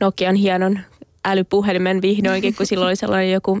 Nokian 0.00 0.34
hienon 0.34 0.80
älypuhelimen 1.24 2.02
vihdoinkin, 2.02 2.54
kun 2.54 2.66
silloin 2.66 2.88
oli 2.88 2.96
sellainen 2.96 3.32
joku 3.32 3.60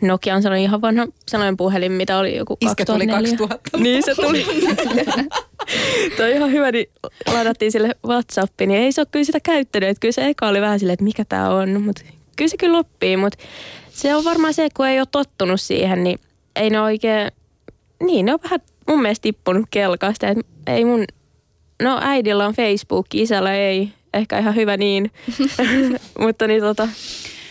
Nokia 0.00 0.34
on 0.34 0.42
sellainen 0.42 0.64
ihan 0.64 0.80
vanha 0.80 1.06
sellainen 1.28 1.56
puhelin, 1.56 1.92
mitä 1.92 2.18
oli 2.18 2.36
joku 2.36 2.56
Iskä 2.60 2.84
2004. 2.84 3.36
tuli 3.36 3.48
2000. 3.48 3.78
Niin 3.78 4.02
se 4.02 4.14
tuli. 4.14 4.44
Tuo 6.16 6.26
on 6.26 6.32
ihan 6.32 6.52
hyvä, 6.52 6.72
niin 6.72 6.86
ladattiin 7.32 7.72
sille 7.72 7.90
Whatsappi, 8.06 8.66
niin 8.66 8.80
ei 8.80 8.92
se 8.92 9.00
ole 9.00 9.08
kyllä 9.10 9.24
sitä 9.24 9.40
käyttänyt. 9.40 9.88
Että 9.88 10.00
kyllä 10.00 10.12
se 10.12 10.26
eka 10.26 10.48
oli 10.48 10.60
vähän 10.60 10.78
silleen, 10.78 10.94
että 10.94 11.04
mikä 11.04 11.24
tämä 11.28 11.48
on, 11.48 11.82
mutta 11.82 12.02
kyllä 12.36 12.48
se 12.48 12.56
kyllä 12.56 12.78
oppii. 12.78 13.16
Mutta 13.16 13.38
se 13.90 14.14
on 14.14 14.24
varmaan 14.24 14.54
se, 14.54 14.68
kun 14.76 14.86
ei 14.86 15.00
ole 15.00 15.06
tottunut 15.10 15.60
siihen, 15.60 16.04
niin 16.04 16.18
ei 16.56 16.70
ne 16.70 16.80
oikein, 16.80 17.32
niin 18.02 18.26
ne 18.26 18.32
on 18.32 18.40
vähän 18.42 18.60
mun 18.88 19.02
mielestä 19.02 19.22
tippunut 19.22 19.66
kelkasta. 19.70 20.28
Että 20.28 20.42
ei 20.66 20.84
mun, 20.84 21.04
no 21.82 21.98
äidillä 22.02 22.46
on 22.46 22.54
Facebook, 22.54 23.06
isällä 23.14 23.54
ei, 23.54 23.92
ehkä 24.14 24.38
ihan 24.38 24.54
hyvä 24.54 24.76
niin. 24.76 25.10
mutta 26.20 26.46
niin 26.46 26.62
tota, 26.62 26.88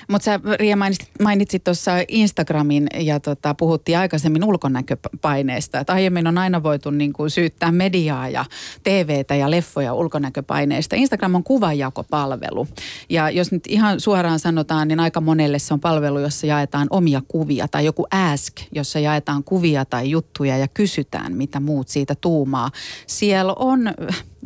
mutta 0.07 0.25
sä 0.25 0.39
Riia 0.59 0.75
mainitsit, 0.75 1.09
mainitsit 1.21 1.63
tuossa 1.63 1.91
Instagramin 2.07 2.87
ja 2.99 3.19
tota, 3.19 3.53
puhuttiin 3.53 3.97
aikaisemmin 3.97 4.43
ulkonäköpaineesta. 4.43 5.79
Että 5.79 5.93
aiemmin 5.93 6.27
on 6.27 6.37
aina 6.37 6.63
voitu 6.63 6.89
niin 6.89 7.13
kuin 7.13 7.29
syyttää 7.29 7.71
mediaa 7.71 8.29
ja 8.29 8.45
TVtä 8.83 9.35
ja 9.35 9.51
leffoja 9.51 9.93
ulkonäköpaineista. 9.93 10.95
Instagram 10.95 11.35
on 11.35 11.43
kuvajakopalvelu. 11.43 12.67
Ja 13.09 13.29
jos 13.29 13.51
nyt 13.51 13.63
ihan 13.67 13.99
suoraan 13.99 14.39
sanotaan, 14.39 14.87
niin 14.87 14.99
aika 14.99 15.21
monelle 15.21 15.59
se 15.59 15.73
on 15.73 15.79
palvelu, 15.79 16.19
jossa 16.19 16.47
jaetaan 16.47 16.87
omia 16.89 17.21
kuvia. 17.27 17.67
Tai 17.67 17.85
joku 17.85 18.07
Ask, 18.11 18.53
jossa 18.71 18.99
jaetaan 18.99 19.43
kuvia 19.43 19.85
tai 19.85 20.09
juttuja 20.09 20.57
ja 20.57 20.67
kysytään, 20.67 21.33
mitä 21.33 21.59
muut 21.59 21.87
siitä 21.87 22.15
tuumaa. 22.15 22.71
Siellä 23.07 23.53
on 23.53 23.93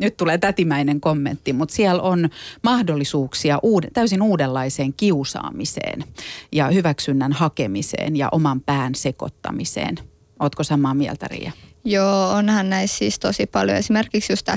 nyt 0.00 0.16
tulee 0.16 0.38
tätimäinen 0.38 1.00
kommentti, 1.00 1.52
mutta 1.52 1.74
siellä 1.74 2.02
on 2.02 2.28
mahdollisuuksia 2.62 3.56
uud- 3.56 3.90
täysin 3.92 4.22
uudenlaiseen 4.22 4.92
kiusaamiseen 4.92 6.04
ja 6.52 6.68
hyväksynnän 6.68 7.32
hakemiseen 7.32 8.16
ja 8.16 8.28
oman 8.32 8.60
pään 8.60 8.94
sekoittamiseen. 8.94 9.94
Ootko 10.40 10.64
samaa 10.64 10.94
mieltä, 10.94 11.28
Riia? 11.28 11.52
Joo, 11.84 12.30
onhan 12.30 12.70
näissä 12.70 12.98
siis 12.98 13.18
tosi 13.18 13.46
paljon. 13.46 13.76
Esimerkiksi 13.76 14.32
just 14.32 14.48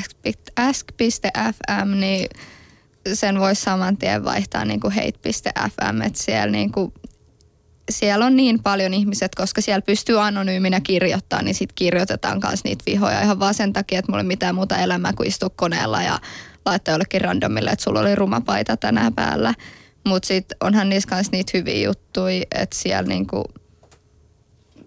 ask.fm, 0.56 2.00
niin 2.00 2.30
sen 3.14 3.40
voisi 3.40 3.62
saman 3.62 3.98
tien 3.98 4.24
vaihtaa 4.24 4.66
niin 4.66 4.80
kuin 4.80 4.94
hate.fm, 4.94 6.02
että 6.02 6.24
siellä 6.24 6.52
niin 6.52 6.72
kuin 6.72 6.94
siellä 7.92 8.26
on 8.26 8.36
niin 8.36 8.64
paljon 8.64 8.94
ihmiset, 8.94 9.36
koska 9.36 9.62
siellä 9.62 9.82
pystyy 9.82 10.22
anonyyminä 10.22 10.82
kirjoittaa, 10.82 11.42
niin 11.42 11.56
sitten 11.56 11.76
kirjoitetaan 11.76 12.42
myös 12.48 12.64
niitä 12.64 12.84
vihoja 12.86 13.22
ihan 13.22 13.40
vaan 13.40 13.54
sen 13.54 13.74
takia, 13.74 14.00
että 14.00 14.12
mulla 14.12 14.22
ei 14.22 14.28
mitään 14.28 14.56
muuta 14.56 14.78
elämää 14.78 15.14
kuin 15.14 15.28
istua 15.28 15.50
koneella 15.50 16.02
ja 16.02 16.20
laittaa 16.66 16.94
jollekin 16.94 17.22
randomille, 17.22 17.70
että 17.70 17.84
sulla 17.84 18.00
oli 18.00 18.16
rumapaita 18.16 18.78
tänään 18.78 19.14
päällä. 19.14 19.54
Mutta 20.08 20.28
sitten 20.28 20.58
onhan 20.62 20.90
niissä 20.90 21.10
kanssa 21.10 21.32
niitä 21.32 21.52
hyviä 21.54 21.88
juttuja, 21.88 22.44
että 22.56 22.76
siellä 22.76 23.08
niinku, 23.08 23.44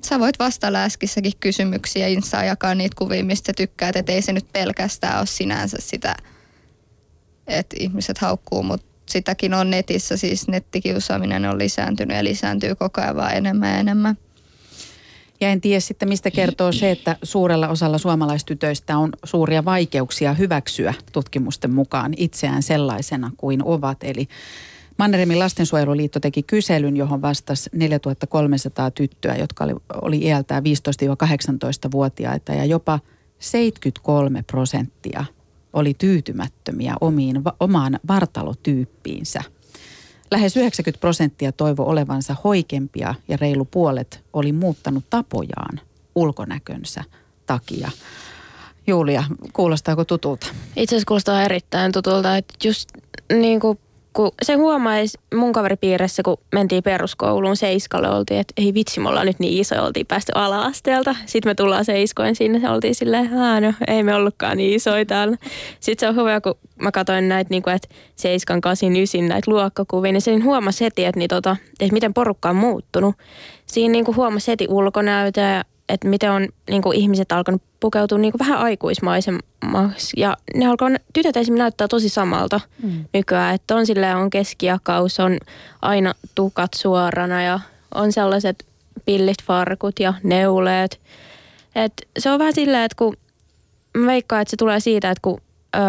sä 0.04 0.20
voit 0.20 0.38
vastailla 0.38 0.82
äskissäkin 0.82 1.32
kysymyksiä, 1.40 2.06
Insta 2.06 2.44
jakaa 2.44 2.74
niitä 2.74 2.96
kuvia, 2.98 3.24
mistä 3.24 3.52
tykkäät, 3.56 3.96
että 3.96 4.12
ei 4.12 4.22
se 4.22 4.32
nyt 4.32 4.52
pelkästään 4.52 5.18
ole 5.18 5.26
sinänsä 5.26 5.76
sitä, 5.80 6.16
että 7.46 7.76
ihmiset 7.80 8.18
haukkuu, 8.18 8.62
mutta 8.62 8.95
sitäkin 9.08 9.54
on 9.54 9.70
netissä, 9.70 10.16
siis 10.16 10.48
nettikiusaaminen 10.48 11.44
on 11.44 11.58
lisääntynyt 11.58 12.16
ja 12.16 12.24
lisääntyy 12.24 12.74
koko 12.74 13.00
ajan 13.00 13.16
vaan 13.16 13.34
enemmän 13.34 13.70
ja 13.70 13.78
enemmän. 13.78 14.16
Ja 15.40 15.48
en 15.48 15.60
tiedä 15.60 15.80
sitten, 15.80 16.08
mistä 16.08 16.30
kertoo 16.30 16.72
se, 16.72 16.90
että 16.90 17.16
suurella 17.22 17.68
osalla 17.68 17.98
suomalaistytöistä 17.98 18.98
on 18.98 19.12
suuria 19.24 19.64
vaikeuksia 19.64 20.34
hyväksyä 20.34 20.94
tutkimusten 21.12 21.74
mukaan 21.74 22.14
itseään 22.16 22.62
sellaisena 22.62 23.30
kuin 23.36 23.64
ovat. 23.64 23.98
Eli 24.02 24.28
Manneremin 24.98 25.38
lastensuojeluliitto 25.38 26.20
teki 26.20 26.42
kyselyn, 26.42 26.96
johon 26.96 27.22
vastasi 27.22 27.70
4300 27.72 28.90
tyttöä, 28.90 29.36
jotka 29.36 29.64
oli, 29.64 29.74
oli 30.02 30.18
iältään 30.18 30.62
15-18-vuotiaita 30.62 32.52
ja 32.52 32.64
jopa 32.64 33.00
73 33.38 34.42
prosenttia 34.42 35.24
oli 35.76 35.94
tyytymättömiä 35.94 36.94
omiin, 37.00 37.42
omaan 37.60 37.98
vartalotyyppiinsä. 38.08 39.40
Lähes 40.30 40.56
90 40.56 41.00
prosenttia 41.00 41.52
toivo 41.52 41.82
olevansa 41.86 42.36
hoikempia 42.44 43.14
ja 43.28 43.36
reilu 43.36 43.64
puolet 43.64 44.24
oli 44.32 44.52
muuttanut 44.52 45.04
tapojaan 45.10 45.80
ulkonäkönsä 46.14 47.04
takia. 47.46 47.90
Julia, 48.86 49.24
kuulostaako 49.52 50.04
tutulta? 50.04 50.46
Itse 50.76 50.94
asiassa 50.94 51.08
kuulostaa 51.08 51.42
erittäin 51.42 51.92
tutulta, 51.92 52.36
että 52.36 52.54
just 52.64 52.88
niin 53.32 53.60
kuin 53.60 53.78
kun 54.16 54.30
se 54.42 54.54
huomaisi 54.54 55.18
mun 55.34 55.52
kaveripiirissä, 55.52 56.22
kun 56.22 56.36
mentiin 56.52 56.82
peruskouluun 56.82 57.56
seiskalle, 57.56 58.10
oltiin, 58.10 58.40
että 58.40 58.54
ei 58.56 58.74
vitsi, 58.74 59.00
me 59.00 59.08
ollaan 59.08 59.26
nyt 59.26 59.38
niin 59.38 59.60
iso, 59.60 59.84
oltiin 59.84 60.06
päästy 60.06 60.32
ala-asteelta. 60.34 61.16
Sitten 61.26 61.50
me 61.50 61.54
tullaan 61.54 61.84
seiskoin 61.84 62.36
sinne, 62.36 62.58
ja 62.58 62.72
oltiin 62.72 62.94
silleen, 62.94 63.30
no 63.60 63.72
ei 63.88 64.02
me 64.02 64.14
ollutkaan 64.14 64.56
niin 64.56 64.74
isoja 64.74 65.06
täällä. 65.06 65.36
Sitten 65.80 66.06
se 66.06 66.08
on 66.08 66.16
hyvä, 66.16 66.40
kun 66.40 66.54
mä 66.82 66.92
katsoin 66.92 67.28
näitä, 67.28 67.50
niin 67.50 67.62
kuin, 67.62 67.74
että 67.74 67.88
seiskan, 68.16 68.60
kasin, 68.60 68.96
ysin 68.96 69.28
näitä 69.28 69.50
luokkakuvia, 69.50 70.12
niin 70.12 70.20
sen 70.20 70.44
huomasi 70.44 70.84
heti, 70.84 71.04
että, 71.04 71.18
niin 71.18 71.28
tota, 71.28 71.56
että 71.80 71.92
miten 71.92 72.14
porukka 72.14 72.50
on 72.50 72.56
muuttunut. 72.56 73.14
Siinä 73.66 73.92
niin 73.92 74.04
kuin 74.04 74.16
huomasi 74.16 74.50
heti 74.50 74.66
ulkonäötä 74.70 75.64
että 75.88 76.08
miten 76.08 76.30
on 76.30 76.48
niin 76.70 76.82
kuin 76.82 76.96
ihmiset 76.96 77.32
alkanut 77.32 77.62
pukeutua 77.80 78.18
niin 78.18 78.32
kuin 78.32 78.38
vähän 78.38 78.58
aikuismaisemmaksi. 78.58 80.20
Ja 80.20 80.36
ne 80.54 80.66
alkaa, 80.66 80.88
tytöt 81.12 81.36
esimerkiksi 81.36 81.62
näyttää 81.62 81.88
tosi 81.88 82.08
samalta 82.08 82.60
mm. 82.82 83.04
nykyään, 83.14 83.54
että 83.54 83.74
on 83.74 83.86
silleen, 83.86 84.16
on 84.16 84.30
keskiakaus, 84.30 85.20
on 85.20 85.38
aina 85.82 86.14
tukat 86.34 86.74
suorana 86.74 87.42
ja 87.42 87.60
on 87.94 88.12
sellaiset 88.12 88.66
pillit 89.04 89.42
farkut 89.42 90.00
ja 90.00 90.14
neuleet. 90.22 91.00
Et 91.74 91.92
se 92.18 92.30
on 92.30 92.38
vähän 92.38 92.54
silleen, 92.54 92.84
että 92.84 92.96
kun 92.98 93.16
mä 93.96 94.06
veikkaan, 94.06 94.42
että 94.42 94.50
se 94.50 94.56
tulee 94.56 94.80
siitä, 94.80 95.10
että 95.10 95.22
kun 95.22 95.40
öö, 95.76 95.82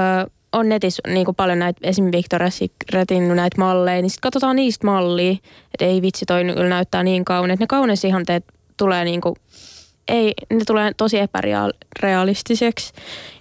on 0.53 0.69
netissä 0.69 1.01
niin 1.07 1.25
kuin 1.25 1.35
paljon 1.35 1.59
näitä, 1.59 1.79
esimerkiksi 1.83 2.37
Victoria's 2.37 2.51
Secretin 2.51 3.35
näitä 3.35 3.57
malleja, 3.57 4.01
niin 4.01 4.09
sitten 4.09 4.21
katsotaan 4.21 4.55
niistä 4.55 4.87
mallia, 4.87 5.31
että 5.73 5.85
ei 5.85 6.01
vitsi, 6.01 6.25
toi 6.25 6.43
kyllä 6.45 6.69
näyttää 6.69 7.03
niin 7.03 7.25
kauneet. 7.25 7.59
Ne 7.59 7.67
kauneusihanteet 7.67 8.45
tulee 8.77 9.05
niin 9.05 9.21
kuin 9.21 9.35
ei, 10.07 10.33
ne 10.53 10.61
tulee 10.67 10.91
tosi 10.97 11.17
epärealistiseksi. 11.19 12.93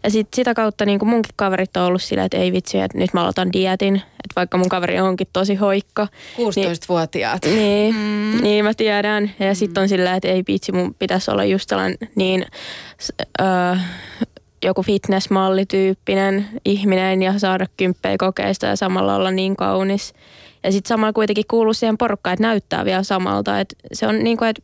Ja 0.05 0.11
sit 0.11 0.29
sitä 0.35 0.55
kautta 0.55 0.85
niin 0.85 0.99
kuin 0.99 1.09
munkin 1.09 1.33
kaverit 1.37 1.77
on 1.77 1.85
ollut 1.85 2.03
silleen, 2.03 2.27
että 2.27 2.37
ei 2.37 2.53
vitsi, 2.53 2.81
että 2.81 2.99
nyt 2.99 3.15
mä 3.15 3.21
aloitan 3.21 3.53
dietin. 3.53 3.97
Että 3.97 4.33
vaikka 4.37 4.59
mun 4.59 4.69
kaveri 4.69 5.01
onkin 5.01 5.27
tosi 5.33 5.55
hoikka. 5.55 6.09
16-vuotiaat. 6.37 7.45
Niin, 7.45 7.57
niin, 7.57 7.95
mm. 7.95 8.43
niin 8.43 8.65
mä 8.65 8.75
tiedän. 8.75 9.31
Ja 9.39 9.53
mm. 9.53 9.55
sitten 9.55 9.83
on 9.83 9.89
silleen, 9.89 10.17
että 10.17 10.29
ei 10.29 10.43
vitsi, 10.49 10.73
mun 10.73 10.95
pitäisi 10.95 11.31
olla 11.31 11.45
just 11.45 11.69
sellainen 11.69 11.99
niin... 12.15 12.47
Öö, 13.41 13.77
joku 14.65 14.83
fitnessmallityyppinen 14.83 16.47
ihminen 16.65 17.23
ja 17.23 17.39
saada 17.39 17.67
kymppejä 17.77 18.17
kokeista 18.19 18.67
ja 18.67 18.77
samalla 18.77 19.17
olla 19.17 19.31
niin 19.31 19.57
kaunis. 19.57 20.15
Ja 20.63 20.73
sitten 20.73 20.89
samalla 20.89 21.13
kuitenkin 21.13 21.45
kuuluu 21.49 21.75
siihen 21.75 21.99
porukkaan, 21.99 22.35
että 22.35 22.43
näyttää 22.43 22.85
vielä 22.85 23.03
samalta. 23.03 23.61
Et 23.61 23.77
se 23.93 24.07
on 24.07 24.25
niin 24.25 24.37
kuin, 24.37 24.49
että 24.49 24.63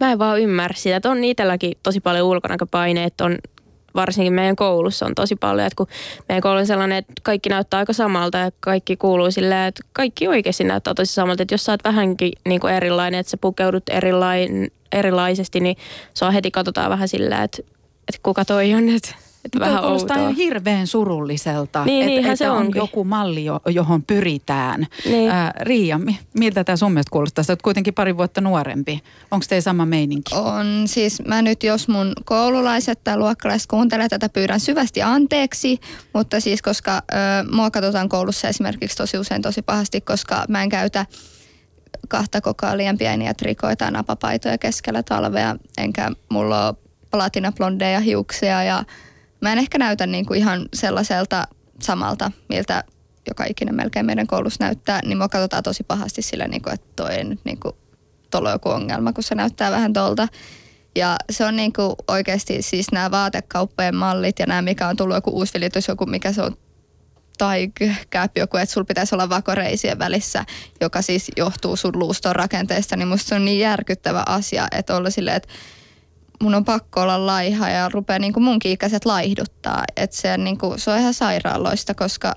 mä 0.00 0.12
en 0.12 0.18
vaan 0.18 0.40
ymmärrä 0.40 0.76
sitä, 0.76 0.96
että 0.96 1.10
on 1.10 1.24
itselläkin 1.24 1.72
tosi 1.82 2.00
paljon 2.00 2.26
ulkonäköpaineet, 2.26 3.20
on 3.20 3.38
varsinkin 3.94 4.32
meidän 4.32 4.56
koulussa 4.56 5.06
on 5.06 5.14
tosi 5.14 5.36
paljon, 5.36 5.66
että 5.66 5.76
kun 5.76 5.86
meidän 6.28 6.42
koulu 6.42 6.58
on 6.58 6.66
sellainen, 6.66 6.98
että 6.98 7.12
kaikki 7.22 7.48
näyttää 7.48 7.78
aika 7.78 7.92
samalta 7.92 8.38
ja 8.38 8.50
kaikki 8.60 8.96
kuuluu 8.96 9.30
silleen, 9.30 9.68
että 9.68 9.82
kaikki 9.92 10.28
oikeasti 10.28 10.64
näyttää 10.64 10.94
tosi 10.94 11.14
samalta, 11.14 11.42
että 11.42 11.54
jos 11.54 11.64
sä 11.64 11.72
oot 11.72 11.84
vähänkin 11.84 12.32
niin 12.48 12.60
kuin 12.60 12.74
erilainen, 12.74 13.20
että 13.20 13.30
sä 13.30 13.36
pukeudut 13.36 13.88
erilain, 13.90 14.72
erilaisesti, 14.92 15.60
niin 15.60 15.76
on 16.22 16.32
heti 16.32 16.50
katsotaan 16.50 16.90
vähän 16.90 17.08
silleen, 17.08 17.42
että, 17.42 17.62
että 18.08 18.20
kuka 18.22 18.44
toi 18.44 18.74
on, 18.74 18.88
että 18.88 19.14
Että 19.44 19.58
Mutta 19.58 19.68
vähän 19.70 19.82
kuulostaa 19.82 20.16
outoa. 20.16 20.22
ihan 20.30 20.34
hirveän 20.36 20.86
surulliselta, 20.86 21.84
Niin, 21.84 22.08
että, 22.08 22.20
että 22.20 22.36
se 22.36 22.50
on 22.50 22.56
onkin. 22.58 22.78
joku 22.80 23.04
malli, 23.04 23.44
jo- 23.44 23.60
johon 23.68 24.02
pyritään. 24.02 24.86
Niin. 25.04 25.30
Ää, 25.30 25.52
Riia, 25.60 25.98
mi- 25.98 26.18
miltä 26.34 26.64
tämä 26.64 26.76
sun 26.76 26.92
mielestä 26.92 27.10
kuulostaa? 27.10 27.44
Sä 27.44 27.52
oot 27.52 27.62
kuitenkin 27.62 27.94
pari 27.94 28.16
vuotta 28.16 28.40
nuorempi. 28.40 29.00
Onko 29.30 29.46
teillä 29.48 29.62
sama 29.62 29.86
meininki? 29.86 30.34
On 30.34 30.82
siis, 30.86 31.22
mä 31.26 31.42
nyt 31.42 31.62
jos 31.62 31.88
mun 31.88 32.12
koululaiset 32.24 33.04
tai 33.04 33.16
luokkalaiset 33.18 33.68
kuuntelee 33.70 34.08
tätä, 34.08 34.28
pyydän 34.28 34.60
syvästi 34.60 35.02
anteeksi, 35.02 35.80
mutta 36.14 36.40
siis 36.40 36.62
koska 36.62 36.94
ö, 37.12 37.16
mua 37.52 37.70
katsotaan 37.70 38.08
koulussa 38.08 38.48
esimerkiksi 38.48 38.96
tosi 38.96 39.18
usein 39.18 39.42
tosi 39.42 39.62
pahasti, 39.62 40.00
koska 40.00 40.44
mä 40.48 40.62
en 40.62 40.68
käytä 40.68 41.06
kahta 42.08 42.40
kokoa 42.40 42.76
liian 42.76 42.98
pieniä 42.98 43.34
trikoita 43.34 43.84
ja 43.84 43.90
napapaitoja 43.90 44.58
keskellä 44.58 45.02
talvea, 45.02 45.56
enkä 45.78 46.10
mulla 46.28 46.66
ole 46.68 46.74
platinablondeja 47.10 48.00
hiuksia 48.00 48.62
ja 48.64 48.84
mä 49.40 49.52
en 49.52 49.58
ehkä 49.58 49.78
näytä 49.78 50.06
niinku 50.06 50.34
ihan 50.34 50.68
sellaiselta 50.74 51.46
samalta, 51.82 52.32
miltä 52.48 52.84
joka 53.28 53.44
ikinen 53.44 53.74
melkein 53.74 54.06
meidän 54.06 54.26
koulussa 54.26 54.64
näyttää, 54.64 55.00
niin 55.04 55.18
mua 55.18 55.28
katsotaan 55.28 55.62
tosi 55.62 55.84
pahasti 55.84 56.22
sillä, 56.22 56.48
niinku, 56.48 56.70
että 56.70 56.86
toi 56.96 57.14
ei 57.14 57.24
nyt 57.24 57.40
niinku, 57.44 57.76
tuolla 58.30 58.48
on 58.48 58.54
joku 58.54 58.68
ongelma, 58.68 59.12
kun 59.12 59.24
se 59.24 59.34
näyttää 59.34 59.70
vähän 59.70 59.92
tolta. 59.92 60.28
Ja 60.96 61.16
se 61.30 61.44
on 61.44 61.56
niinku 61.56 61.94
oikeasti 62.08 62.62
siis 62.62 62.92
nämä 62.92 63.10
vaatekauppojen 63.10 63.96
mallit 63.96 64.38
ja 64.38 64.46
nämä, 64.46 64.62
mikä 64.62 64.88
on 64.88 64.96
tullut 64.96 65.16
joku 65.16 65.30
uusi 65.30 65.54
vilitys, 65.54 65.88
joku 65.88 66.06
mikä 66.06 66.32
se 66.32 66.42
on 66.42 66.56
tai 67.38 67.72
kääp 68.10 68.36
joku, 68.36 68.56
että 68.56 68.72
sulla 68.72 68.84
pitäisi 68.84 69.14
olla 69.14 69.28
vakoreisien 69.28 69.98
välissä, 69.98 70.44
joka 70.80 71.02
siis 71.02 71.30
johtuu 71.36 71.76
sun 71.76 71.98
luuston 71.98 72.36
rakenteesta, 72.36 72.96
niin 72.96 73.08
musta 73.08 73.28
se 73.28 73.34
on 73.34 73.44
niin 73.44 73.58
järkyttävä 73.58 74.22
asia, 74.26 74.68
että 74.72 74.96
olla 74.96 75.10
silleen, 75.10 75.36
että 75.36 75.48
mun 76.42 76.54
on 76.54 76.64
pakko 76.64 77.00
olla 77.00 77.26
laiha 77.26 77.68
ja 77.68 77.88
rupeaa 77.88 78.18
niin 78.18 78.32
kuin 78.32 78.44
munkin 78.44 78.72
ikäiset 78.72 79.04
laihduttaa. 79.04 79.84
Että 79.96 80.16
se, 80.16 80.36
niin 80.36 80.58
kuin, 80.58 80.78
se 80.78 80.90
on 80.90 80.98
ihan 80.98 81.14
sairaaloista, 81.14 81.94
koska 81.94 82.34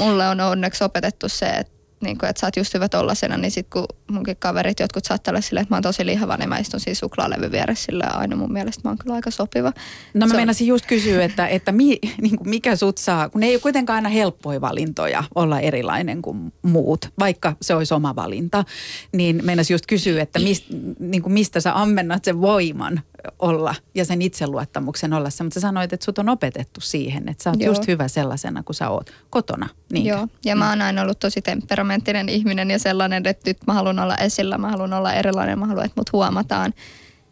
mulle 0.00 0.28
on 0.28 0.40
onneksi 0.40 0.84
opetettu 0.84 1.28
se, 1.28 1.46
että 1.46 1.73
niin 2.04 2.18
kuin, 2.18 2.30
että 2.30 2.40
sä 2.40 2.46
oot 2.46 2.56
just 2.56 2.74
hyvä 2.74 2.88
tollasena, 2.88 3.36
niin 3.36 3.50
sit 3.50 3.66
kun 3.72 3.84
munkin 4.10 4.36
kaverit 4.38 4.80
jotkut 4.80 5.04
saattaa 5.04 5.32
olla 5.32 5.40
silleen, 5.40 5.62
että 5.62 5.72
mä 5.72 5.76
oon 5.76 5.82
tosi 5.82 6.06
lihava, 6.06 6.36
niin 6.36 6.48
mä 6.48 6.58
istun 6.58 6.80
siinä 6.80 6.94
suklaalevy 6.94 7.50
vieressä 7.52 7.84
sillä 7.84 8.04
aina 8.06 8.36
mun 8.36 8.52
mielestä 8.52 8.80
mä 8.84 8.90
oon 8.90 8.98
kyllä 8.98 9.14
aika 9.14 9.30
sopiva. 9.30 9.72
No 10.14 10.18
mä 10.18 10.26
Se 10.26 10.32
on- 10.34 10.36
meinasin 10.36 10.66
just 10.66 10.86
kysyä, 10.86 11.24
että, 11.24 11.46
että 11.46 11.72
mi, 11.72 11.98
niin 12.22 12.36
kuin 12.36 12.48
mikä 12.48 12.76
sut 12.76 12.98
saa, 12.98 13.28
kun 13.28 13.40
ne 13.40 13.46
ei 13.46 13.54
ole 13.54 13.60
kuitenkaan 13.60 13.94
aina 13.94 14.08
helppoja 14.08 14.60
valintoja 14.60 15.24
olla 15.34 15.60
erilainen 15.60 16.22
kuin 16.22 16.52
muut, 16.62 17.08
vaikka 17.18 17.56
se 17.62 17.74
olisi 17.74 17.94
oma 17.94 18.16
valinta. 18.16 18.64
Niin 19.12 19.40
meinasin 19.44 19.74
just 19.74 19.86
kysyä, 19.86 20.22
että 20.22 20.38
mist, 20.38 20.64
niin 20.98 21.22
kuin 21.22 21.32
mistä 21.32 21.60
sä 21.60 21.80
ammennat 21.80 22.24
sen 22.24 22.40
voiman 22.40 23.00
olla 23.38 23.74
ja 23.94 24.04
sen 24.04 24.22
itseluottamuksen 24.22 25.12
olla 25.12 25.30
se. 25.30 25.44
Mutta 25.44 25.54
sä 25.54 25.60
sanoit, 25.60 25.92
että 25.92 26.04
sut 26.04 26.18
on 26.18 26.28
opetettu 26.28 26.80
siihen, 26.80 27.28
että 27.28 27.44
sä 27.44 27.50
oot 27.50 27.60
Joo. 27.60 27.70
just 27.70 27.88
hyvä 27.88 28.08
sellaisena 28.08 28.62
kuin 28.62 28.76
sä 28.76 28.90
oot 28.90 29.10
kotona. 29.30 29.68
Niinkö? 29.92 30.10
Joo, 30.10 30.28
ja 30.44 30.56
mä 30.56 30.70
oon 30.70 30.82
aina 30.82 31.02
ollut 31.02 31.18
tosi 31.18 31.42
temperamenttinen 31.42 32.28
ihminen 32.28 32.70
ja 32.70 32.78
sellainen, 32.78 33.26
että 33.26 33.50
nyt 33.50 33.58
mä 33.66 33.74
haluan 33.74 33.98
olla 33.98 34.16
esillä, 34.16 34.58
mä 34.58 34.70
haluan 34.70 34.92
olla 34.92 35.12
erilainen, 35.12 35.58
mä 35.58 35.66
haluan, 35.66 35.86
että 35.86 36.00
mut 36.00 36.12
huomataan. 36.12 36.74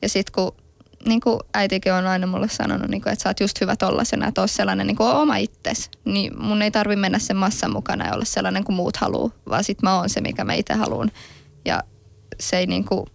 Ja 0.03 0.09
sit 0.09 0.31
kun 0.31 0.53
niin 1.07 1.21
kuin 1.21 1.41
äitikin 1.55 1.93
on 1.93 2.07
aina 2.07 2.27
mulle 2.27 2.49
sanonut, 2.49 2.89
niin 2.89 3.03
kuin, 3.03 3.13
että 3.13 3.23
sä 3.23 3.29
oot 3.29 3.41
just 3.41 3.61
hyvä 3.61 3.77
tollasena, 3.77 4.29
että 4.29 4.41
oot 4.41 4.51
sellainen 4.51 4.87
niin 4.87 4.97
kuin 4.97 5.09
oma 5.09 5.37
itses. 5.37 5.91
Niin 6.05 6.43
mun 6.43 6.63
ei 6.63 6.71
tarvi 6.71 6.97
mennä 6.97 7.19
sen 7.19 7.37
massan 7.37 7.73
mukana 7.73 8.07
ja 8.07 8.15
olla 8.15 8.25
sellainen 8.25 8.65
kuin 8.65 8.77
muut 8.77 8.97
haluaa, 8.97 9.31
vaan 9.49 9.65
sit 9.65 9.83
mä 9.83 9.97
oon 9.97 10.11
se, 10.11 10.21
mikä 10.21 10.45
mä 10.45 10.55
itse 10.55 10.75
haluan. 10.75 11.11
Ja 11.65 11.83
se 12.41 12.59
ei 12.59 12.67
niin 12.67 12.85
kuin, 12.85 13.07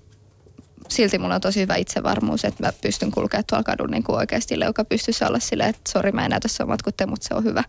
silti 0.95 1.17
mulla 1.17 1.35
on 1.35 1.41
tosi 1.41 1.59
hyvä 1.59 1.75
itsevarmuus, 1.75 2.45
että 2.45 2.63
mä 2.63 2.73
pystyn 2.81 3.11
kulkemaan 3.11 3.43
tuolla 3.49 3.63
kadulla 3.63 3.91
niin 3.91 4.03
kuin 4.03 4.15
oikeasti 4.15 4.59
leuka 4.59 4.85
pystyssä 4.85 5.27
olla 5.27 5.39
silleen, 5.39 5.69
että 5.69 5.91
sori 5.91 6.11
mä 6.11 6.25
en 6.25 6.29
näytä 6.29 6.47
samat 6.47 6.81
kuin 6.81 6.93
te, 6.97 7.05
mutta 7.05 7.27
se 7.27 7.33
on 7.33 7.43
hyvä. 7.43 7.63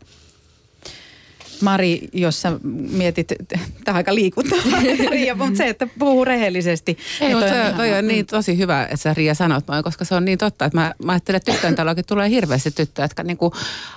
Mari, 1.61 2.09
jos 2.13 2.43
sä 2.43 2.53
mietit, 2.91 3.33
tämä 3.49 3.63
on 3.95 3.97
aika 3.97 4.15
liikuttavaa, 4.15 4.81
Riia, 5.11 5.35
mutta 5.35 5.57
se, 5.57 5.69
että 5.69 5.89
puhuu 5.99 6.25
rehellisesti. 6.25 6.99
Ei, 7.21 7.33
että 7.33 7.39
mutta 7.41 7.63
toi, 7.63 7.73
toi 7.73 7.99
on 7.99 8.09
niin 8.09 8.27
tosi 8.27 8.59
hyvä, 8.59 8.83
että 8.83 8.97
sä 8.97 9.15
Riia 9.15 9.35
sanot 9.35 9.67
noin, 9.67 9.85
koska 9.85 10.05
se 10.05 10.15
on 10.15 10.25
niin 10.25 10.39
totta, 10.39 10.65
että 10.65 10.79
mä, 10.79 10.95
mä 11.05 11.13
ajattelen, 11.13 11.37
että 11.37 11.53
tyttöjen 11.53 11.75
talokin 11.75 12.05
tulee 12.07 12.31
hirveästi 12.31 12.71
tyttöjä, 12.71 13.05
jotka 13.05 13.23
niinku 13.23 13.53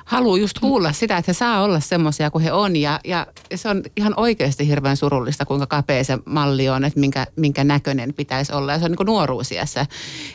haluaa 0.05 0.37
just 0.37 0.59
kuulla 0.59 0.91
sitä, 0.91 1.17
että 1.17 1.29
he 1.29 1.33
saa 1.33 1.63
olla 1.63 1.79
semmoisia 1.79 2.31
kuin 2.31 2.43
he 2.43 2.51
on. 2.51 2.75
Ja, 2.75 2.99
ja 3.03 3.27
se 3.55 3.69
on 3.69 3.83
ihan 3.97 4.13
oikeasti 4.17 4.67
hirveän 4.67 4.97
surullista, 4.97 5.45
kuinka 5.45 5.67
kapea 5.67 6.03
se 6.03 6.17
malli 6.25 6.69
on, 6.69 6.85
että 6.85 6.99
minkä, 6.99 7.27
minkä 7.35 7.63
näköinen 7.63 8.13
pitäisi 8.13 8.53
olla. 8.53 8.71
Ja 8.71 8.79
se 8.79 8.85
on 8.85 8.91
niin 8.91 9.05
nuoruusiässä 9.05 9.85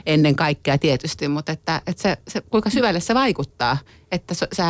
ennen 0.06 0.36
kaikkea 0.36 0.78
tietysti, 0.78 1.28
mutta 1.28 1.52
että, 1.52 1.82
että 1.86 2.02
se, 2.02 2.16
se, 2.28 2.40
kuinka 2.40 2.70
syvälle 2.70 3.00
se 3.00 3.14
vaikuttaa. 3.14 3.78
Että 4.12 4.34
se, 4.34 4.48
se, 4.52 4.62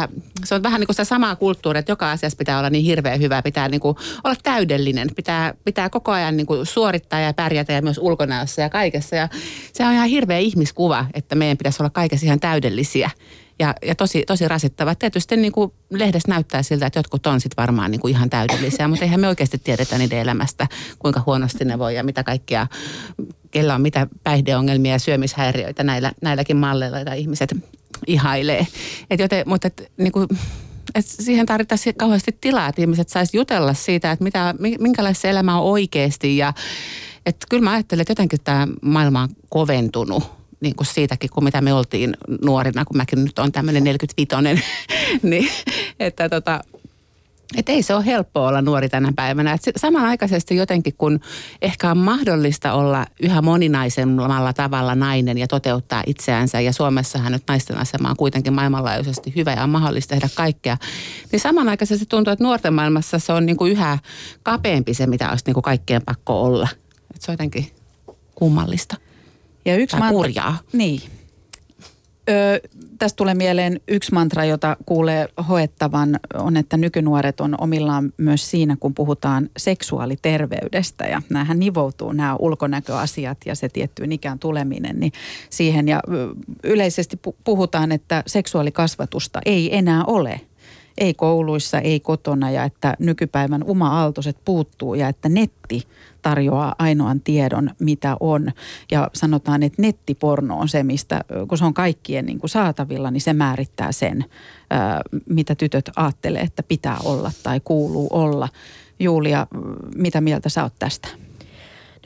se 0.45 0.55
on 0.55 0.63
vähän 0.63 0.81
niin 0.81 0.87
kuin 0.87 0.95
sitä 0.95 1.05
samaa 1.05 1.37
kulttuuria, 1.37 1.79
että 1.79 1.93
joka 1.93 2.11
asiassa 2.11 2.37
pitää 2.37 2.59
olla 2.59 2.71
niin 2.71 2.85
hirveän 2.85 3.21
hyvä, 3.21 3.43
pitää 3.43 3.69
niin 3.69 3.81
kuin 3.81 3.97
olla 4.25 4.37
täydellinen, 4.43 5.09
pitää, 5.17 5.55
pitää 5.65 5.91
koko 5.91 6.13
ajan 6.13 6.37
niin 6.37 6.47
kuin 6.47 6.67
suorittaa 6.67 7.21
ja 7.21 7.35
pärjätä 7.35 7.73
ja 7.73 7.83
myös 7.83 7.99
ulkonäössä 7.99 8.63
ja 8.63 8.71
kaikessa. 8.71 9.17
Ja 9.17 9.29
se 9.73 9.87
on 9.87 9.93
ihan 9.93 10.09
hirveä 10.09 10.39
ihmiskuva, 10.39 11.07
että 11.15 11.35
meidän 11.35 11.57
pitäisi 11.57 11.83
olla 11.83 11.91
kaikessa 11.91 12.27
ihan 12.27 12.41
täydellisiä. 12.41 13.11
Ja, 13.59 13.75
ja 13.87 13.95
tosi, 13.95 14.25
tosi 14.27 14.49
rasittava. 14.49 14.95
Tietysti 14.95 15.37
niin 15.37 15.53
kuin 15.53 15.73
lehdessä 15.91 16.29
näyttää 16.29 16.63
siltä, 16.63 16.87
että 16.87 16.99
jotkut 16.99 17.27
on 17.27 17.41
sit 17.41 17.57
varmaan 17.57 17.91
niin 17.91 18.01
kuin 18.01 18.15
ihan 18.15 18.31
täydellisiä, 18.31 18.89
mutta 18.89 19.05
eihän 19.05 19.21
me 19.21 19.29
oikeasti 19.29 19.59
tiedetä 19.59 19.99
niiden 19.99 20.19
elämästä, 20.19 20.67
kuinka 20.99 21.23
huonosti 21.27 21.65
ne 21.65 21.79
voi 21.79 21.95
ja 21.95 22.05
mitä 22.05 22.25
kaikkia, 22.25 22.67
kellä 23.51 23.75
on 23.75 23.81
mitä 23.81 24.07
päihdeongelmia 24.25 24.93
ja 24.93 24.99
syömishäiriöitä 24.99 25.83
näillä, 25.83 26.13
näilläkin 26.23 26.57
malleilla, 26.57 26.99
joita 26.99 27.13
ihmiset 27.13 27.55
ihailee. 28.07 28.67
Et 29.11 29.21
joten, 29.21 29.45
mutta 29.47 29.67
et, 29.67 29.93
niin 29.97 30.13
kuin, 30.13 30.29
et 30.95 31.07
siihen 31.07 31.47
tarvittaisiin 31.47 31.97
kauheasti 31.97 32.39
tilaa, 32.41 32.69
että 32.69 32.83
ihmiset 32.83 33.09
saisi 33.09 33.37
jutella 33.37 33.75
siitä, 33.75 34.13
että 34.13 34.25
mitä, 34.25 34.55
mi- 34.59 34.77
minkälaista 34.81 35.23
se 35.23 35.31
elämä 35.31 35.61
on 35.61 35.65
oikeasti. 35.65 36.37
Ja, 36.37 36.53
että 37.27 37.47
kyllä 37.51 37.65
mä 37.65 37.73
ajattelen, 37.73 38.01
että 38.01 38.11
jotenkin 38.11 38.41
tämä 38.45 38.69
maailma 38.83 39.23
on 39.23 39.29
koventunut 39.49 40.25
niin 40.61 40.77
kuin 40.77 40.87
siitäkin, 40.87 41.31
kun 41.31 41.45
mitä 41.45 41.61
me 41.61 41.73
oltiin 41.73 42.17
nuorina, 42.45 42.85
kun 42.85 42.97
mäkin 42.97 43.25
nyt 43.25 43.39
on 43.39 43.53
tämmöinen 43.53 43.85
45 43.85 44.29
niin 45.23 45.49
että 46.01 46.29
tota, 46.29 46.61
et 47.57 47.69
ei 47.69 47.83
se 47.83 47.95
ole 47.95 48.07
helppoa 48.07 48.49
olla 48.49 48.63
nuori 48.63 48.89
tänä 48.89 49.13
päivänä. 49.17 49.53
Et 49.53 49.63
se- 49.63 49.73
samanaikaisesti 49.77 50.57
jotenkin, 50.57 50.95
kun 50.99 51.21
ehkä 51.63 51.91
on 51.91 51.99
mahdollista 51.99 52.73
olla 52.73 53.07
yhä 53.23 53.43
moninaisemmalla 53.43 54.53
tavalla 54.53 54.95
nainen 54.95 55.39
ja 55.39 55.49
toteuttaa 55.49 56.03
itseänsä, 56.07 56.61
ja 56.61 56.73
Suomessahan 56.73 57.33
nyt 57.33 57.43
naisten 57.49 57.79
asema 57.79 58.11
on 58.11 58.17
kuitenkin 58.17 58.53
maailmanlaajuisesti 58.53 59.33
hyvä 59.37 59.53
ja 59.53 59.63
on 59.63 59.71
mahdollista 59.71 60.15
tehdä 60.15 60.29
kaikkea, 60.35 60.77
niin 61.33 61.41
samanaikaisesti 61.41 62.07
tuntuu, 62.07 62.33
että 62.33 62.45
nuorten 62.45 62.75
maailmassa 62.75 63.19
se 63.19 63.33
on 63.33 63.47
niin 63.47 63.57
kuin 63.57 63.73
yhä 63.73 63.99
kapeampi 64.43 64.95
se, 64.95 65.07
mitä 65.07 65.31
olisi 65.31 65.45
niin 65.47 65.55
kuin 65.55 65.65
kaikkien 65.65 66.03
pakko 66.03 66.43
olla. 66.43 66.69
Et 67.15 67.23
se 67.23 67.31
on 67.31 67.33
jotenkin 67.33 67.71
kummallista. 68.35 68.97
Ja 69.65 69.77
yksi 69.77 69.97
Tai 69.97 70.11
kurjaa. 70.11 70.59
Niin. 70.73 71.03
Ö, 72.29 72.61
tästä 72.99 73.17
tulee 73.17 73.35
mieleen 73.35 73.81
yksi 73.89 74.15
mantra, 74.15 74.45
jota 74.45 74.77
kuulee 74.87 75.29
hoettavan, 75.49 76.21
on, 76.35 76.57
että 76.57 76.77
nykynuoret 76.77 77.41
on 77.41 77.55
omillaan 77.61 78.13
myös 78.17 78.51
siinä, 78.51 78.77
kun 78.81 78.95
puhutaan 78.95 79.51
seksuaaliterveydestä. 79.57 81.05
Ja 81.05 81.23
näähän 81.31 81.59
nivoutuu 81.59 82.13
nämä 82.13 82.37
ulkonäköasiat 82.37 83.39
ja 83.47 83.55
se 83.55 83.69
tiettyyn 83.69 84.13
ikään 84.13 84.39
tuleminen 84.39 85.01
niin 85.01 85.13
siihen. 85.51 85.89
Ja 85.89 86.01
yleisesti 86.65 87.19
pu- 87.29 87.37
puhutaan, 87.45 87.93
että 87.93 88.23
seksuaalikasvatusta 88.27 89.41
ei 89.45 89.77
enää 89.77 90.05
ole 90.05 90.41
ei 90.99 91.15
kouluissa, 91.15 91.79
ei 91.79 92.01
kotona 92.01 92.51
ja 92.51 92.65
että 92.65 92.95
nykypäivän 92.99 93.65
uma-aaltoiset 93.65 94.37
puuttuu 94.45 94.95
ja 94.95 95.09
että 95.09 95.29
netti 95.29 95.83
tarjoaa 96.23 96.75
ainoan 96.79 97.21
tiedon, 97.21 97.71
mitä 97.79 98.17
on. 98.21 98.53
Ja 98.91 99.11
sanotaan, 99.15 99.63
että 99.63 99.83
nettiporno 99.83 100.59
on 100.59 100.69
se, 100.69 100.83
mistä, 100.83 101.25
kun 101.49 101.59
se 101.59 101.65
on 101.65 101.75
kaikkien 101.75 102.27
niin 102.27 102.41
kuin 102.41 102.51
saatavilla, 102.51 103.11
niin 103.11 103.21
se 103.21 103.33
määrittää 103.33 103.93
sen, 103.93 104.25
mitä 105.29 105.55
tytöt 105.55 105.91
ajattelee, 105.97 106.43
että 106.43 106.63
pitää 106.63 106.97
olla 107.05 107.33
tai 107.43 107.61
kuuluu 107.65 108.09
olla. 108.11 108.49
Julia, 109.01 109.47
mitä 109.95 110.21
mieltä 110.21 110.49
sä 110.49 110.63
oot 110.63 110.75
tästä? 110.79 111.09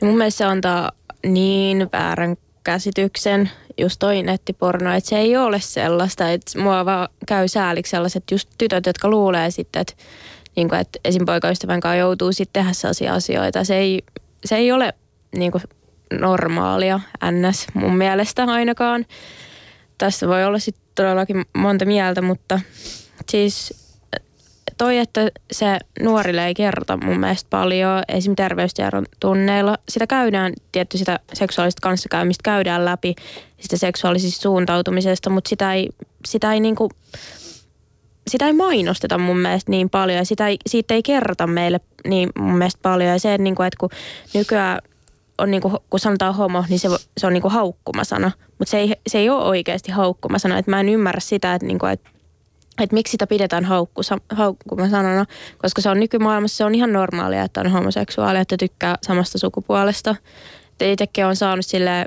No 0.01 0.07
mun 0.07 0.17
mielestä 0.17 0.37
se 0.37 0.45
antaa 0.45 0.91
niin 1.25 1.89
väärän 1.93 2.37
käsityksen, 2.63 3.49
just 3.77 3.95
toi 3.99 4.23
nettiporno, 4.23 4.93
että 4.93 5.09
se 5.09 5.17
ei 5.17 5.37
ole 5.37 5.59
sellaista, 5.59 6.31
että 6.31 6.59
mua 6.59 6.85
vaan 6.85 7.09
käy 7.27 7.47
sääliksi 7.47 7.89
sellaiset 7.89 8.23
just 8.31 8.49
tytöt, 8.57 8.85
jotka 8.85 9.09
luulee 9.09 9.51
sitten, 9.51 9.81
että, 9.81 9.93
niin 10.55 10.69
kuin, 10.69 10.79
että 10.79 10.99
esim. 11.05 11.25
poikaystävän 11.25 11.79
kanssa 11.79 11.95
joutuu 11.95 12.31
sitten 12.31 12.61
tehdä 12.61 12.73
sellaisia 12.73 13.13
asioita. 13.13 13.63
Se 13.63 13.75
ei, 13.75 14.03
se 14.45 14.55
ei 14.55 14.71
ole 14.71 14.93
niin 15.35 15.51
kuin 15.51 15.63
normaalia, 16.19 16.99
ns. 17.31 17.67
mun 17.73 17.95
mielestä 17.95 18.43
ainakaan. 18.43 19.05
Tässä 19.97 20.27
voi 20.27 20.45
olla 20.45 20.59
sitten 20.59 20.83
todellakin 20.95 21.45
monta 21.53 21.85
mieltä, 21.85 22.21
mutta 22.21 22.59
siis 23.31 23.90
toi, 24.81 24.97
että 24.97 25.31
se 25.51 25.77
nuorille 25.99 26.47
ei 26.47 26.53
kerrota 26.53 26.97
mun 27.03 27.19
mielestä 27.19 27.47
paljon, 27.49 28.03
esim. 28.07 28.35
terveystiedon 28.35 29.05
tunneilla. 29.19 29.77
Sitä 29.89 30.07
käydään, 30.07 30.53
tietty 30.71 30.97
sitä 30.97 31.19
seksuaalista 31.33 31.79
kanssakäymistä 31.81 32.41
käydään 32.43 32.85
läpi, 32.85 33.15
sitä 33.59 33.77
seksuaalisista 33.77 34.41
suuntautumisesta, 34.41 35.29
mutta 35.29 35.49
sitä 35.49 35.73
ei 35.73 35.89
sitä 36.25 36.53
ei 36.53 36.59
niinku, 36.59 36.89
sitä 38.27 38.47
ei 38.47 38.53
mainosteta 38.53 39.17
mun 39.17 39.37
mielestä 39.37 39.71
niin 39.71 39.89
paljon 39.89 40.17
ja 40.17 40.25
sitä 40.25 40.47
ei, 40.47 40.57
siitä 40.69 40.93
ei 40.93 41.03
kerrota 41.03 41.47
meille 41.47 41.79
niin 42.07 42.29
mun 42.39 42.57
mielestä 42.57 42.79
paljon. 42.81 43.09
Ja 43.09 43.19
se, 43.19 43.33
että, 43.33 43.43
niinku, 43.43 43.63
että 43.63 43.77
kun 43.79 43.89
nykyään 44.33 44.79
on 45.37 45.51
niinku, 45.51 45.83
kun 45.89 45.99
sanotaan 45.99 46.35
homo, 46.35 46.65
niin 46.69 46.79
se, 46.79 46.89
se 47.17 47.27
on 47.27 47.33
niinku 47.33 47.49
haukkumasana. 47.49 48.31
Mutta 48.59 48.71
se 48.71 48.77
ei, 48.77 48.93
se 49.07 49.17
ei 49.17 49.29
ole 49.29 49.43
oikeasti 49.43 49.91
haukkumasana. 49.91 50.57
Et 50.57 50.67
mä 50.67 50.79
en 50.79 50.89
ymmärrä 50.89 51.19
sitä, 51.19 51.53
että 51.53 51.67
niinku, 51.67 51.85
et, 51.85 52.01
et 52.83 52.91
miksi 52.91 53.11
sitä 53.11 53.27
pidetään 53.27 53.65
haukku, 53.65 54.01
haukkumasanana. 54.29 55.25
Koska 55.57 55.81
se 55.81 55.89
on 55.89 55.99
nykymaailmassa, 55.99 56.57
se 56.57 56.65
on 56.65 56.75
ihan 56.75 56.93
normaalia, 56.93 57.43
että 57.43 57.61
on 57.61 57.71
homoseksuaali, 57.71 58.39
että 58.39 58.57
tykkää 58.57 58.97
samasta 59.01 59.37
sukupuolesta. 59.37 60.15
Itsekin 60.81 61.25
on 61.25 61.35
saanut 61.35 61.65
sille 61.65 62.05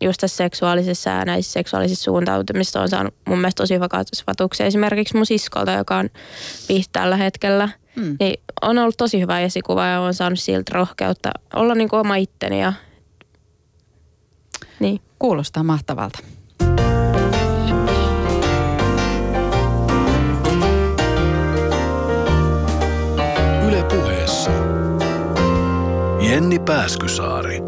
just 0.00 0.20
tässä 0.20 0.36
seksuaalisessa 0.36 1.10
ja 1.10 1.24
näissä 1.24 1.52
seksuaalisissa 1.52 2.04
suuntautumissa 2.04 2.80
on 2.80 2.88
saanut 2.88 3.14
mun 3.26 3.38
mielestä 3.38 3.62
tosi 3.62 3.74
hyvä 3.74 3.88
kasvatuksia. 3.88 4.66
Esimerkiksi 4.66 5.16
mun 5.16 5.26
siskolta, 5.26 5.72
joka 5.72 5.96
on 5.96 6.10
pihti 6.68 6.88
tällä 6.92 7.16
hetkellä, 7.16 7.68
mm. 7.96 8.16
niin 8.20 8.40
on 8.62 8.78
ollut 8.78 8.96
tosi 8.96 9.20
hyvä 9.20 9.40
esikuva 9.40 9.86
ja 9.86 10.00
on 10.00 10.14
saanut 10.14 10.38
siltä 10.38 10.72
rohkeutta 10.74 11.30
olla 11.54 11.74
niin 11.74 11.88
kuin 11.88 12.00
oma 12.00 12.16
itteni. 12.16 12.60
Ja, 12.60 12.72
niin. 14.80 15.00
Kuulostaa 15.18 15.62
mahtavalta. 15.62 16.18
Jenni 26.30 26.58
Pääskysaari 26.58 27.58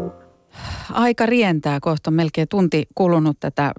aika 0.91 1.25
rientää. 1.25 1.79
Kohta 1.79 2.09
on 2.09 2.13
melkein 2.13 2.47
tunti 2.47 2.85
kulunut 2.95 3.37
tätä 3.39 3.73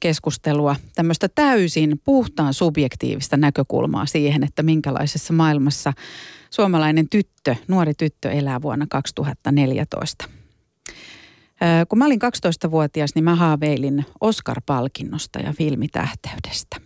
keskustelua. 0.00 0.76
Tämmöistä 0.94 1.28
täysin 1.34 2.00
puhtaan 2.04 2.54
subjektiivista 2.54 3.36
näkökulmaa 3.36 4.06
siihen, 4.06 4.44
että 4.44 4.62
minkälaisessa 4.62 5.32
maailmassa 5.32 5.92
suomalainen 6.50 7.08
tyttö, 7.08 7.56
nuori 7.68 7.94
tyttö 7.94 8.30
elää 8.30 8.62
vuonna 8.62 8.86
2014. 8.90 10.24
Kun 11.88 11.98
mä 11.98 12.06
olin 12.06 12.20
12-vuotias, 12.22 13.10
niin 13.14 13.24
mä 13.24 13.34
haaveilin 13.34 14.06
Oscar-palkinnosta 14.20 15.38
ja 15.38 15.52
filmitähteydestä. 15.52 16.76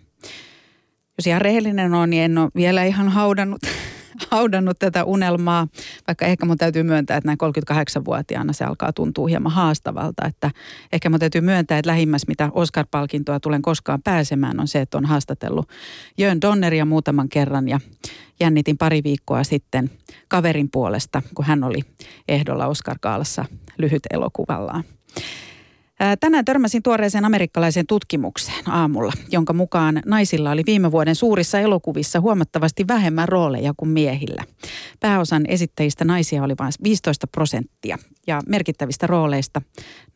Jos 1.18 1.26
ihan 1.26 1.42
rehellinen 1.42 1.94
on, 1.94 2.10
niin 2.10 2.22
en 2.22 2.38
ole 2.38 2.50
vielä 2.54 2.84
ihan 2.84 3.08
haudannut 3.08 3.60
haudannut 4.30 4.78
tätä 4.78 5.04
unelmaa, 5.04 5.68
vaikka 6.06 6.26
ehkä 6.26 6.46
mun 6.46 6.58
täytyy 6.58 6.82
myöntää, 6.82 7.16
että 7.16 7.28
näin 7.28 7.38
38-vuotiaana 7.72 8.52
se 8.52 8.64
alkaa 8.64 8.92
tuntua 8.92 9.28
hieman 9.28 9.52
haastavalta. 9.52 10.26
Että 10.26 10.50
ehkä 10.92 11.10
mun 11.10 11.20
täytyy 11.20 11.40
myöntää, 11.40 11.78
että 11.78 11.90
lähimmäs 11.90 12.26
mitä 12.28 12.50
Oscar-palkintoa 12.52 13.40
tulen 13.40 13.62
koskaan 13.62 14.02
pääsemään 14.02 14.60
on 14.60 14.68
se, 14.68 14.80
että 14.80 14.98
on 14.98 15.04
haastatellut 15.04 15.68
Jön 16.18 16.40
Donneria 16.40 16.84
muutaman 16.84 17.28
kerran 17.28 17.68
ja 17.68 17.80
jännitin 18.40 18.78
pari 18.78 19.00
viikkoa 19.04 19.44
sitten 19.44 19.90
kaverin 20.28 20.70
puolesta, 20.70 21.22
kun 21.34 21.44
hän 21.44 21.64
oli 21.64 21.80
ehdolla 22.28 22.66
Oscar-kaalassa 22.66 23.44
lyhyt 23.78 24.02
elokuvallaan. 24.10 24.84
Tänään 26.20 26.44
törmäsin 26.44 26.82
tuoreeseen 26.82 27.24
amerikkalaiseen 27.24 27.86
tutkimukseen 27.86 28.70
aamulla, 28.70 29.12
jonka 29.30 29.52
mukaan 29.52 30.02
naisilla 30.06 30.50
oli 30.50 30.62
viime 30.66 30.92
vuoden 30.92 31.14
suurissa 31.14 31.60
elokuvissa 31.60 32.20
huomattavasti 32.20 32.84
vähemmän 32.88 33.28
rooleja 33.28 33.72
kuin 33.76 33.88
miehillä. 33.88 34.44
Pääosan 35.00 35.44
esittäjistä 35.48 36.04
naisia 36.04 36.42
oli 36.42 36.54
vain 36.58 36.72
15 36.82 37.26
prosenttia 37.26 37.98
ja 38.26 38.40
merkittävistä 38.48 39.06
rooleista 39.06 39.62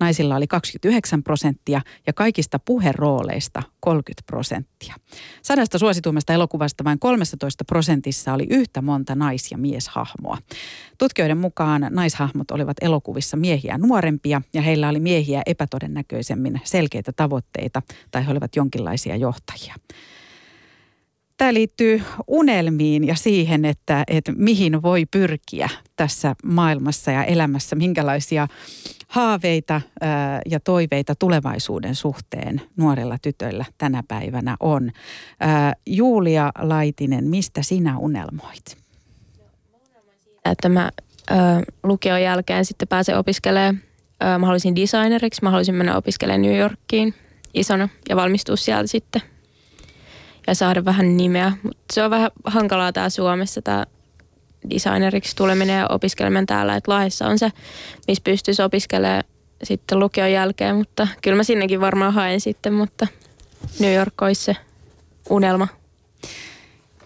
naisilla 0.00 0.36
oli 0.36 0.46
29 0.46 1.22
prosenttia 1.22 1.80
ja 2.06 2.12
kaikista 2.12 2.58
puherooleista 2.58 3.62
30 3.80 4.22
prosenttia. 4.26 4.94
Sadasta 5.42 5.78
suosituimmasta 5.78 6.32
elokuvasta 6.32 6.84
vain 6.84 6.98
13 6.98 7.64
prosentissa 7.64 8.32
oli 8.32 8.46
yhtä 8.50 8.82
monta 8.82 9.14
nais- 9.14 9.50
ja 9.50 9.58
mieshahmoa. 9.58 10.38
Tutkijoiden 10.98 11.38
mukaan 11.38 11.86
naishahmot 11.90 12.50
olivat 12.50 12.76
elokuvissa 12.80 13.36
miehiä 13.36 13.78
nuorempia 13.78 14.42
ja 14.54 14.62
heillä 14.62 14.88
oli 14.88 15.00
miehiä 15.00 15.42
epätodennäköisemmin 15.72 16.60
selkeitä 16.64 17.12
tavoitteita 17.16 17.82
tai 18.10 18.26
he 18.26 18.30
olivat 18.30 18.56
jonkinlaisia 18.56 19.16
johtajia. 19.16 19.74
Tämä 21.36 21.54
liittyy 21.54 22.02
unelmiin 22.26 23.06
ja 23.06 23.14
siihen, 23.14 23.64
että, 23.64 24.04
että 24.06 24.32
mihin 24.36 24.82
voi 24.82 25.06
pyrkiä 25.06 25.68
tässä 25.96 26.34
maailmassa 26.44 27.10
ja 27.10 27.24
elämässä, 27.24 27.76
minkälaisia 27.76 28.48
haaveita 29.08 29.80
ja 30.46 30.60
toiveita 30.60 31.14
tulevaisuuden 31.14 31.94
suhteen 31.94 32.62
nuorella 32.76 33.16
tytöllä 33.22 33.64
tänä 33.78 34.02
päivänä 34.08 34.56
on. 34.60 34.90
Julia 35.86 36.52
Laitinen, 36.58 37.24
mistä 37.24 37.62
sinä 37.62 37.98
unelmoit? 37.98 38.76
Että 40.44 40.68
mä 40.68 40.90
lukion 41.82 42.22
jälkeen 42.22 42.64
sitten 42.64 42.88
pääsen 42.88 43.18
opiskelemaan. 43.18 43.91
Mä 44.38 44.46
haluaisin 44.46 44.76
designeriksi, 44.76 45.42
mä 45.42 45.50
haluaisin 45.50 45.74
mennä 45.74 45.96
opiskelemaan 45.96 46.42
New 46.42 46.58
Yorkiin 46.58 47.14
isona 47.54 47.88
ja 48.08 48.16
valmistua 48.16 48.56
sieltä 48.56 48.86
sitten 48.86 49.22
ja 50.46 50.54
saada 50.54 50.84
vähän 50.84 51.16
nimeä. 51.16 51.52
Mutta 51.62 51.82
se 51.92 52.04
on 52.04 52.10
vähän 52.10 52.30
hankalaa 52.44 52.92
tää 52.92 53.10
Suomessa 53.10 53.62
tämä 53.62 53.86
designeriksi 54.70 55.36
tuleminen 55.36 55.78
ja 55.78 55.86
opiskeleminen 55.88 56.46
täällä. 56.46 56.76
Että 56.76 56.92
Lahdessa 56.92 57.26
on 57.26 57.38
se, 57.38 57.50
missä 58.08 58.22
pystyisi 58.24 58.62
opiskelemaan 58.62 59.24
sitten 59.62 59.98
lukion 59.98 60.32
jälkeen, 60.32 60.76
mutta 60.76 61.08
kyllä 61.22 61.36
mä 61.36 61.44
sinnekin 61.44 61.80
varmaan 61.80 62.12
haen 62.12 62.40
sitten, 62.40 62.72
mutta 62.72 63.06
New 63.78 63.94
York 63.94 64.22
olisi 64.22 64.44
se 64.44 64.56
unelma. 65.30 65.68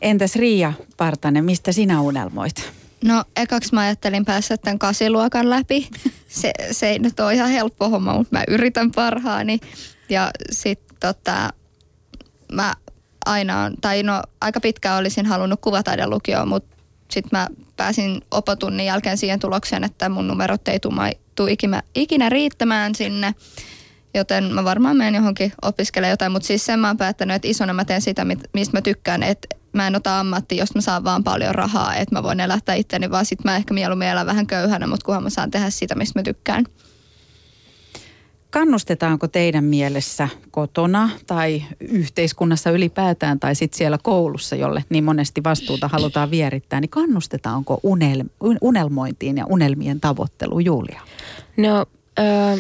Entäs 0.01 0.37
Riia 0.37 0.73
Partanen, 0.97 1.45
mistä 1.45 1.73
sinä 1.73 2.01
unelmoit? 2.01 2.73
No 3.05 3.25
ekaksi 3.37 3.75
mä 3.75 3.81
ajattelin 3.81 4.25
päästä 4.25 4.57
tämän 4.57 4.79
kasiluokan 4.79 5.51
läpi. 5.51 5.89
Se, 6.29 6.53
se 6.71 6.89
ei 6.89 6.99
nyt 6.99 7.21
ole 7.21 7.35
ihan 7.35 7.51
helppo 7.51 7.89
homma, 7.89 8.13
mutta 8.13 8.39
mä 8.39 8.45
yritän 8.49 8.91
parhaani. 8.91 9.61
Ja 10.09 10.31
sitten 10.51 10.97
tota, 11.01 11.51
mä 12.53 12.75
aina 13.27 13.63
on, 13.63 13.75
tai 13.81 14.03
no 14.03 14.23
aika 14.41 14.61
pitkään 14.61 14.99
olisin 14.99 15.27
halunnut 15.27 15.61
kuvataiden 15.61 16.11
lukioon, 16.11 16.49
mutta 16.49 16.77
sitten 17.11 17.39
mä 17.39 17.49
pääsin 17.77 18.21
opotunnin 18.31 18.87
jälkeen 18.87 19.19
siihen 19.19 19.41
tulokseen, 19.41 19.85
että 19.85 20.09
mun 20.09 20.29
numerot 20.29 20.69
ei 20.69 20.81
tule 21.35 21.51
ikinä, 21.51 21.83
ikinä 21.95 22.29
riittämään 22.29 22.95
sinne. 22.95 23.35
Joten 24.15 24.45
mä 24.45 24.65
varmaan 24.65 24.97
menen 24.97 25.15
johonkin 25.15 25.53
opiskelemaan 25.63 26.11
jotain, 26.11 26.33
mutta 26.33 26.47
siis 26.47 26.67
sen 26.67 26.81
mä 26.81 26.89
oon 26.89 26.97
päättänyt, 26.97 27.35
että 27.35 27.49
isona 27.49 27.73
mä 27.73 27.85
teen 27.85 28.03
sitä, 28.03 28.27
mistä 28.53 28.77
mä 28.77 28.83
tykkään, 28.83 29.23
että 29.23 29.49
mä 29.77 29.87
en 29.87 29.97
ota 29.97 30.21
ammatti, 30.21 30.57
jos 30.57 30.75
mä 30.75 30.81
saan 30.81 31.05
vaan 31.05 31.25
paljon 31.25 31.55
rahaa, 31.55 31.97
että 31.97 32.15
mä 32.15 32.23
voin 32.23 32.41
elättää 32.41 32.75
itteni, 32.75 33.11
vaan 33.11 33.27
sit 33.27 33.45
mä 33.45 33.57
ehkä 33.57 33.75
mieluummin 33.75 34.09
elän 34.09 34.27
vähän 34.27 34.47
köyhänä, 34.47 34.87
mutta 34.87 35.05
kunhan 35.05 35.23
mä 35.23 35.31
saan 35.31 35.51
tehdä 35.51 35.71
sitä, 35.71 35.95
mistä 35.95 36.19
mä 36.19 36.23
tykkään. 36.23 36.65
Kannustetaanko 38.51 39.29
teidän 39.29 39.65
mielessä 39.65 40.29
kotona 40.51 41.11
tai 41.27 41.63
yhteiskunnassa 41.81 42.71
ylipäätään 42.71 43.41
tai 43.41 43.55
sitten 43.55 43.79
siellä 43.79 43.99
koulussa, 44.03 44.57
jolle 44.57 44.85
niin 44.89 45.05
monesti 45.05 45.45
vastuuta 45.45 45.89
halutaan 45.89 46.31
vierittää, 46.31 46.81
niin 46.81 46.89
kannustetaanko 46.89 47.81
unel, 47.83 48.25
unelmointiin 48.61 49.37
ja 49.37 49.47
unelmien 49.47 50.01
tavoitteluun, 50.01 50.65
Julia? 50.65 51.01
No, 51.57 51.87
äh, 52.19 52.59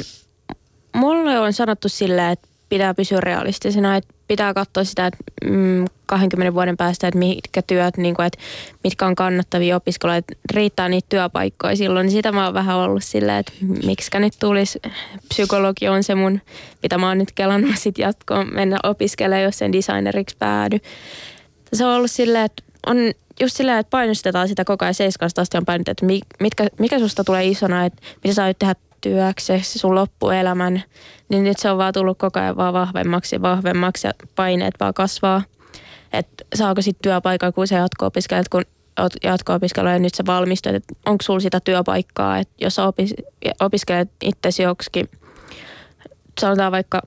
mulle 0.94 1.38
on 1.38 1.52
sanottu 1.52 1.88
sillä, 1.88 2.30
että 2.30 2.48
pitää 2.68 2.94
pysyä 2.94 3.20
realistisena, 3.20 3.96
että 3.96 4.14
pitää 4.28 4.54
katsoa 4.54 4.84
sitä, 4.84 5.06
että 5.06 5.18
mm, 5.44 5.84
20 6.06 6.54
vuoden 6.54 6.76
päästä, 6.76 7.08
että 7.08 7.18
mitkä 7.18 7.62
työt, 7.62 7.96
niin 7.96 8.14
kuin, 8.14 8.26
että 8.26 8.38
mitkä 8.84 9.06
on 9.06 9.14
kannattavia 9.14 9.76
opiskeluja, 9.76 10.16
että 10.16 10.34
riittää 10.54 10.88
niitä 10.88 11.06
työpaikkoja 11.08 11.76
silloin. 11.76 12.04
Niin 12.04 12.12
sitä 12.12 12.32
mä 12.32 12.44
oon 12.44 12.54
vähän 12.54 12.76
ollut 12.76 13.04
silleen, 13.04 13.38
että 13.38 13.52
miksi 13.86 14.10
nyt 14.18 14.34
tulisi, 14.40 14.80
psykologi 15.28 15.88
on 15.88 16.04
se 16.04 16.14
mun, 16.14 16.40
mitä 16.82 16.98
mä 16.98 17.08
oon 17.08 17.18
nyt 17.18 17.32
kelannut 17.32 17.76
sit 17.84 17.98
jatkoon 17.98 18.54
mennä 18.54 18.78
opiskelemaan, 18.82 19.42
jos 19.42 19.58
sen 19.58 19.72
designeriksi 19.72 20.36
päädy. 20.38 20.78
Se 21.72 21.84
on 21.84 21.92
ollut 21.92 22.10
silleen, 22.10 22.44
että 22.44 22.62
on 22.86 22.96
just 23.40 23.56
silleen, 23.56 23.78
että 23.78 23.90
painostetaan 23.90 24.48
sitä 24.48 24.64
koko 24.64 24.84
ajan 24.84 24.94
seiskasta 24.94 25.40
asti 25.40 25.58
on 25.58 25.64
painotettu, 25.64 26.06
että 26.06 26.32
mitkä, 26.40 26.66
mikä 26.78 26.98
susta 26.98 27.24
tulee 27.24 27.46
isona, 27.46 27.84
että 27.84 28.02
mitä 28.24 28.34
sä 28.34 28.54
tehdä 28.58 28.74
työksesi 29.00 29.78
sun 29.78 29.94
loppuelämän, 29.94 30.82
niin 31.28 31.44
nyt 31.44 31.58
se 31.58 31.70
on 31.70 31.78
vaan 31.78 31.92
tullut 31.92 32.18
koko 32.18 32.40
ajan 32.40 32.56
vaan 32.56 32.74
vahvemmaksi 32.74 33.36
ja 33.36 33.42
vahvemmaksi 33.42 34.06
ja 34.06 34.12
paineet 34.34 34.74
vaan 34.80 34.94
kasvaa. 34.94 35.42
Että 36.12 36.44
saako 36.54 36.82
sitten 36.82 37.02
työpaikan, 37.02 37.52
kun 37.52 37.66
sä 37.66 37.76
jatko-opiskelet, 37.76 38.48
kun 38.48 38.64
oot 39.00 39.12
jatko-opiskelua 39.24 39.92
ja 39.92 39.98
nyt 39.98 40.14
sä 40.14 40.24
valmistut, 40.26 40.74
että 40.74 40.94
onko 41.06 41.22
sulla 41.22 41.40
sitä 41.40 41.60
työpaikkaa, 41.60 42.38
että 42.38 42.54
jos 42.60 42.74
sä 42.74 42.86
opis, 42.86 43.14
opiskelet 43.60 44.10
itsesi 44.22 44.62
joksikin, 44.62 45.08
sanotaan 46.40 46.72
vaikka 46.72 47.02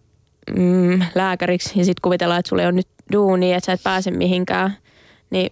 mm, 0.56 1.02
lääkäriksi 1.16 1.80
ja 1.80 1.86
sitten 1.86 2.02
kuvitellaan, 2.02 2.39
että 2.39 2.50
sulla 2.50 2.64
on 2.64 2.76
nyt 2.76 2.88
duuni, 3.14 3.54
että 3.54 3.66
sä 3.66 3.74
et 3.74 3.84
pääse 3.84 4.12
mihinkään, 4.12 4.78
niin 5.30 5.52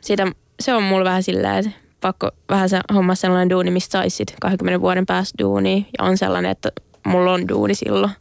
siitä, 0.00 0.26
se 0.60 0.74
on 0.74 0.82
mulla 0.82 1.04
vähän 1.04 1.22
silleen, 1.22 1.56
että 1.56 1.70
pakko 2.00 2.30
vähän 2.48 2.68
se 2.68 2.80
homma 2.94 3.14
sellainen 3.14 3.50
duuni, 3.50 3.70
mistä 3.70 3.92
saisit 3.92 4.34
20 4.40 4.80
vuoden 4.80 5.06
päästä 5.06 5.38
duuni 5.42 5.86
ja 5.98 6.04
on 6.04 6.18
sellainen, 6.18 6.50
että 6.50 6.72
mulla 7.06 7.32
on 7.32 7.48
duuni 7.48 7.74
silloin. 7.74 8.12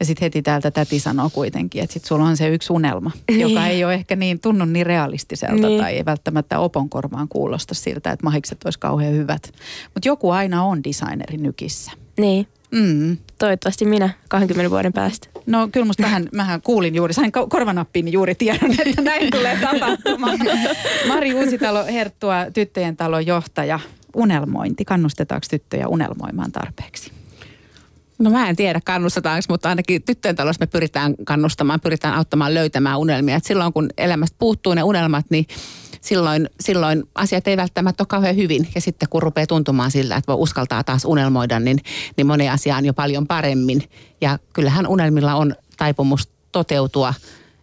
Ja 0.00 0.06
sitten 0.06 0.26
heti 0.26 0.42
täältä 0.42 0.70
täti 0.70 0.98
sanoo 1.00 1.30
kuitenkin, 1.30 1.82
että 1.82 1.94
sitten 1.94 2.08
sulla 2.08 2.24
on 2.24 2.36
se 2.36 2.48
yksi 2.48 2.72
unelma, 2.72 3.10
Niin. 3.28 3.40
joka 3.40 3.66
ei 3.66 3.84
ole 3.84 3.94
ehkä 3.94 4.16
niin 4.16 4.40
tunnu 4.40 4.64
niin 4.64 4.86
realistiselta 4.86 5.66
Niin. 5.68 5.80
tai 5.80 5.92
ei 5.96 6.04
välttämättä 6.04 6.58
opon 6.58 6.88
korvaan 6.90 7.28
kuulosta 7.28 7.74
siltä, 7.74 8.10
että 8.12 8.24
mahikset 8.24 8.64
olisi 8.64 8.78
kauhean 8.78 9.14
hyvät. 9.14 9.52
Mutta 9.94 10.08
joku 10.08 10.30
aina 10.30 10.64
on 10.64 10.84
designeri 10.84 11.36
nykissä. 11.36 11.92
Niin, 12.18 12.46
Mm. 12.72 13.16
toivottavasti 13.38 13.84
minä 13.84 14.10
20 14.28 14.70
vuoden 14.70 14.92
päästä. 14.92 15.28
No 15.46 15.68
kyllä 15.72 15.86
musta 15.86 16.02
vähän, 16.02 16.28
mähän 16.32 16.62
kuulin 16.62 16.94
juuri, 16.94 17.14
sain 17.14 17.32
ko- 17.38 17.46
korvanappiin 17.48 18.04
niin 18.04 18.12
juuri 18.12 18.34
tiedon, 18.34 18.70
että 18.86 19.02
näin 19.02 19.30
tulee 19.30 19.58
tapahtumaan. 19.60 20.38
Mari 21.08 21.34
Uusitalo, 21.34 21.84
Herttua, 21.84 22.34
tyttöjen 22.54 22.96
talon 22.96 23.26
johtaja. 23.26 23.80
Unelmointi, 24.16 24.84
kannustetaanko 24.84 25.46
tyttöjä 25.50 25.88
unelmoimaan 25.88 26.52
tarpeeksi? 26.52 27.12
No 28.20 28.30
mä 28.30 28.48
en 28.48 28.56
tiedä 28.56 28.80
kannustetaanko, 28.84 29.44
mutta 29.48 29.68
ainakin 29.68 30.02
tyttöjen 30.02 30.36
talossa 30.36 30.62
me 30.62 30.66
pyritään 30.66 31.14
kannustamaan, 31.24 31.80
pyritään 31.80 32.14
auttamaan 32.14 32.54
löytämään 32.54 32.98
unelmia. 32.98 33.36
Et 33.36 33.44
silloin 33.44 33.72
kun 33.72 33.88
elämästä 33.98 34.36
puuttuu 34.38 34.74
ne 34.74 34.82
unelmat, 34.82 35.26
niin 35.30 35.46
silloin, 36.00 36.50
silloin 36.60 37.02
asiat 37.14 37.48
ei 37.48 37.56
välttämättä 37.56 38.02
ole 38.02 38.06
kauhean 38.06 38.36
hyvin. 38.36 38.68
Ja 38.74 38.80
sitten 38.80 39.08
kun 39.08 39.22
rupeaa 39.22 39.46
tuntumaan 39.46 39.90
sillä, 39.90 40.16
että 40.16 40.32
voi 40.32 40.42
uskaltaa 40.42 40.84
taas 40.84 41.04
unelmoida, 41.04 41.60
niin, 41.60 41.78
niin 42.16 42.26
moni 42.26 42.48
asia 42.48 42.76
on 42.76 42.84
jo 42.84 42.94
paljon 42.94 43.26
paremmin. 43.26 43.82
Ja 44.20 44.38
kyllähän 44.52 44.86
unelmilla 44.86 45.34
on 45.34 45.54
taipumus 45.76 46.28
toteutua 46.52 47.14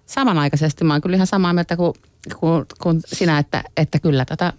samanaikaisesti. 0.06 0.84
Mä 0.84 0.94
oon 0.94 1.02
kyllä 1.02 1.16
ihan 1.16 1.28
samaa 1.28 1.54
mieltä 1.54 1.78
kuin, 1.78 1.94
kuin, 2.40 2.66
kuin 2.82 3.02
sinä, 3.06 3.40
että, 3.40 3.64
että 3.78 4.00
kyllä 4.00 4.26
tota, 4.26 4.54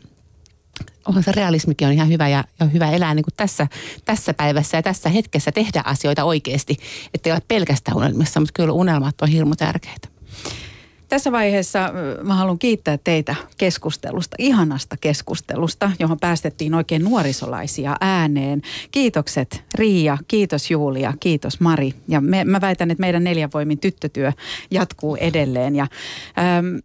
onhan 1.07 1.22
se 1.22 1.33
realismikin 1.33 1.87
on 1.87 1.93
ihan 1.93 2.09
hyvä 2.09 2.29
ja, 2.29 2.45
ja 2.61 2.66
hyvä 2.66 2.91
elää 2.91 3.14
niin 3.14 3.24
kuin 3.24 3.35
tässä, 3.37 3.66
tässä 4.05 4.35
päivässä 4.35 4.76
ja 4.76 4.83
tässä 4.83 5.09
hetkessä 5.09 5.53
tehdä 5.53 5.83
asioita 5.85 6.24
oikeasti. 6.24 6.76
Että 7.14 7.29
ei 7.29 7.33
ole 7.33 7.43
pelkästään 7.49 7.97
unelmissa, 7.97 8.41
mutta 8.41 8.53
kyllä 8.55 8.72
unelmat 8.72 9.22
on 9.22 9.29
hirmu 9.29 9.57
tärkeitä. 9.57 10.09
Tässä 11.09 11.33
vaiheessa 11.33 11.93
mä 12.23 12.35
haluan 12.35 12.59
kiittää 12.59 12.99
teitä 13.05 13.35
keskustelusta, 13.59 14.37
ihanasta 14.39 14.97
keskustelusta, 15.01 15.91
johon 15.99 16.19
päästettiin 16.21 16.75
oikein 16.75 17.05
nuorisolaisia 17.05 17.97
ääneen. 18.01 18.63
Kiitokset 18.91 19.65
Riia, 19.75 20.19
kiitos 20.29 20.71
Julia, 20.71 21.15
kiitos 21.21 21.61
Mari. 21.61 21.93
Ja 22.09 22.21
me, 22.21 22.45
mä 22.45 22.61
väitän, 22.61 22.91
että 22.91 23.01
meidän 23.01 23.25
neljän 23.25 23.51
voimin 23.55 23.79
tyttötyö 23.79 24.33
jatkuu 24.71 25.17
edelleen. 25.17 25.77
Ja, 25.77 25.83
äm, 26.39 26.81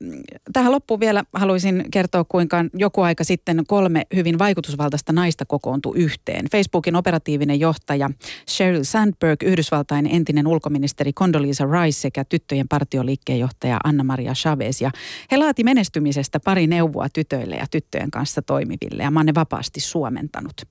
tähän 0.53 0.71
loppuun 0.71 0.99
vielä 0.99 1.23
haluaisin 1.33 1.85
kertoa, 1.91 2.23
kuinka 2.23 2.65
joku 2.73 3.01
aika 3.01 3.23
sitten 3.23 3.63
kolme 3.67 4.07
hyvin 4.15 4.39
vaikutusvaltaista 4.39 5.13
naista 5.13 5.45
kokoontui 5.45 5.93
yhteen. 5.97 6.45
Facebookin 6.51 6.95
operatiivinen 6.95 7.59
johtaja 7.59 8.09
Sheryl 8.49 8.83
Sandberg, 8.83 9.43
Yhdysvaltain 9.43 10.07
entinen 10.07 10.47
ulkoministeri 10.47 11.13
Condoleezza 11.13 11.65
Rice 11.65 11.99
sekä 11.99 12.23
tyttöjen 12.23 12.67
partioliikkeen 12.67 13.39
johtaja 13.39 13.79
Anna-Maria 14.13 14.33
Chavez. 14.33 14.81
Ja 14.81 14.91
he 15.31 15.37
laati 15.37 15.63
menestymisestä 15.63 16.39
pari 16.39 16.67
neuvoa 16.67 17.07
tytöille 17.13 17.55
ja 17.55 17.65
tyttöjen 17.71 18.11
kanssa 18.11 18.41
toimiville 18.41 19.03
ja 19.03 19.11
mä 19.11 19.19
oon 19.19 19.25
ne 19.25 19.33
vapaasti 19.35 19.79
suomentanut. 19.79 20.61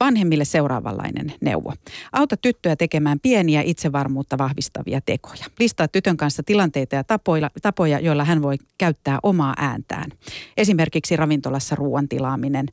Vanhemmille 0.00 0.44
seuraavanlainen 0.44 1.32
neuvo. 1.40 1.72
Auta 2.12 2.36
tyttöä 2.36 2.76
tekemään 2.76 3.20
pieniä 3.20 3.62
itsevarmuutta 3.62 4.38
vahvistavia 4.38 5.00
tekoja. 5.00 5.44
Listaa 5.60 5.88
tytön 5.88 6.16
kanssa 6.16 6.42
tilanteita 6.42 6.94
ja 6.96 7.04
tapoja, 7.04 7.50
tapoja 7.62 7.98
joilla 8.00 8.24
hän 8.24 8.42
voi 8.42 8.56
käyttää 8.78 9.18
omaa 9.22 9.54
ääntään. 9.56 10.10
Esimerkiksi 10.56 11.16
ravintolassa 11.16 11.76
ruoan 11.76 12.08
tilaaminen, 12.08 12.66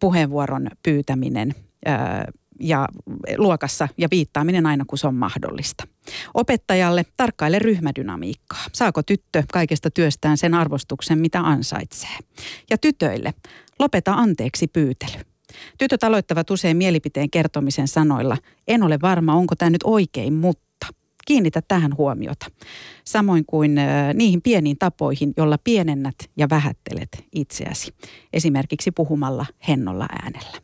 puheenvuoron 0.00 0.68
pyytäminen, 0.82 1.54
ää, 1.86 2.24
ja 2.60 2.88
luokassa 3.36 3.88
ja 3.98 4.08
viittaaminen 4.10 4.66
aina 4.66 4.84
kun 4.86 4.98
se 4.98 5.06
on 5.06 5.14
mahdollista. 5.14 5.84
Opettajalle 6.34 7.04
tarkkaile 7.16 7.58
ryhmädynamiikkaa. 7.58 8.64
Saako 8.72 9.02
tyttö 9.02 9.42
kaikesta 9.52 9.90
työstään 9.90 10.38
sen 10.38 10.54
arvostuksen, 10.54 11.18
mitä 11.18 11.40
ansaitsee? 11.40 12.16
Ja 12.70 12.78
tytöille 12.78 13.34
lopeta 13.78 14.12
anteeksi 14.12 14.66
pyytely. 14.66 15.20
Tytöt 15.78 16.04
aloittavat 16.04 16.50
usein 16.50 16.76
mielipiteen 16.76 17.30
kertomisen 17.30 17.88
sanoilla, 17.88 18.36
en 18.68 18.82
ole 18.82 18.98
varma, 19.02 19.34
onko 19.34 19.56
tämä 19.56 19.70
nyt 19.70 19.82
oikein, 19.84 20.32
mutta 20.34 20.69
kiinnitä 21.26 21.62
tähän 21.68 21.96
huomiota. 21.96 22.46
Samoin 23.04 23.44
kuin 23.46 23.78
äh, 23.78 24.14
niihin 24.14 24.42
pieniin 24.42 24.78
tapoihin, 24.78 25.32
jolla 25.36 25.58
pienennät 25.64 26.16
ja 26.36 26.46
vähättelet 26.50 27.24
itseäsi. 27.32 27.94
Esimerkiksi 28.32 28.90
puhumalla 28.90 29.46
hennolla 29.68 30.06
äänellä. 30.22 30.58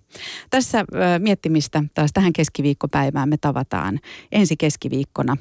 Tässä 0.51 0.79
äh, 0.79 0.85
miettimistä 1.19 1.85
taas 1.95 2.11
tähän 2.13 2.33
keskiviikkopäivään 2.33 3.29
me 3.29 3.37
tavataan 3.37 4.01
ensi 4.33 4.57
keskiviikkona 4.57 5.37